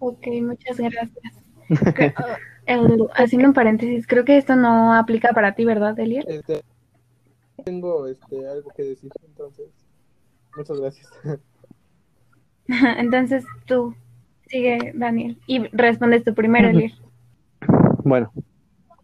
Ok, 0.00 0.26
muchas 0.42 0.78
gracias. 0.78 1.34
El- 2.66 3.08
haciendo 3.14 3.48
un 3.48 3.54
paréntesis, 3.54 4.06
creo 4.06 4.24
que 4.24 4.36
esto 4.36 4.56
no 4.56 4.94
aplica 4.94 5.32
para 5.32 5.54
ti, 5.54 5.64
¿verdad, 5.64 5.98
Eliel? 5.98 6.24
Este, 6.28 6.62
tengo 7.64 8.06
este, 8.06 8.46
algo 8.48 8.70
que 8.74 8.82
decir, 8.82 9.10
entonces, 9.24 9.66
muchas 10.56 10.80
gracias. 10.80 11.08
Entonces 12.98 13.44
tú 13.66 13.94
sigue, 14.46 14.92
Daniel, 14.94 15.38
y 15.46 15.66
respondes 15.76 16.24
tú 16.24 16.34
primero, 16.34 16.68
Eliel. 16.68 16.92
Bueno, 18.04 18.32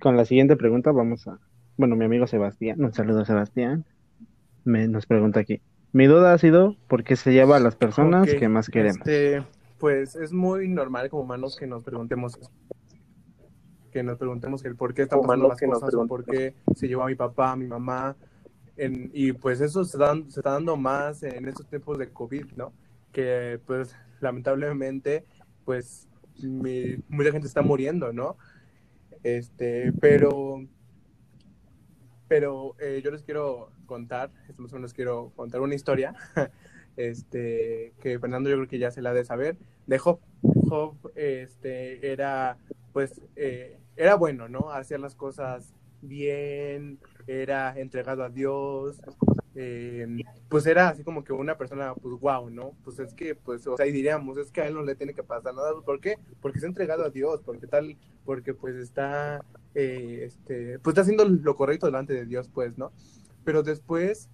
con 0.00 0.16
la 0.16 0.24
siguiente 0.24 0.56
pregunta 0.56 0.92
vamos 0.92 1.26
a... 1.28 1.38
Bueno, 1.76 1.94
mi 1.96 2.04
amigo 2.06 2.26
Sebastián, 2.26 2.82
un 2.82 2.92
saludo 2.92 3.20
a 3.20 3.24
Sebastián, 3.26 3.84
me, 4.64 4.88
nos 4.88 5.06
pregunta 5.06 5.40
aquí. 5.40 5.60
Mi 5.92 6.06
duda 6.06 6.32
ha 6.32 6.38
sido 6.38 6.76
por 6.88 7.04
qué 7.04 7.16
se 7.16 7.32
lleva 7.32 7.56
a 7.56 7.60
las 7.60 7.76
personas 7.76 8.26
que 8.34 8.48
más 8.48 8.68
queremos. 8.68 8.98
Este, 8.98 9.42
pues 9.78 10.16
es 10.16 10.32
muy 10.32 10.68
normal 10.68 11.08
como 11.10 11.22
humanos 11.22 11.56
que 11.58 11.66
nos 11.66 11.82
preguntemos 11.84 12.36
eso. 12.36 12.50
Que 13.92 14.02
nos 14.02 14.18
preguntemos 14.18 14.64
el 14.64 14.74
por 14.76 14.92
qué 14.94 15.06
pasando 15.06 15.24
humanos 15.24 15.48
las 15.50 15.58
que 15.58 15.66
nos 15.66 15.80
cosas 15.80 15.94
o 15.94 16.06
por 16.06 16.24
qué 16.24 16.54
se 16.74 16.88
llevó 16.88 17.04
a 17.04 17.06
mi 17.06 17.14
papá, 17.14 17.52
a 17.52 17.56
mi 17.56 17.66
mamá. 17.66 18.16
En- 18.76 19.10
y 19.14 19.32
pues 19.32 19.60
eso 19.60 19.84
se, 19.84 19.96
dan- 19.96 20.30
se 20.30 20.40
está 20.40 20.52
dando 20.52 20.76
más 20.76 21.22
en 21.22 21.48
estos 21.48 21.66
tiempos 21.66 21.96
de 21.98 22.08
COVID, 22.08 22.44
¿no? 22.56 22.72
Que 23.16 23.58
pues 23.66 23.96
lamentablemente 24.20 25.24
pues 25.64 26.06
mi- 26.42 26.98
mucha 27.08 27.32
gente 27.32 27.46
está 27.48 27.62
muriendo, 27.62 28.12
¿no? 28.12 28.36
Este, 29.22 29.92
pero 30.00 30.60
pero 32.28 32.74
eh, 32.78 33.00
yo 33.04 33.10
les 33.10 33.22
quiero 33.22 33.70
contar, 33.86 34.30
más 34.56 34.72
o 34.72 34.76
menos 34.76 34.92
quiero 34.92 35.32
contar 35.36 35.60
una 35.60 35.74
historia, 35.74 36.14
este, 36.96 37.94
que 38.00 38.18
Fernando 38.18 38.50
yo 38.50 38.56
creo 38.56 38.68
que 38.68 38.78
ya 38.78 38.90
se 38.90 39.00
la 39.00 39.10
ha 39.10 39.14
de 39.14 39.24
saber, 39.24 39.56
de 39.86 39.98
Job. 39.98 40.18
Job, 40.68 40.96
este, 41.14 42.10
era, 42.10 42.58
pues, 42.92 43.22
eh, 43.36 43.78
era 43.96 44.16
bueno, 44.16 44.48
¿no? 44.48 44.70
Hacía 44.72 44.98
las 44.98 45.14
cosas 45.14 45.72
bien, 46.02 46.98
era 47.28 47.78
entregado 47.78 48.24
a 48.24 48.28
Dios, 48.30 49.00
eh, 49.58 50.06
pues 50.50 50.66
era 50.66 50.90
así 50.90 51.02
como 51.02 51.24
que 51.24 51.32
una 51.32 51.56
persona, 51.56 51.94
pues, 51.94 52.20
wow, 52.20 52.50
¿no? 52.50 52.72
Pues 52.84 52.98
es 52.98 53.14
que, 53.14 53.34
pues, 53.34 53.66
o 53.66 53.74
sea, 53.74 53.86
y 53.86 53.92
diríamos, 53.92 54.36
es 54.36 54.50
que 54.50 54.60
a 54.60 54.68
él 54.68 54.74
no 54.74 54.82
le 54.82 54.94
tiene 54.94 55.14
que 55.14 55.22
pasar 55.22 55.54
nada, 55.54 55.72
¿por 55.80 55.98
qué? 55.98 56.18
Porque 56.42 56.58
está 56.58 56.68
entregado 56.68 57.04
a 57.04 57.10
Dios, 57.10 57.40
porque 57.42 57.66
tal, 57.66 57.96
porque 58.26 58.52
pues 58.52 58.76
está, 58.76 59.42
eh, 59.74 60.24
este, 60.24 60.78
pues 60.80 60.92
está 60.92 61.00
haciendo 61.00 61.24
lo 61.24 61.56
correcto 61.56 61.86
delante 61.86 62.12
de 62.12 62.26
Dios, 62.26 62.50
pues, 62.52 62.76
¿no? 62.76 62.92
Pero 63.44 63.62
después, 63.62 64.28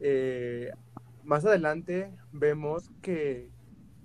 eh, 0.00 0.70
más 1.24 1.46
adelante, 1.46 2.12
vemos 2.32 2.90
que, 3.00 3.48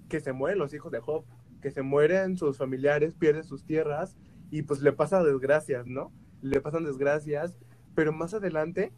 que 0.07 0.21
se 0.21 0.31
mueren 0.31 0.59
los 0.59 0.73
hijos 0.73 0.93
de 0.93 1.01
Job, 1.01 1.25
que 1.61 1.71
se 1.71 1.81
mueren 1.81 2.37
sus 2.37 2.57
familiares, 2.57 3.15
pierden 3.15 3.43
sus 3.43 3.65
tierras 3.65 4.15
y 4.49 4.61
pues 4.61 4.81
le 4.81 4.93
pasa 4.93 5.23
desgracias, 5.23 5.87
¿no? 5.87 6.13
Le 6.41 6.61
pasan 6.61 6.85
desgracias, 6.85 7.57
pero 7.95 8.13
más 8.13 8.33
adelante, 8.33 8.93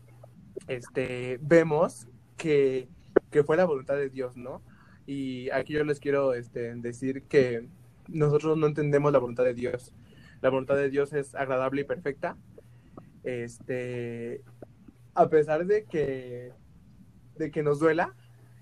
este, 0.68 1.40
vemos 1.42 2.08
que, 2.38 2.88
que 3.32 3.44
fue 3.44 3.58
la 3.58 3.66
voluntad 3.66 3.96
de 3.96 4.10
Dios, 4.10 4.36
¿no? 4.38 4.62
Y 5.06 5.50
aquí 5.52 5.74
yo 5.74 5.84
les 5.84 6.00
quiero 6.00 6.34
este, 6.34 6.74
decir 6.76 7.24
que 7.24 7.68
nosotros 8.08 8.58
no 8.58 8.68
entendemos 8.68 9.12
la 9.12 9.20
voluntad 9.20 9.44
de 9.44 9.54
Dios. 9.54 9.94
La 10.42 10.50
voluntad 10.50 10.76
de 10.76 10.90
Dios 10.90 11.14
es 11.14 11.36
agradable 11.36 11.82
y 11.82 11.86
perfecta. 11.86 12.38
Este, 13.24 14.42
a 15.14 15.30
pesar 15.30 15.66
de 15.66 15.86
que, 15.86 16.52
de 17.38 17.52
que 17.52 17.64
nos 17.64 17.80
duela, 17.80 18.14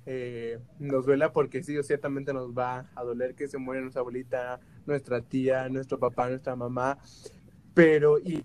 eh, 0.06 0.60
nos 0.80 1.06
duela 1.06 1.32
porque 1.32 1.64
sí, 1.64 1.82
ciertamente 1.84 2.34
nos 2.34 2.52
va 2.52 2.89
a 2.96 3.04
doler 3.04 3.36
que 3.36 3.48
se 3.48 3.58
muere 3.58 3.82
nuestra 3.82 4.02
abuelita, 4.02 4.60
nuestra 4.86 5.22
tía, 5.22 5.70
nuestro 5.70 5.98
papá, 5.98 6.30
nuestra 6.30 6.56
mamá, 6.56 6.98
pero 7.74 8.20
y 8.20 8.44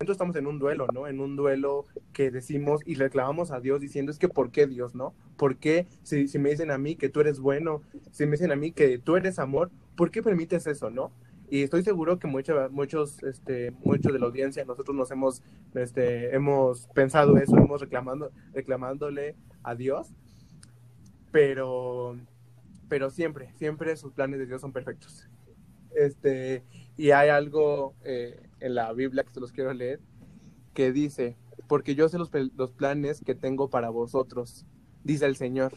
estamos 0.00 0.36
en 0.36 0.46
un 0.46 0.58
duelo, 0.58 0.86
¿no? 0.92 1.06
En 1.06 1.20
un 1.20 1.36
duelo 1.36 1.86
que 2.12 2.30
decimos 2.30 2.80
y 2.84 2.96
reclamamos 2.96 3.50
a 3.50 3.60
Dios 3.60 3.80
diciendo 3.80 4.12
es 4.12 4.18
que 4.18 4.28
¿por 4.28 4.50
qué 4.50 4.66
Dios, 4.66 4.94
no? 4.94 5.14
¿Por 5.36 5.56
qué 5.56 5.86
si, 6.02 6.28
si 6.28 6.38
me 6.38 6.50
dicen 6.50 6.70
a 6.70 6.78
mí 6.78 6.96
que 6.96 7.08
tú 7.08 7.20
eres 7.20 7.40
bueno, 7.40 7.82
si 8.10 8.26
me 8.26 8.32
dicen 8.32 8.52
a 8.52 8.56
mí 8.56 8.72
que 8.72 8.98
tú 8.98 9.16
eres 9.16 9.38
amor, 9.38 9.70
¿por 9.96 10.10
qué 10.10 10.22
permites 10.22 10.66
eso, 10.66 10.90
no? 10.90 11.12
Y 11.48 11.62
estoy 11.62 11.82
seguro 11.82 12.18
que 12.18 12.26
mucha- 12.26 12.68
muchos, 12.68 13.22
este, 13.22 13.70
muchos 13.84 14.12
de 14.12 14.18
la 14.18 14.26
audiencia, 14.26 14.64
nosotros 14.64 14.96
nos 14.96 15.10
hemos, 15.12 15.42
este, 15.74 16.34
hemos 16.34 16.88
pensado 16.88 17.36
eso, 17.38 17.56
hemos 17.56 17.80
reclamando, 17.80 18.30
reclamándole 18.52 19.36
a 19.62 19.74
Dios, 19.76 20.12
pero, 21.30 22.16
pero 22.88 23.10
siempre, 23.10 23.52
siempre 23.58 23.96
sus 23.96 24.12
planes 24.12 24.38
de 24.38 24.46
Dios 24.46 24.60
son 24.60 24.72
perfectos. 24.72 25.28
Este, 25.94 26.64
y 26.96 27.10
hay 27.12 27.30
algo 27.30 27.94
eh, 28.04 28.40
en 28.66 28.74
la 28.74 28.92
Biblia 28.92 29.24
que 29.24 29.32
se 29.32 29.40
los 29.40 29.52
quiero 29.52 29.72
leer 29.72 30.00
que 30.76 30.92
dice, 30.92 31.36
porque 31.68 31.94
yo 31.94 32.08
sé 32.08 32.18
los, 32.18 32.30
los 32.54 32.70
planes 32.70 33.22
que 33.22 33.34
tengo 33.34 33.70
para 33.70 33.88
vosotros, 33.88 34.66
dice 35.02 35.24
el 35.24 35.34
Señor, 35.34 35.72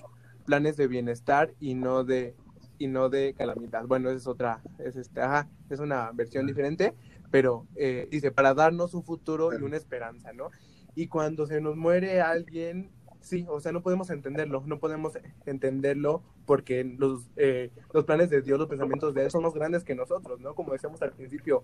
planes 0.46 0.76
de 0.76 0.88
bienestar 0.88 1.54
y 1.60 1.74
no 1.74 2.04
de 2.04 2.36
y 2.78 2.88
no 2.88 3.10
de 3.10 3.34
calamidad. 3.34 3.86
Bueno, 3.88 4.10
esa 4.10 4.18
es 4.18 4.28
otra, 4.28 4.62
es 4.78 4.96
este, 4.96 5.22
ajá, 5.22 5.50
es 5.70 5.80
una 5.80 6.12
versión 6.14 6.48
diferente, 6.48 6.94
pero 7.32 7.66
eh, 7.76 8.08
dice 8.12 8.32
para 8.32 8.54
darnos 8.54 8.94
un 8.94 9.04
futuro 9.04 9.52
y 9.54 9.62
una 9.62 9.78
esperanza, 9.78 10.34
¿no? 10.34 10.50
Y 10.96 11.08
cuando 11.08 11.46
se 11.46 11.62
nos 11.62 11.76
muere 11.78 12.22
alguien, 12.22 12.90
sí, 13.22 13.46
o 13.50 13.60
sea, 13.60 13.72
no 13.72 13.82
podemos 13.82 14.10
entenderlo, 14.10 14.64
no 14.66 14.80
podemos 14.80 15.18
entenderlo 15.46 16.24
porque 16.46 16.84
los, 16.84 17.30
eh, 17.36 17.72
los 17.94 18.06
planes 18.06 18.30
de 18.30 18.42
Dios, 18.42 18.60
los 18.60 18.68
pensamientos 18.68 19.14
de 19.14 19.26
Él 19.26 19.32
son 19.32 19.44
más 19.44 19.54
grandes 19.54 19.84
que 19.84 19.96
nosotros, 19.96 20.40
¿no? 20.40 20.56
Como 20.56 20.74
decíamos 20.74 21.02
al 21.02 21.12
principio, 21.12 21.64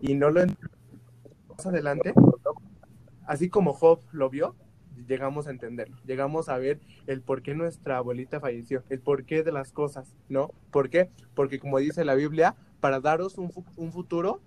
y 0.00 0.14
no 0.14 0.30
lo 0.30 0.44
más 1.48 1.66
adelante, 1.66 2.14
así 3.26 3.48
como 3.48 3.72
Job 3.72 4.00
lo 4.12 4.30
vio, 4.30 4.54
llegamos 5.06 5.46
a 5.46 5.50
entenderlo, 5.50 5.96
llegamos 6.04 6.48
a 6.48 6.58
ver 6.58 6.80
el 7.06 7.20
por 7.20 7.42
qué 7.42 7.54
nuestra 7.54 7.98
abuelita 7.98 8.40
falleció, 8.40 8.82
el 8.88 9.00
porqué 9.00 9.42
de 9.42 9.52
las 9.52 9.72
cosas, 9.72 10.14
¿no? 10.28 10.50
¿Por 10.70 10.90
qué? 10.90 11.10
Porque 11.34 11.58
como 11.58 11.78
dice 11.78 12.04
la 12.04 12.14
Biblia, 12.14 12.56
para 12.80 13.00
daros 13.00 13.38
un, 13.38 13.52
un 13.76 13.92
futuro 13.92 14.40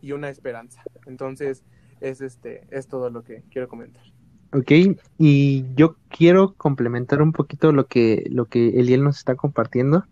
y 0.00 0.12
una 0.12 0.28
esperanza. 0.28 0.82
Entonces, 1.06 1.64
es 2.00 2.20
este, 2.20 2.66
es 2.70 2.88
todo 2.88 3.10
lo 3.10 3.22
que 3.22 3.42
quiero 3.50 3.68
comentar. 3.68 4.04
Ok, 4.52 4.72
y 5.18 5.64
yo 5.74 5.96
quiero 6.08 6.54
complementar 6.54 7.20
un 7.20 7.32
poquito 7.32 7.70
lo 7.72 7.86
que, 7.86 8.26
lo 8.30 8.46
que 8.46 8.80
Eliel 8.80 9.04
nos 9.04 9.18
está 9.18 9.34
compartiendo. 9.34 10.06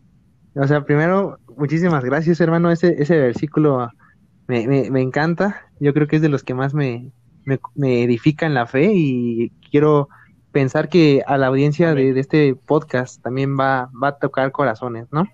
O 0.55 0.67
sea, 0.67 0.85
primero, 0.85 1.39
muchísimas 1.57 2.05
gracias, 2.05 2.41
hermano. 2.41 2.71
Ese, 2.71 2.97
ese 2.99 3.17
versículo 3.17 3.89
me, 4.47 4.67
me, 4.69 4.91
me 4.91 5.01
encanta. 5.01 5.69
Yo 5.81 5.95
creo 5.95 6.07
que 6.07 6.17
es 6.17 6.23
de 6.23 6.29
los 6.29 6.43
que 6.43 6.55
más 6.55 6.75
me, 6.75 7.11
me, 7.45 7.59
me 7.75 8.03
edifica 8.03 8.45
en 8.45 8.55
la 8.55 8.67
fe 8.67 8.91
y 8.93 9.51
quiero 9.71 10.09
pensar 10.53 10.89
que 10.91 11.23
a 11.27 11.39
la 11.39 11.47
audiencia 11.47 11.95
de, 11.95 12.13
de 12.13 12.21
este 12.21 12.55
podcast 12.55 13.23
también 13.23 13.59
va, 13.59 13.91
va 14.03 14.09
a 14.09 14.19
tocar 14.19 14.53
corazones, 14.53 15.07
¿no? 15.13 15.27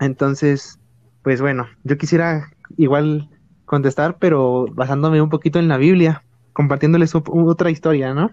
Entonces, 0.00 0.78
pues 1.22 1.40
bueno, 1.40 1.66
yo 1.82 1.96
quisiera 1.96 2.50
igual 2.76 3.28
contestar, 3.64 4.18
pero 4.18 4.66
basándome 4.72 5.22
un 5.22 5.30
poquito 5.30 5.58
en 5.58 5.68
la 5.68 5.78
Biblia, 5.78 6.24
compartiéndoles 6.54 7.14
otra 7.14 7.70
historia, 7.70 8.14
¿no? 8.14 8.30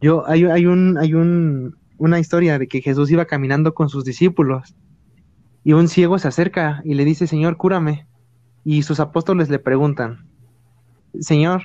Yo, 0.00 0.26
hay, 0.26 0.44
hay 0.44 0.64
un, 0.64 0.96
hay 0.96 1.12
un, 1.12 1.76
una 1.98 2.18
historia 2.18 2.58
de 2.58 2.66
que 2.66 2.80
Jesús 2.80 3.10
iba 3.10 3.26
caminando 3.26 3.74
con 3.74 3.88
sus 3.88 4.04
discípulos 4.04 4.74
y 5.64 5.74
un 5.74 5.88
ciego 5.88 6.18
se 6.18 6.28
acerca 6.28 6.80
y 6.84 6.94
le 6.94 7.04
dice, 7.04 7.26
Señor, 7.26 7.56
cúrame. 7.56 8.06
Y 8.64 8.82
sus 8.82 9.00
apóstoles 9.00 9.50
le 9.50 9.58
preguntan, 9.58 10.28
Señor, 11.20 11.64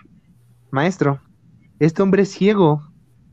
maestro, 0.72 1.22
¿este 1.80 2.02
hombre 2.02 2.24
es 2.24 2.30
ciego 2.30 2.84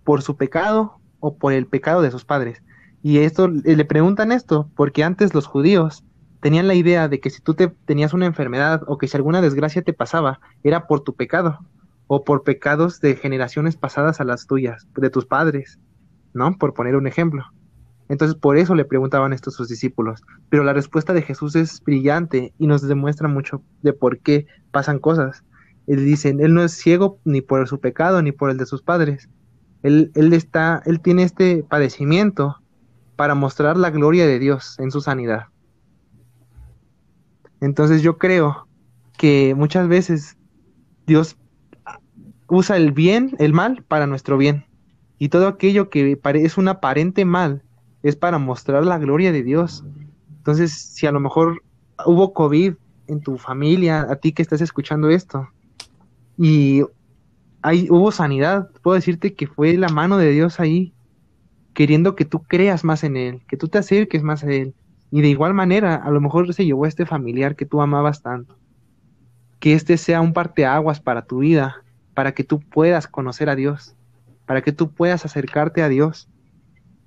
por 0.05 0.23
su 0.23 0.37
pecado 0.37 1.01
o 1.21 1.37
por 1.37 1.53
el 1.53 1.67
pecado 1.67 2.03
de 2.03 2.11
sus 2.11 2.25
padres? 2.25 2.63
Y 3.03 3.19
esto 3.19 3.49
le 3.49 3.85
preguntan 3.85 4.33
esto 4.33 4.71
porque 4.77 5.05
antes 5.05 5.35
los 5.35 5.47
judíos 5.47 6.05
tenían 6.45 6.69
la 6.69 6.75
idea 6.75 7.09
de 7.09 7.21
que 7.21 7.31
si 7.31 7.41
tú 7.41 7.55
te 7.55 7.69
tenías 7.69 8.13
una 8.13 8.27
enfermedad 8.27 8.83
o 8.87 8.99
que 8.99 9.09
si 9.09 9.17
alguna 9.17 9.41
desgracia 9.41 9.81
te 9.81 9.95
pasaba 9.95 10.41
era 10.63 10.87
por 10.87 11.01
tu 11.01 11.17
pecado 11.17 11.59
o 12.07 12.23
por 12.23 12.43
pecados 12.43 13.01
de 13.01 13.17
generaciones 13.17 13.77
pasadas 13.79 14.21
a 14.21 14.25
las 14.25 14.47
tuyas, 14.47 14.87
de 14.95 15.09
tus 15.09 15.25
padres, 15.25 15.79
¿no? 16.35 16.59
Por 16.59 16.75
poner 16.75 16.97
un 16.97 17.07
ejemplo. 17.07 17.47
Entonces 18.11 18.37
por 18.37 18.59
eso 18.59 18.75
le 18.75 18.85
preguntaban 18.85 19.33
esto 19.33 19.49
a 19.49 19.55
sus 19.55 19.69
discípulos. 19.69 20.21
Pero 20.51 20.65
la 20.65 20.75
respuesta 20.75 21.15
de 21.15 21.23
Jesús 21.23 21.57
es 21.57 21.83
brillante 21.83 22.53
y 22.59 22.67
nos 22.67 22.87
demuestra 22.87 23.27
mucho 23.27 23.63
de 23.81 23.95
por 23.95 24.19
qué 24.19 24.47
pasan 24.71 24.99
cosas. 24.99 25.45
Él 25.87 26.05
dice, 26.05 26.37
él 26.39 26.53
no 26.53 26.63
es 26.63 26.73
ciego 26.73 27.21
ni 27.25 27.41
por 27.41 27.67
su 27.69 27.81
pecado 27.81 28.21
ni 28.21 28.33
por 28.33 28.51
el 28.51 28.59
de 28.59 28.67
sus 28.67 28.83
padres. 28.83 29.31
Él, 29.83 30.13
él 30.15 30.35
está, 30.35 30.83
él 30.85 31.01
tiene 31.01 31.23
este 31.23 31.63
padecimiento 31.63 32.57
para 33.17 33.35
mostrar 33.35 33.79
la 33.79 33.89
gloria 33.89 34.27
de 34.27 34.39
Dios 34.39 34.79
en 34.79 34.91
su 34.91 35.01
sanidad. 35.01 35.45
Entonces 37.65 38.03
yo 38.03 38.19
creo 38.19 38.69
que 39.17 39.55
muchas 39.55 39.89
veces 39.89 40.37
Dios 41.07 41.39
usa 42.47 42.77
el 42.77 42.93
bien, 42.93 43.35
el 43.39 43.55
mal, 43.55 43.83
para 43.89 44.07
nuestro 44.07 44.37
bien. 44.37 44.67
Y 45.19 45.31
todo 45.31 45.49
aquello 45.49 45.89
que 45.89 46.21
es 46.35 46.59
un 46.59 46.69
aparente 46.69 47.25
mal 47.25 47.63
es 48.03 48.17
para 48.17 48.39
mostrar 48.39 48.85
la 48.85 48.99
gloria 48.99 49.33
de 49.33 49.43
Dios. 49.43 49.83
Entonces, 50.37 50.73
si 50.73 51.07
a 51.07 51.13
lo 51.13 51.21
mejor 51.21 51.63
hubo 52.05 52.35
COVID 52.35 52.75
en 53.07 53.21
tu 53.21 53.39
familia, 53.39 54.07
a 54.11 54.17
ti 54.17 54.33
que 54.33 54.43
estás 54.43 54.61
escuchando 54.61 55.09
esto, 55.09 55.49
y 56.37 56.83
hay, 57.63 57.89
hubo 57.89 58.13
sanidad, 58.13 58.69
puedo 58.83 58.97
decirte 58.97 59.33
que 59.33 59.47
fue 59.47 59.79
la 59.79 59.89
mano 59.89 60.19
de 60.19 60.33
Dios 60.33 60.61
ahí, 60.61 60.93
queriendo 61.73 62.15
que 62.15 62.27
tú 62.27 62.43
creas 62.43 62.85
más 62.85 63.05
en 63.05 63.17
Él, 63.17 63.43
que 63.49 63.57
tú 63.57 63.69
te 63.69 63.79
acerques 63.79 64.23
más 64.23 64.45
a 64.45 64.51
Él. 64.51 64.75
Y 65.11 65.21
de 65.21 65.29
igual 65.29 65.55
manera, 65.55 65.95
a 65.95 66.11
lo 66.11 66.21
mejor 66.21 66.53
se 66.53 66.65
llevó 66.65 66.87
este 66.87 67.07
familiar 67.07 67.57
que 67.57 67.67
tú 67.67 67.81
amabas 67.81 68.23
tanto. 68.23 68.57
Que 69.61 69.75
este 69.75 69.97
sea 69.97 70.21
un 70.21 70.33
parteaguas 70.33 71.01
para 71.01 71.25
tu 71.25 71.39
vida, 71.39 71.83
para 72.15 72.33
que 72.33 72.45
tú 72.45 72.61
puedas 72.61 73.07
conocer 73.07 73.49
a 73.49 73.57
Dios, 73.57 73.95
para 74.47 74.63
que 74.63 74.73
tú 74.73 74.91
puedas 74.91 75.25
acercarte 75.25 75.83
a 75.83 75.89
Dios. 75.89 76.29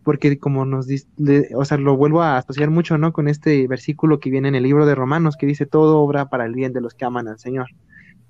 Porque 0.04 0.40
como 0.40 0.66
nos 0.66 0.88
dice, 0.88 1.08
o 1.56 1.66
sea, 1.66 1.78
lo 1.78 1.98
vuelvo 1.98 2.22
a 2.22 2.38
asociar 2.38 2.70
mucho, 2.70 2.98
¿no? 2.98 3.12
Con 3.12 3.28
este 3.28 3.68
versículo 3.68 4.20
que 4.20 4.30
viene 4.30 4.48
en 4.48 4.56
el 4.56 4.64
libro 4.64 4.86
de 4.86 4.96
Romanos, 4.96 5.36
que 5.36 5.46
dice, 5.46 5.66
todo 5.66 6.00
obra 6.00 6.30
para 6.30 6.46
el 6.46 6.54
bien 6.54 6.72
de 6.72 6.82
los 6.82 6.94
que 6.94 7.04
aman 7.04 7.28
al 7.28 7.40
Señor. 7.40 7.68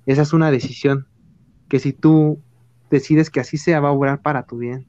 Esa 0.06 0.22
es 0.22 0.32
una 0.32 0.50
decisión, 0.50 1.06
que 1.68 1.78
si 1.78 1.92
tú 1.92 2.40
decides 2.90 3.30
que 3.30 3.40
así 3.40 3.58
sea, 3.58 3.80
va 3.80 3.90
a 3.90 3.92
obrar 3.92 4.22
para 4.22 4.44
tu 4.44 4.58
bien. 4.58 4.86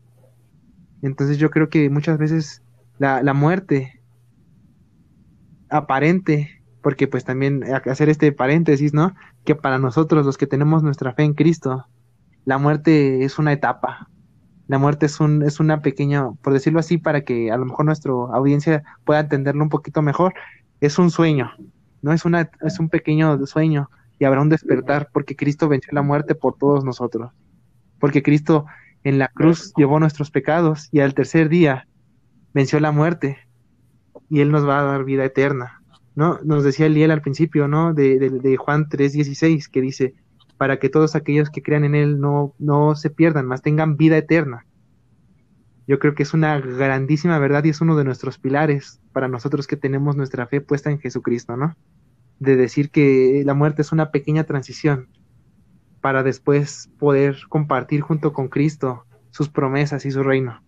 Entonces 1.01 1.37
yo 1.37 1.49
creo 1.49 1.69
que 1.69 1.89
muchas 1.89 2.17
veces 2.17 2.63
la, 2.97 3.21
la 3.21 3.33
muerte 3.33 3.98
aparente, 5.69 6.61
porque 6.81 7.07
pues 7.07 7.23
también 7.23 7.63
hacer 7.85 8.09
este 8.09 8.31
paréntesis, 8.31 8.93
¿no? 8.93 9.13
Que 9.43 9.55
para 9.55 9.79
nosotros 9.79 10.25
los 10.25 10.37
que 10.37 10.47
tenemos 10.47 10.83
nuestra 10.83 11.13
fe 11.13 11.23
en 11.23 11.33
Cristo, 11.33 11.85
la 12.45 12.57
muerte 12.57 13.23
es 13.23 13.39
una 13.39 13.53
etapa. 13.53 14.09
La 14.67 14.77
muerte 14.77 15.07
es 15.07 15.19
un 15.19 15.41
es 15.43 15.59
una 15.59 15.81
pequeña, 15.81 16.31
por 16.41 16.53
decirlo 16.53 16.79
así, 16.79 16.97
para 16.97 17.21
que 17.21 17.51
a 17.51 17.57
lo 17.57 17.65
mejor 17.65 17.85
nuestra 17.85 18.11
audiencia 18.11 18.83
pueda 19.03 19.19
entenderlo 19.21 19.63
un 19.63 19.69
poquito 19.69 20.01
mejor, 20.01 20.33
es 20.79 20.99
un 20.99 21.09
sueño, 21.11 21.51
no 22.01 22.13
es 22.13 22.23
una 22.25 22.49
es 22.61 22.79
un 22.79 22.89
pequeño 22.89 23.45
sueño 23.45 23.89
y 24.19 24.25
habrá 24.25 24.41
un 24.41 24.49
despertar 24.49 25.09
porque 25.11 25.35
Cristo 25.35 25.67
venció 25.67 25.91
la 25.93 26.01
muerte 26.01 26.35
por 26.35 26.55
todos 26.57 26.83
nosotros. 26.85 27.31
Porque 27.99 28.21
Cristo 28.21 28.65
en 29.03 29.17
la 29.17 29.29
cruz 29.29 29.73
llevó 29.75 29.99
nuestros 29.99 30.29
pecados 30.29 30.89
y 30.91 30.99
al 30.99 31.13
tercer 31.13 31.49
día 31.49 31.87
venció 32.53 32.79
la 32.79 32.91
muerte 32.91 33.37
y 34.29 34.41
Él 34.41 34.51
nos 34.51 34.67
va 34.67 34.79
a 34.79 34.83
dar 34.83 35.03
vida 35.03 35.25
eterna. 35.25 35.81
¿no? 36.15 36.39
Nos 36.43 36.63
decía 36.63 36.85
Eliel 36.85 37.11
al 37.11 37.21
principio, 37.21 37.67
¿no? 37.67 37.93
De, 37.93 38.19
de, 38.19 38.29
de 38.29 38.57
Juan 38.57 38.87
3:16, 38.89 39.69
que 39.69 39.81
dice, 39.81 40.15
para 40.57 40.77
que 40.77 40.89
todos 40.89 41.15
aquellos 41.15 41.49
que 41.49 41.63
crean 41.63 41.85
en 41.85 41.95
Él 41.95 42.19
no, 42.19 42.53
no 42.59 42.95
se 42.95 43.09
pierdan, 43.09 43.45
más 43.45 43.61
tengan 43.61 43.95
vida 43.95 44.17
eterna. 44.17 44.65
Yo 45.87 45.97
creo 45.97 46.13
que 46.15 46.23
es 46.23 46.33
una 46.33 46.59
grandísima 46.59 47.39
verdad 47.39 47.63
y 47.63 47.69
es 47.69 47.79
uno 47.79 47.95
de 47.95 48.03
nuestros 48.03 48.37
pilares 48.37 48.99
para 49.13 49.29
nosotros 49.29 49.65
que 49.65 49.77
tenemos 49.77 50.17
nuestra 50.17 50.45
fe 50.45 50.59
puesta 50.59 50.91
en 50.91 50.99
Jesucristo, 50.99 51.55
¿no? 51.55 51.77
De 52.39 52.57
decir 52.57 52.91
que 52.91 53.41
la 53.45 53.53
muerte 53.53 53.81
es 53.81 53.93
una 53.93 54.11
pequeña 54.11 54.43
transición 54.43 55.07
para 56.01 56.21
después 56.21 56.89
poder 56.99 57.37
compartir 57.47 58.01
junto 58.01 58.33
con 58.33 58.49
Cristo 58.49 59.05
sus 59.31 59.47
promesas 59.47 60.05
y 60.05 60.11
su 60.11 60.23
reino. 60.23 60.61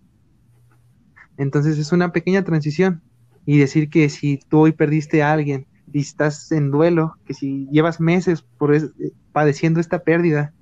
Entonces 1.35 1.77
es 1.77 1.91
una 1.91 2.13
pequeña 2.13 2.43
transición 2.43 3.03
y 3.45 3.57
decir 3.57 3.89
que 3.89 4.09
si 4.09 4.37
tú 4.37 4.59
hoy 4.59 4.71
perdiste 4.71 5.23
a 5.23 5.31
alguien 5.31 5.67
y 5.91 5.99
estás 5.99 6.51
en 6.51 6.71
duelo, 6.71 7.15
que 7.25 7.33
si 7.33 7.67
llevas 7.71 7.99
meses 7.99 8.41
por 8.41 8.73
es, 8.73 8.91
padeciendo 9.31 9.79
esta 9.79 10.03
pérdida, 10.03 10.53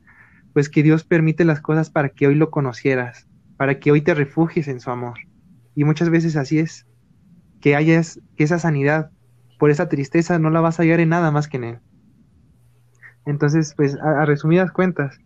pues 0.53 0.69
que 0.69 0.83
Dios 0.83 1.03
permite 1.03 1.45
las 1.45 1.61
cosas 1.61 1.89
para 1.89 2.09
que 2.09 2.27
hoy 2.27 2.35
lo 2.35 2.49
conocieras, 2.49 3.27
para 3.57 3.79
que 3.79 3.91
hoy 3.91 4.01
te 4.01 4.13
refugies 4.13 4.67
en 4.67 4.79
su 4.79 4.89
amor. 4.89 5.19
Y 5.75 5.83
muchas 5.83 6.09
veces 6.09 6.35
así 6.35 6.59
es, 6.59 6.87
que 7.61 7.75
hayas, 7.75 8.19
que 8.35 8.43
esa 8.43 8.59
sanidad 8.59 9.11
por 9.57 9.69
esa 9.69 9.89
tristeza 9.89 10.39
no 10.39 10.49
la 10.49 10.61
vas 10.61 10.79
a 10.79 10.83
hallar 10.83 11.01
en 11.01 11.09
nada 11.09 11.31
más 11.31 11.47
que 11.47 11.57
en 11.57 11.63
Él. 11.65 11.79
Entonces, 13.25 13.73
pues 13.75 13.95
a, 13.97 14.21
a 14.21 14.25
resumidas 14.25 14.71
cuentas, 14.71 15.19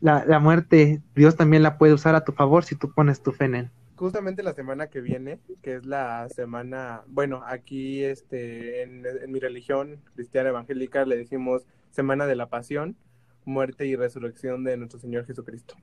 la, 0.00 0.24
la, 0.26 0.38
muerte 0.38 1.02
Dios 1.16 1.36
también 1.36 1.62
la 1.62 1.78
puede 1.78 1.94
usar 1.94 2.14
a 2.14 2.24
tu 2.24 2.32
favor 2.32 2.64
si 2.64 2.76
tú 2.76 2.92
pones 2.92 3.22
tu 3.22 3.32
fe 3.32 3.46
en 3.46 3.54
Él. 3.54 3.70
Justamente 3.96 4.42
la 4.42 4.54
semana 4.54 4.88
que 4.88 5.00
viene, 5.00 5.38
que 5.62 5.76
es 5.76 5.86
la 5.86 6.28
semana, 6.28 7.04
bueno, 7.06 7.42
aquí 7.46 8.02
este, 8.02 8.82
en, 8.82 9.04
mi 9.28 9.38
religión 9.38 10.00
cristiana 10.14 10.48
evangélica 10.48 11.04
le 11.04 11.16
decimos 11.16 11.64
Semana 11.90 12.26
de 12.26 12.34
la 12.34 12.48
Pasión, 12.48 12.96
Muerte 13.44 13.86
y 13.86 13.94
Resurrección 13.94 14.64
de 14.64 14.76
nuestro 14.76 14.98
Señor 14.98 15.26
Jesucristo. 15.26 15.76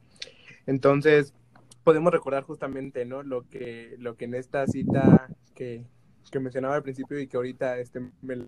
Entonces, 0.65 1.33
podemos 1.85 2.11
recordar 2.11 2.43
justamente, 2.43 3.05
¿no? 3.05 3.23
Lo 3.23 3.47
que, 3.47 3.95
lo 3.97 4.17
que 4.17 4.25
en 4.25 4.33
esta 4.33 4.67
cita 4.67 5.29
que, 5.55 5.85
que 6.29 6.39
mencionaba 6.41 6.75
al 6.75 6.83
principio 6.83 7.17
y 7.17 7.27
que 7.27 7.37
ahorita 7.37 7.79
este, 7.79 8.11
me 8.21 8.35
la 8.35 8.47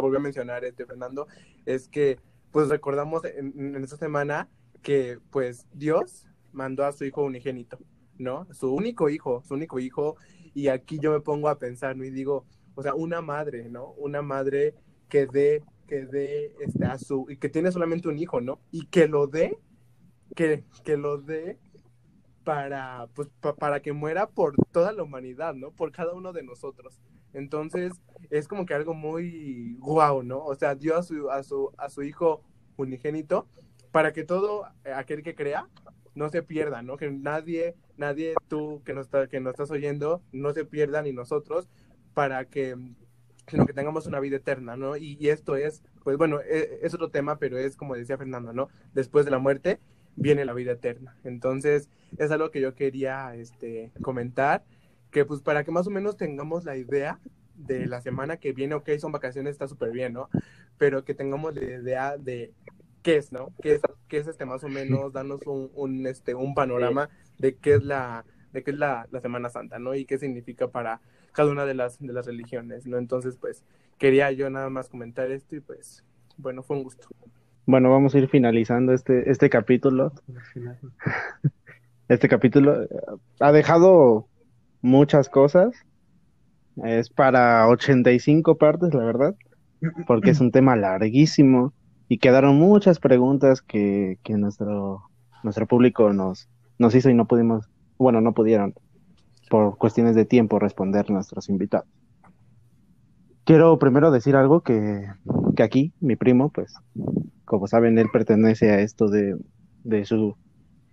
volvió 0.00 0.18
a 0.18 0.22
mencionar 0.22 0.64
este 0.64 0.86
Fernando, 0.86 1.26
es 1.66 1.86
que 1.88 2.18
pues 2.50 2.70
recordamos 2.70 3.26
en, 3.26 3.76
en 3.76 3.84
esta 3.84 3.98
semana 3.98 4.48
que 4.80 5.18
pues 5.30 5.66
Dios 5.74 6.26
mandó 6.52 6.86
a 6.86 6.92
su 6.92 7.04
hijo 7.04 7.22
unigénito, 7.22 7.78
¿no? 8.18 8.46
Su 8.52 8.72
único 8.74 9.08
hijo, 9.08 9.42
su 9.42 9.54
único 9.54 9.78
hijo, 9.78 10.16
y 10.54 10.68
aquí 10.68 10.98
yo 10.98 11.12
me 11.12 11.20
pongo 11.20 11.48
a 11.48 11.58
pensar, 11.58 11.96
¿no? 11.96 12.04
Y 12.04 12.10
digo, 12.10 12.44
o 12.74 12.82
sea, 12.82 12.94
una 12.94 13.20
madre, 13.20 13.68
¿no? 13.68 13.92
Una 13.92 14.22
madre 14.22 14.74
que 15.08 15.26
dé, 15.26 15.62
que 15.86 16.06
dé, 16.06 16.54
este, 16.60 16.84
a 16.84 16.98
su, 16.98 17.26
y 17.28 17.36
que 17.36 17.48
tiene 17.48 17.72
solamente 17.72 18.08
un 18.08 18.18
hijo, 18.18 18.40
¿no? 18.40 18.60
Y 18.70 18.86
que 18.86 19.08
lo 19.08 19.26
dé, 19.26 19.58
que, 20.34 20.64
que 20.84 20.96
lo 20.96 21.18
dé 21.18 21.58
para, 22.44 23.08
pues, 23.14 23.28
pa, 23.40 23.54
para 23.56 23.80
que 23.80 23.92
muera 23.92 24.28
por 24.28 24.54
toda 24.72 24.92
la 24.92 25.02
humanidad, 25.02 25.54
¿no? 25.54 25.72
Por 25.72 25.92
cada 25.92 26.14
uno 26.14 26.32
de 26.32 26.42
nosotros. 26.42 27.00
Entonces, 27.32 27.92
es 28.30 28.48
como 28.48 28.64
que 28.66 28.74
algo 28.74 28.94
muy 28.94 29.76
guau, 29.80 30.22
¿no? 30.22 30.44
O 30.44 30.54
sea, 30.54 30.74
dio 30.74 30.96
a 30.96 31.02
su, 31.02 31.30
a 31.30 31.42
su, 31.42 31.70
a 31.76 31.90
su 31.90 32.02
hijo 32.02 32.42
unigénito 32.76 33.46
para 33.90 34.12
que 34.12 34.24
todo 34.24 34.64
aquel 34.94 35.22
que 35.22 35.34
crea 35.34 35.68
no 36.14 36.28
se 36.28 36.42
pierda, 36.42 36.82
¿no? 36.82 36.96
Que 36.96 37.10
nadie, 37.10 37.74
nadie 37.96 38.34
tú 38.48 38.82
que 38.84 38.94
nos, 38.94 39.06
está, 39.06 39.26
que 39.28 39.40
nos 39.40 39.52
estás 39.52 39.70
oyendo, 39.70 40.22
no 40.32 40.52
se 40.52 40.64
pierda 40.64 41.02
ni 41.02 41.12
nosotros 41.12 41.68
para 42.14 42.46
que, 42.46 42.76
sino 43.48 43.66
que 43.66 43.72
tengamos 43.72 44.06
una 44.06 44.20
vida 44.20 44.36
eterna, 44.36 44.76
¿no? 44.76 44.96
Y, 44.96 45.28
esto 45.28 45.56
es, 45.56 45.82
pues 46.02 46.16
bueno, 46.16 46.40
es, 46.40 46.68
es, 46.82 46.94
otro 46.94 47.10
tema, 47.10 47.38
pero 47.38 47.58
es 47.58 47.76
como 47.76 47.94
decía 47.94 48.18
Fernando, 48.18 48.52
¿no? 48.52 48.68
Después 48.94 49.24
de 49.24 49.30
la 49.30 49.38
muerte 49.38 49.80
viene 50.16 50.44
la 50.44 50.54
vida 50.54 50.72
eterna. 50.72 51.16
Entonces, 51.24 51.90
es 52.18 52.30
algo 52.30 52.50
que 52.50 52.60
yo 52.60 52.74
quería 52.74 53.34
este, 53.36 53.92
comentar, 54.02 54.64
que 55.10 55.24
pues 55.24 55.42
para 55.42 55.64
que 55.64 55.70
más 55.70 55.86
o 55.86 55.90
menos 55.90 56.16
tengamos 56.16 56.64
la 56.64 56.76
idea 56.76 57.20
de 57.54 57.86
la 57.86 58.00
semana 58.00 58.38
que 58.38 58.52
viene, 58.52 58.74
ok, 58.74 58.90
son 58.98 59.12
vacaciones, 59.12 59.52
está 59.52 59.68
súper 59.68 59.90
bien, 59.90 60.12
¿no? 60.12 60.28
Pero 60.78 61.04
que 61.04 61.14
tengamos 61.14 61.54
la 61.54 61.64
idea 61.64 62.16
de 62.16 62.52
qué 63.02 63.16
es, 63.16 63.32
¿no? 63.32 63.52
¿Qué 63.62 63.74
es, 63.74 63.80
qué 64.08 64.18
es 64.18 64.26
este 64.26 64.44
más 64.44 64.64
o 64.64 64.68
menos? 64.68 65.12
Danos 65.12 65.46
un, 65.46 65.70
un, 65.74 66.06
este, 66.06 66.34
un 66.34 66.54
panorama 66.54 67.08
de 67.38 67.56
qué 67.56 67.74
es 67.74 67.84
la, 67.84 68.24
de 68.52 68.62
qué 68.62 68.70
es 68.70 68.78
la, 68.78 69.06
la 69.10 69.20
Semana 69.20 69.48
Santa, 69.48 69.78
¿no? 69.78 69.94
Y 69.94 70.04
qué 70.04 70.18
significa 70.18 70.68
para 70.68 71.00
cada 71.32 71.50
una 71.50 71.66
de 71.66 71.74
las, 71.74 71.98
de 71.98 72.12
las 72.12 72.26
religiones, 72.26 72.86
¿no? 72.86 72.98
Entonces, 72.98 73.36
pues, 73.36 73.64
quería 73.98 74.32
yo 74.32 74.48
nada 74.50 74.70
más 74.70 74.88
comentar 74.88 75.30
esto 75.30 75.56
y 75.56 75.60
pues, 75.60 76.04
bueno, 76.38 76.62
fue 76.62 76.76
un 76.76 76.84
gusto. 76.84 77.08
Bueno, 77.66 77.90
vamos 77.90 78.14
a 78.14 78.18
ir 78.18 78.28
finalizando 78.28 78.92
este, 78.92 79.30
este 79.30 79.50
capítulo. 79.50 80.12
Este 82.08 82.28
capítulo 82.28 82.84
eh, 82.84 82.88
ha 83.40 83.50
dejado 83.50 84.28
muchas 84.80 85.28
cosas. 85.28 85.74
Es 86.84 87.10
para 87.10 87.66
85 87.66 88.58
partes, 88.58 88.94
la 88.94 89.04
verdad, 89.04 89.34
porque 90.06 90.30
es 90.30 90.40
un 90.40 90.52
tema 90.52 90.76
larguísimo 90.76 91.72
y 92.08 92.18
quedaron 92.18 92.56
muchas 92.56 93.00
preguntas 93.00 93.60
que, 93.60 94.18
que 94.22 94.34
nuestro, 94.34 95.02
nuestro 95.42 95.66
público 95.66 96.12
nos, 96.12 96.48
nos 96.78 96.94
hizo 96.94 97.10
y 97.10 97.14
no 97.14 97.26
pudimos, 97.26 97.68
bueno, 97.98 98.20
no 98.20 98.32
pudieron 98.32 98.74
por 99.48 99.78
cuestiones 99.78 100.14
de 100.14 100.24
tiempo 100.24 100.58
responder 100.58 101.10
nuestros 101.10 101.48
invitados. 101.48 101.88
Quiero 103.44 103.78
primero 103.78 104.10
decir 104.10 104.34
algo 104.34 104.62
que, 104.62 105.06
que 105.54 105.62
aquí, 105.62 105.92
mi 106.00 106.16
primo, 106.16 106.50
pues, 106.50 106.74
como 107.44 107.68
saben, 107.68 107.96
él 107.98 108.08
pertenece 108.12 108.70
a 108.70 108.80
esto 108.80 109.08
de, 109.08 109.36
de 109.84 110.04
su, 110.04 110.36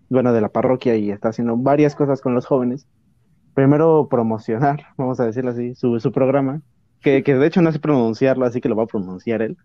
bueno, 0.09 0.34
de 0.34 0.41
la 0.41 0.49
parroquia 0.49 0.95
y 0.95 1.09
está 1.09 1.29
haciendo 1.29 1.57
varias 1.57 1.95
cosas 1.95 2.21
con 2.21 2.36
los 2.36 2.45
jóvenes. 2.45 2.88
Primero 3.55 4.07
promocionar, 4.07 4.86
vamos 4.97 5.19
a 5.19 5.25
decirlo 5.25 5.49
así, 5.49 5.73
su, 5.73 5.99
su 5.99 6.11
programa, 6.11 6.61
que, 7.01 7.23
que 7.23 7.34
de 7.34 7.47
hecho 7.47 7.61
no 7.61 7.71
sé 7.71 7.79
pronunciarlo, 7.79 8.45
así 8.45 8.61
que 8.61 8.69
lo 8.69 8.75
va 8.75 8.84
a 8.84 8.88
pronunciar 8.88 9.41
él. 9.41 9.57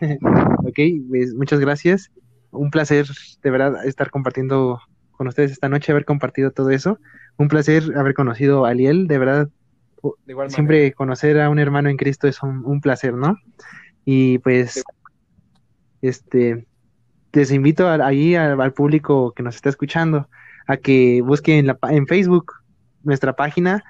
ok, 0.00 0.78
pues, 1.10 1.34
muchas 1.34 1.60
gracias. 1.60 2.10
Un 2.52 2.70
placer, 2.70 3.06
de 3.42 3.50
verdad, 3.50 3.84
estar 3.84 4.10
compartiendo 4.10 4.80
con 5.20 5.28
ustedes 5.28 5.50
esta 5.52 5.68
noche, 5.68 5.92
haber 5.92 6.06
compartido 6.06 6.50
todo 6.50 6.70
eso. 6.70 6.98
Un 7.36 7.48
placer 7.48 7.82
haber 7.94 8.14
conocido 8.14 8.64
a 8.64 8.70
Aliel, 8.70 9.06
de 9.06 9.18
verdad. 9.18 9.48
De 10.24 10.32
igual 10.32 10.50
Siempre 10.50 10.78
manera. 10.78 10.94
conocer 10.94 11.38
a 11.42 11.50
un 11.50 11.58
hermano 11.58 11.90
en 11.90 11.98
Cristo 11.98 12.26
es 12.26 12.42
un, 12.42 12.64
un 12.64 12.80
placer, 12.80 13.12
¿no? 13.12 13.36
Y 14.06 14.38
pues, 14.38 14.82
este, 16.00 16.66
les 17.34 17.52
invito 17.52 17.86
a- 17.86 17.96
ahí 18.06 18.34
al, 18.34 18.58
al 18.62 18.72
público 18.72 19.32
que 19.32 19.42
nos 19.42 19.56
está 19.56 19.68
escuchando 19.68 20.26
a 20.66 20.78
que 20.78 21.20
busquen 21.20 21.58
en, 21.58 21.66
la, 21.66 21.78
en 21.90 22.06
Facebook 22.06 22.54
nuestra 23.02 23.36
página 23.36 23.84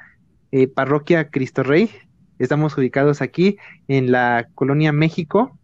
eh, 0.51 0.67
Parroquia 0.67 1.31
Cristo 1.31 1.63
Rey. 1.63 1.91
Estamos 2.41 2.77
ubicados 2.77 3.23
aquí 3.23 3.57
en 3.87 4.11
la 4.11 4.49
Colonia 4.57 4.91
México, 4.91 5.57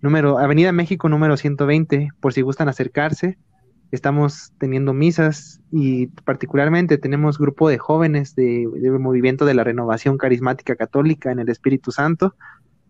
número, 0.00 0.38
Avenida 0.38 0.72
México 0.72 1.10
número 1.10 1.36
120, 1.36 2.08
por 2.18 2.32
si 2.32 2.40
gustan 2.40 2.70
acercarse. 2.70 3.36
Estamos 3.92 4.54
teniendo 4.58 4.94
misas 4.94 5.60
y 5.70 6.06
particularmente 6.06 6.96
tenemos 6.96 7.38
grupo 7.38 7.68
de 7.68 7.76
jóvenes 7.76 8.34
de, 8.34 8.66
de 8.74 8.90
movimiento 8.98 9.44
de 9.44 9.52
la 9.52 9.64
renovación 9.64 10.16
carismática 10.16 10.76
católica 10.76 11.30
en 11.30 11.38
el 11.38 11.50
Espíritu 11.50 11.92
Santo. 11.92 12.34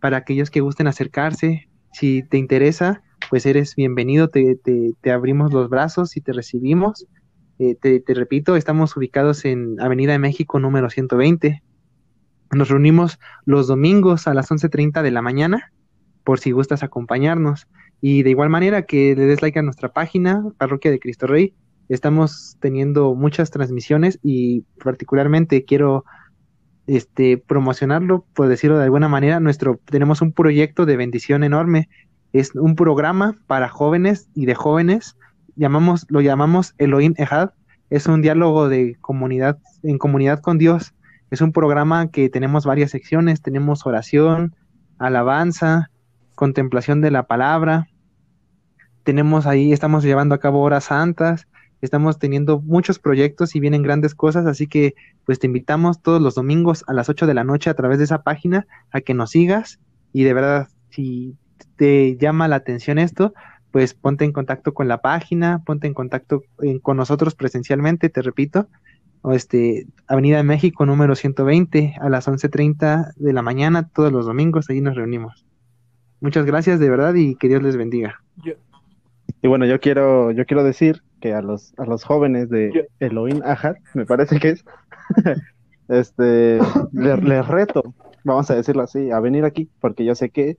Para 0.01 0.17
aquellos 0.19 0.51
que 0.51 0.61
gusten 0.61 0.87
acercarse, 0.87 1.69
si 1.93 2.23
te 2.23 2.39
interesa, 2.39 3.03
pues 3.31 3.47
eres 3.47 3.75
bienvenido, 3.75 4.29
te, 4.29 4.55
te, 4.55 4.95
te 5.01 5.11
abrimos 5.11 5.53
los 5.53 5.69
brazos 5.69 6.17
y 6.17 6.21
te 6.21 6.33
recibimos. 6.33 7.07
Eh, 7.59 7.75
te, 7.75 7.99
te 7.99 8.15
repito, 8.15 8.55
estamos 8.55 8.97
ubicados 8.97 9.45
en 9.45 9.81
Avenida 9.81 10.13
de 10.13 10.21
México 10.21 10.61
número 10.61 10.89
120. 10.89 11.65
Nos 12.53 12.69
reunimos 12.69 13.19
los 13.45 13.67
domingos 13.67 14.29
a 14.29 14.35
las 14.35 14.51
11.30 14.53 15.03
de 15.03 15.11
la 15.11 15.23
mañana, 15.23 15.73
por 16.23 16.39
si 16.39 16.53
gustas 16.53 16.85
acompañarnos. 16.85 17.67
Y 18.05 18.25
de 18.25 18.31
igual 18.31 18.51
manera 18.51 18.83
que 18.83 19.15
le 19.15 19.27
des 19.27 19.43
like 19.43 19.61
a 19.61 19.63
nuestra 19.63 19.93
página, 19.93 20.45
Parroquia 20.59 20.91
de 20.91 20.99
Cristo 20.99 21.29
Rey. 21.29 21.55
Estamos 21.89 22.57
teniendo 22.59 23.15
muchas 23.15 23.53
transmisiones 23.53 24.19
y 24.25 24.63
particularmente 24.83 25.65
quiero 25.65 26.05
este, 26.89 27.39
promocionarlo, 27.39 28.27
por 28.35 28.49
decirlo 28.49 28.77
de 28.77 28.85
alguna 28.85 29.09
manera. 29.09 29.39
Nuestro, 29.39 29.81
tenemos 29.85 30.21
un 30.21 30.33
proyecto 30.33 30.85
de 30.85 30.97
bendición 30.97 31.45
enorme. 31.45 31.89
Es 32.33 32.57
un 32.57 32.75
programa 32.75 33.39
para 33.47 33.69
jóvenes 33.69 34.29
y 34.35 34.47
de 34.47 34.57
jóvenes. 34.57 35.17
Llamamos, 35.55 36.05
lo 36.09 36.21
llamamos 36.21 36.75
Elohim 36.79 37.15
Ehad. 37.19 37.51
Es 37.89 38.07
un 38.07 38.21
diálogo 38.21 38.69
de 38.69 38.97
comunidad, 39.01 39.59
en 39.85 39.99
comunidad 39.99 40.41
con 40.41 40.59
Dios. 40.59 40.93
Es 41.31 41.41
un 41.41 41.53
programa 41.53 42.11
que 42.11 42.29
tenemos 42.29 42.67
varias 42.67 42.91
secciones. 42.91 43.43
Tenemos 43.43 43.87
oración, 43.87 44.57
alabanza, 44.99 45.89
contemplación 46.35 47.01
de 47.01 47.13
la 47.13 47.29
palabra. 47.29 47.87
Tenemos 49.05 49.47
ahí, 49.47 49.73
estamos 49.73 50.05
llevando 50.05 50.35
a 50.35 50.39
cabo 50.39 50.61
horas 50.61 50.85
santas. 50.85 51.49
Estamos 51.81 52.19
teniendo 52.19 52.61
muchos 52.61 53.01
proyectos 53.01 53.57
y 53.57 53.61
vienen 53.61 53.83
grandes 53.83 54.15
cosas, 54.15 54.47
así 54.47 54.69
que 54.69 54.95
pues 55.25 55.41
te 55.41 55.49
invitamos 55.49 56.01
todos 56.01 56.23
los 56.23 56.37
domingos 56.37 56.85
a 56.87 56.93
las 56.93 57.09
8 57.09 57.27
de 57.27 57.35
la 57.35 57.43
noche 57.43 57.71
a 57.71 57.75
través 57.75 57.99
de 57.99 58.05
esa 58.05 58.23
página 58.23 58.67
a 58.93 59.01
que 59.01 59.15
nos 59.15 59.31
sigas 59.31 59.81
y 60.13 60.23
de 60.23 60.35
verdad, 60.35 60.69
si 60.91 61.37
te 61.77 62.17
llama 62.19 62.47
la 62.47 62.57
atención 62.57 62.99
esto, 62.99 63.35
pues 63.73 63.95
ponte 63.95 64.25
en 64.25 64.33
contacto 64.33 64.75
con 64.75 64.87
la 64.87 64.99
página, 64.99 65.63
ponte 65.65 65.87
en 65.89 65.95
contacto 65.95 66.45
eh, 66.63 66.79
con 66.81 66.97
nosotros 66.97 67.35
presencialmente, 67.35 68.11
te 68.11 68.23
repito, 68.23 68.69
este, 69.33 69.87
Avenida 70.07 70.37
de 70.37 70.43
México 70.43 70.85
número 70.87 71.15
120 71.15 71.97
a 72.01 72.09
las 72.09 72.29
11.30 72.29 73.15
de 73.17 73.33
la 73.33 73.43
mañana, 73.43 73.89
todos 73.89 74.13
los 74.13 74.27
domingos, 74.27 74.69
ahí 74.69 74.81
nos 74.81 74.95
reunimos. 74.95 75.47
Muchas 76.21 76.45
gracias 76.45 76.79
de 76.79 76.91
verdad 76.91 77.15
y 77.15 77.35
que 77.37 77.49
Dios 77.49 77.63
les 77.63 77.77
bendiga. 77.77 78.21
Y 79.41 79.49
bueno, 79.49 79.67
yo 79.67 79.81
quiero, 79.81 80.31
yo 80.31 80.45
quiero 80.47 80.65
decir 80.65 81.03
que 81.21 81.33
a 81.33 81.43
los, 81.43 81.75
a 81.79 81.85
los 81.85 82.05
jóvenes 82.05 82.49
de 82.51 82.89
Elohim 83.01 83.41
Ahad, 83.45 83.77
me 83.95 84.07
parece 84.07 84.39
que 84.39 84.51
es, 84.51 84.65
este, 85.89 86.59
les, 86.93 87.23
les 87.23 87.47
reto, 87.47 87.95
vamos 88.25 88.51
a 88.51 88.55
decirlo 88.55 88.83
así, 88.83 89.11
a 89.11 89.21
venir 89.21 89.45
aquí, 89.45 89.71
porque 89.81 90.05
yo 90.05 90.15
sé 90.15 90.31
que 90.31 90.57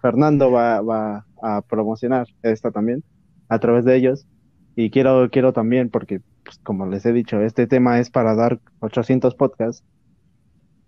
Fernando 0.00 0.50
va, 0.50 0.80
va 0.80 1.26
a 1.42 1.62
promocionar 1.62 2.26
esta 2.42 2.70
también 2.70 3.02
a 3.48 3.58
través 3.58 3.84
de 3.84 3.96
ellos. 3.96 4.26
Y 4.76 4.90
quiero, 4.90 5.28
quiero 5.30 5.52
también, 5.52 5.90
porque 5.90 6.20
pues, 6.44 6.58
como 6.58 6.86
les 6.86 7.04
he 7.04 7.12
dicho, 7.12 7.40
este 7.40 7.66
tema 7.66 7.98
es 7.98 8.10
para 8.10 8.34
dar 8.34 8.60
800 8.80 9.34
podcasts, 9.34 9.84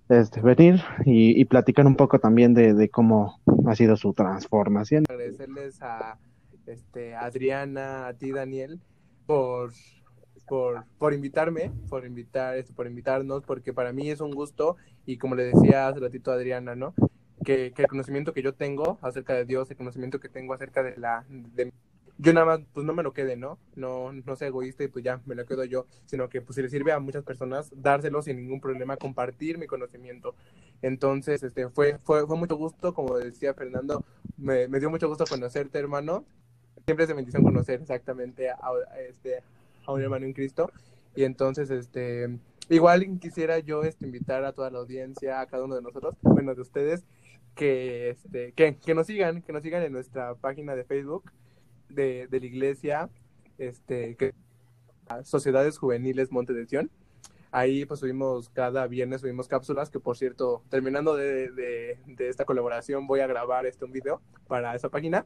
este, 0.08 0.40
venir 0.40 0.80
y, 1.04 1.40
y 1.40 1.44
platicar 1.44 1.86
un 1.86 1.96
poco 1.96 2.18
también 2.18 2.54
de, 2.54 2.74
de 2.74 2.88
cómo 2.88 3.40
ha 3.66 3.74
sido 3.74 3.96
su 3.96 4.12
transformación. 4.12 5.04
agradecerles 5.08 5.80
a 5.82 6.18
este, 6.66 7.14
Adriana, 7.14 8.06
a 8.08 8.14
ti 8.14 8.32
Daniel, 8.32 8.80
por, 9.26 9.72
por, 10.46 10.84
por 10.98 11.14
invitarme, 11.14 11.72
por 11.88 12.06
invitar, 12.06 12.56
este, 12.56 12.72
por 12.72 12.86
invitarnos, 12.86 13.42
porque 13.44 13.72
para 13.72 13.92
mí 13.92 14.10
es 14.10 14.20
un 14.20 14.32
gusto 14.32 14.76
y 15.06 15.18
como 15.18 15.34
le 15.34 15.44
decía 15.44 15.88
hace 15.88 16.00
ratito 16.00 16.30
a 16.30 16.34
Adriana, 16.34 16.74
¿no? 16.74 16.94
Que, 17.44 17.72
que 17.72 17.82
el 17.82 17.88
conocimiento 17.88 18.32
que 18.34 18.42
yo 18.42 18.54
tengo 18.54 18.98
acerca 19.02 19.34
de 19.34 19.44
Dios, 19.46 19.70
el 19.70 19.76
conocimiento 19.76 20.20
que 20.20 20.28
tengo 20.28 20.52
acerca 20.52 20.82
de 20.82 20.96
la, 20.96 21.24
yo 22.22 22.34
nada 22.34 22.44
más, 22.44 22.60
pues 22.74 22.84
no 22.84 22.92
me 22.92 23.02
lo 23.02 23.14
quede, 23.14 23.36
¿no? 23.36 23.58
No, 23.76 24.12
no 24.12 24.36
sea 24.36 24.48
egoísta 24.48 24.84
y 24.84 24.88
pues 24.88 25.02
ya 25.02 25.22
me 25.24 25.34
lo 25.34 25.46
quedo 25.46 25.64
yo, 25.64 25.86
sino 26.04 26.28
que 26.28 26.42
pues 26.42 26.56
si 26.56 26.62
le 26.62 26.68
sirve 26.68 26.92
a 26.92 27.00
muchas 27.00 27.24
personas, 27.24 27.70
dárselo 27.74 28.20
sin 28.20 28.36
ningún 28.36 28.60
problema, 28.60 28.98
compartir 28.98 29.56
mi 29.56 29.66
conocimiento. 29.66 30.34
Entonces, 30.82 31.42
este, 31.42 31.70
fue, 31.70 31.98
fue, 32.04 32.26
fue 32.26 32.36
mucho 32.36 32.56
gusto, 32.56 32.92
como 32.92 33.16
decía 33.16 33.54
Fernando, 33.54 34.04
me, 34.36 34.68
me 34.68 34.80
dio 34.80 34.90
mucho 34.90 35.08
gusto 35.08 35.24
conocerte, 35.26 35.78
hermano. 35.78 36.26
Siempre 36.90 37.04
es 37.04 37.08
de 37.08 37.14
bendición 37.14 37.44
conocer 37.44 37.80
exactamente 37.80 38.50
a, 38.50 38.58
este, 39.08 39.44
a 39.86 39.92
un 39.92 40.02
hermano 40.02 40.26
en 40.26 40.32
Cristo. 40.32 40.72
Y 41.14 41.22
entonces, 41.22 41.70
este, 41.70 42.36
igual 42.68 43.20
quisiera 43.20 43.60
yo 43.60 43.84
este, 43.84 44.06
invitar 44.06 44.44
a 44.44 44.52
toda 44.52 44.72
la 44.72 44.80
audiencia, 44.80 45.40
a 45.40 45.46
cada 45.46 45.62
uno 45.62 45.76
de 45.76 45.82
nosotros, 45.82 46.16
bueno, 46.22 46.52
de 46.52 46.62
ustedes, 46.62 47.04
que, 47.54 48.10
este, 48.10 48.50
que, 48.54 48.76
que 48.78 48.94
nos 48.96 49.06
sigan, 49.06 49.40
que 49.42 49.52
nos 49.52 49.62
sigan 49.62 49.84
en 49.84 49.92
nuestra 49.92 50.34
página 50.34 50.74
de 50.74 50.82
Facebook 50.82 51.30
de, 51.88 52.26
de 52.26 52.40
la 52.40 52.46
iglesia, 52.46 53.08
este, 53.56 54.16
que 54.16 54.34
Sociedades 55.22 55.78
Juveniles 55.78 56.32
Monte 56.32 56.54
de 56.54 56.66
Sion. 56.66 56.90
Ahí 57.52 57.84
pues 57.84 58.00
subimos 58.00 58.48
cada 58.48 58.88
viernes, 58.88 59.20
subimos 59.20 59.46
cápsulas, 59.46 59.90
que 59.90 60.00
por 60.00 60.16
cierto, 60.16 60.64
terminando 60.70 61.14
de, 61.14 61.52
de, 61.52 61.98
de 62.04 62.28
esta 62.28 62.44
colaboración 62.44 63.06
voy 63.06 63.20
a 63.20 63.28
grabar 63.28 63.64
este 63.66 63.84
un 63.84 63.92
video 63.92 64.20
para 64.48 64.74
esa 64.74 64.88
página. 64.88 65.24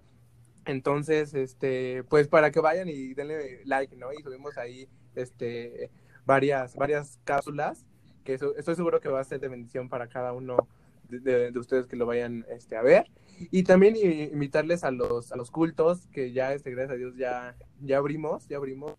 Entonces, 0.66 1.34
este, 1.34 2.04
pues 2.04 2.28
para 2.28 2.50
que 2.50 2.60
vayan 2.60 2.88
y 2.88 3.14
denle 3.14 3.60
like, 3.64 3.96
¿no? 3.96 4.12
Y 4.12 4.22
subimos 4.22 4.56
ahí 4.56 4.88
este 5.14 5.90
varias, 6.24 6.74
varias 6.74 7.18
cápsulas, 7.24 7.86
que 8.24 8.34
eso, 8.34 8.56
estoy 8.56 8.74
seguro 8.74 9.00
que 9.00 9.08
va 9.08 9.20
a 9.20 9.24
ser 9.24 9.40
de 9.40 9.48
bendición 9.48 9.88
para 9.88 10.08
cada 10.08 10.32
uno 10.32 10.56
de, 11.08 11.20
de, 11.20 11.50
de 11.52 11.58
ustedes 11.58 11.86
que 11.86 11.96
lo 11.96 12.06
vayan 12.06 12.46
este, 12.48 12.76
a 12.76 12.82
ver. 12.82 13.06
Y 13.50 13.64
también 13.64 13.96
invitarles 13.96 14.84
a 14.84 14.90
los, 14.90 15.32
a 15.32 15.36
los 15.36 15.50
cultos, 15.50 16.06
que 16.08 16.32
ya, 16.32 16.52
este, 16.54 16.70
gracias 16.70 16.92
a 16.92 16.96
Dios, 16.96 17.16
ya, 17.16 17.56
ya 17.80 17.98
abrimos, 17.98 18.48
ya 18.48 18.56
abrimos. 18.56 18.94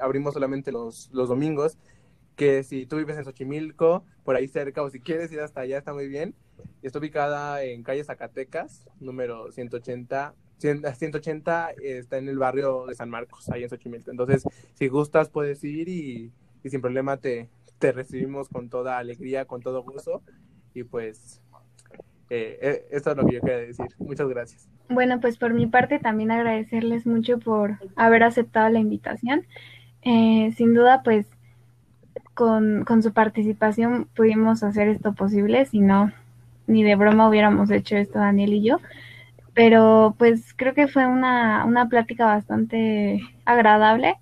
Abrimos 0.00 0.34
solamente 0.34 0.72
los, 0.72 1.08
los 1.12 1.28
domingos, 1.28 1.78
que 2.36 2.62
si 2.62 2.86
tú 2.86 2.96
vives 2.96 3.16
en 3.16 3.24
Xochimilco, 3.24 4.04
por 4.24 4.36
ahí 4.36 4.48
cerca, 4.48 4.82
o 4.82 4.90
si 4.90 5.00
quieres 5.00 5.32
ir 5.32 5.40
hasta 5.40 5.62
allá, 5.62 5.78
está 5.78 5.92
muy 5.92 6.08
bien. 6.08 6.34
Está 6.82 6.98
ubicada 6.98 7.62
en 7.62 7.82
calle 7.82 8.04
Zacatecas, 8.04 8.86
número 9.00 9.50
180, 9.52 10.34
180 10.58 11.70
está 11.82 12.18
en 12.18 12.28
el 12.28 12.38
barrio 12.38 12.86
de 12.86 12.94
San 12.94 13.10
Marcos, 13.10 13.48
ahí 13.50 13.64
en 13.64 13.68
Xochimilco. 13.68 14.10
Entonces, 14.10 14.44
si 14.74 14.88
gustas, 14.88 15.28
puedes 15.28 15.62
ir 15.64 15.88
y, 15.88 16.32
y 16.62 16.70
sin 16.70 16.80
problema 16.80 17.16
te, 17.16 17.48
te 17.78 17.90
recibimos 17.90 18.48
con 18.48 18.68
toda 18.68 18.98
alegría, 18.98 19.44
con 19.44 19.60
todo 19.60 19.82
gusto. 19.82 20.22
Y 20.72 20.84
pues, 20.84 21.42
eh, 22.30 22.58
eh, 22.62 22.86
esto 22.92 23.10
es 23.10 23.16
lo 23.16 23.26
que 23.26 23.34
yo 23.34 23.40
quería 23.40 23.58
decir. 23.58 23.86
Muchas 23.98 24.28
gracias. 24.28 24.68
Bueno, 24.88 25.20
pues 25.20 25.36
por 25.36 25.52
mi 25.52 25.66
parte 25.66 25.98
también 25.98 26.30
agradecerles 26.30 27.06
mucho 27.06 27.40
por 27.40 27.78
haber 27.96 28.22
aceptado 28.22 28.68
la 28.68 28.78
invitación. 28.78 29.46
Eh, 30.02 30.52
sin 30.56 30.74
duda, 30.74 31.02
pues 31.02 31.26
con, 32.34 32.84
con 32.84 33.02
su 33.02 33.12
participación 33.12 34.08
pudimos 34.14 34.62
hacer 34.62 34.88
esto 34.88 35.12
posible, 35.14 35.64
si 35.66 35.80
no, 35.80 36.12
ni 36.66 36.82
de 36.84 36.96
broma 36.96 37.28
hubiéramos 37.28 37.70
hecho 37.70 37.96
esto 37.96 38.18
Daniel 38.18 38.54
y 38.54 38.62
yo. 38.62 38.78
Pero 39.54 40.14
pues 40.18 40.54
creo 40.54 40.74
que 40.74 40.88
fue 40.88 41.06
una, 41.06 41.64
una 41.66 41.88
plática 41.88 42.26
bastante 42.26 43.20
agradable, 43.44 44.16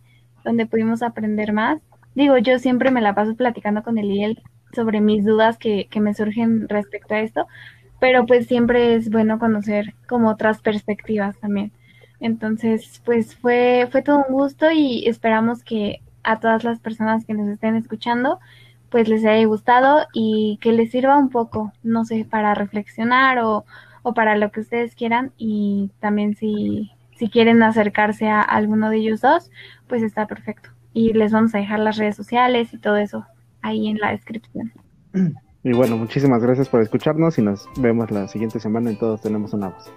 donde 0.44 0.66
pudimos 0.66 1.02
aprender 1.02 1.52
más. 1.52 1.80
Digo, 2.14 2.38
yo 2.38 2.58
siempre 2.58 2.90
me 2.90 3.00
la 3.00 3.14
paso 3.14 3.36
platicando 3.36 3.82
con 3.82 3.98
él 3.98 4.42
sobre 4.72 5.00
mis 5.00 5.24
dudas 5.24 5.58
que, 5.58 5.86
que 5.90 6.00
me 6.00 6.14
surgen 6.14 6.68
respecto 6.68 7.14
a 7.14 7.20
esto, 7.20 7.46
pero 8.00 8.26
pues 8.26 8.46
siempre 8.46 8.94
es 8.94 9.10
bueno 9.10 9.38
conocer 9.38 9.94
como 10.08 10.30
otras 10.30 10.60
perspectivas 10.62 11.38
también. 11.38 11.72
Entonces, 12.20 13.00
pues 13.04 13.34
fue, 13.36 13.88
fue 13.90 14.02
todo 14.02 14.24
un 14.28 14.34
gusto 14.34 14.70
y 14.70 15.06
esperamos 15.06 15.64
que 15.64 16.00
a 16.22 16.40
todas 16.40 16.64
las 16.64 16.78
personas 16.80 17.24
que 17.24 17.34
nos 17.34 17.48
estén 17.48 17.76
escuchando, 17.76 18.38
pues 18.90 19.08
les 19.08 19.24
haya 19.24 19.44
gustado 19.46 20.06
y 20.12 20.58
que 20.60 20.72
les 20.72 20.90
sirva 20.90 21.16
un 21.16 21.30
poco, 21.30 21.72
no 21.82 22.04
sé, 22.04 22.26
para 22.28 22.54
reflexionar 22.54 23.38
o, 23.38 23.64
o 24.02 24.14
para 24.14 24.36
lo 24.36 24.50
que 24.50 24.60
ustedes 24.60 24.94
quieran 24.94 25.32
y 25.38 25.90
también 26.00 26.34
si, 26.34 26.90
si 27.16 27.28
quieren 27.28 27.62
acercarse 27.62 28.28
a 28.28 28.40
alguno 28.40 28.90
de 28.90 28.96
ellos 28.96 29.20
dos, 29.20 29.50
pues 29.88 30.02
está 30.02 30.26
perfecto. 30.26 30.70
Y 30.92 31.12
les 31.12 31.32
vamos 31.32 31.54
a 31.54 31.58
dejar 31.58 31.78
las 31.78 31.96
redes 31.96 32.16
sociales 32.16 32.72
y 32.74 32.78
todo 32.78 32.96
eso 32.96 33.24
ahí 33.62 33.88
en 33.88 33.98
la 33.98 34.10
descripción. 34.10 34.72
Y 35.62 35.74
bueno, 35.74 35.98
muchísimas 35.98 36.42
gracias 36.42 36.70
por 36.70 36.80
escucharnos 36.80 37.38
y 37.38 37.42
nos 37.42 37.68
vemos 37.76 38.10
la 38.10 38.26
siguiente 38.28 38.58
semana 38.58 38.88
en 38.88 38.98
Todos 38.98 39.20
Tenemos 39.20 39.52
una 39.52 39.68
Voz. 39.68 39.92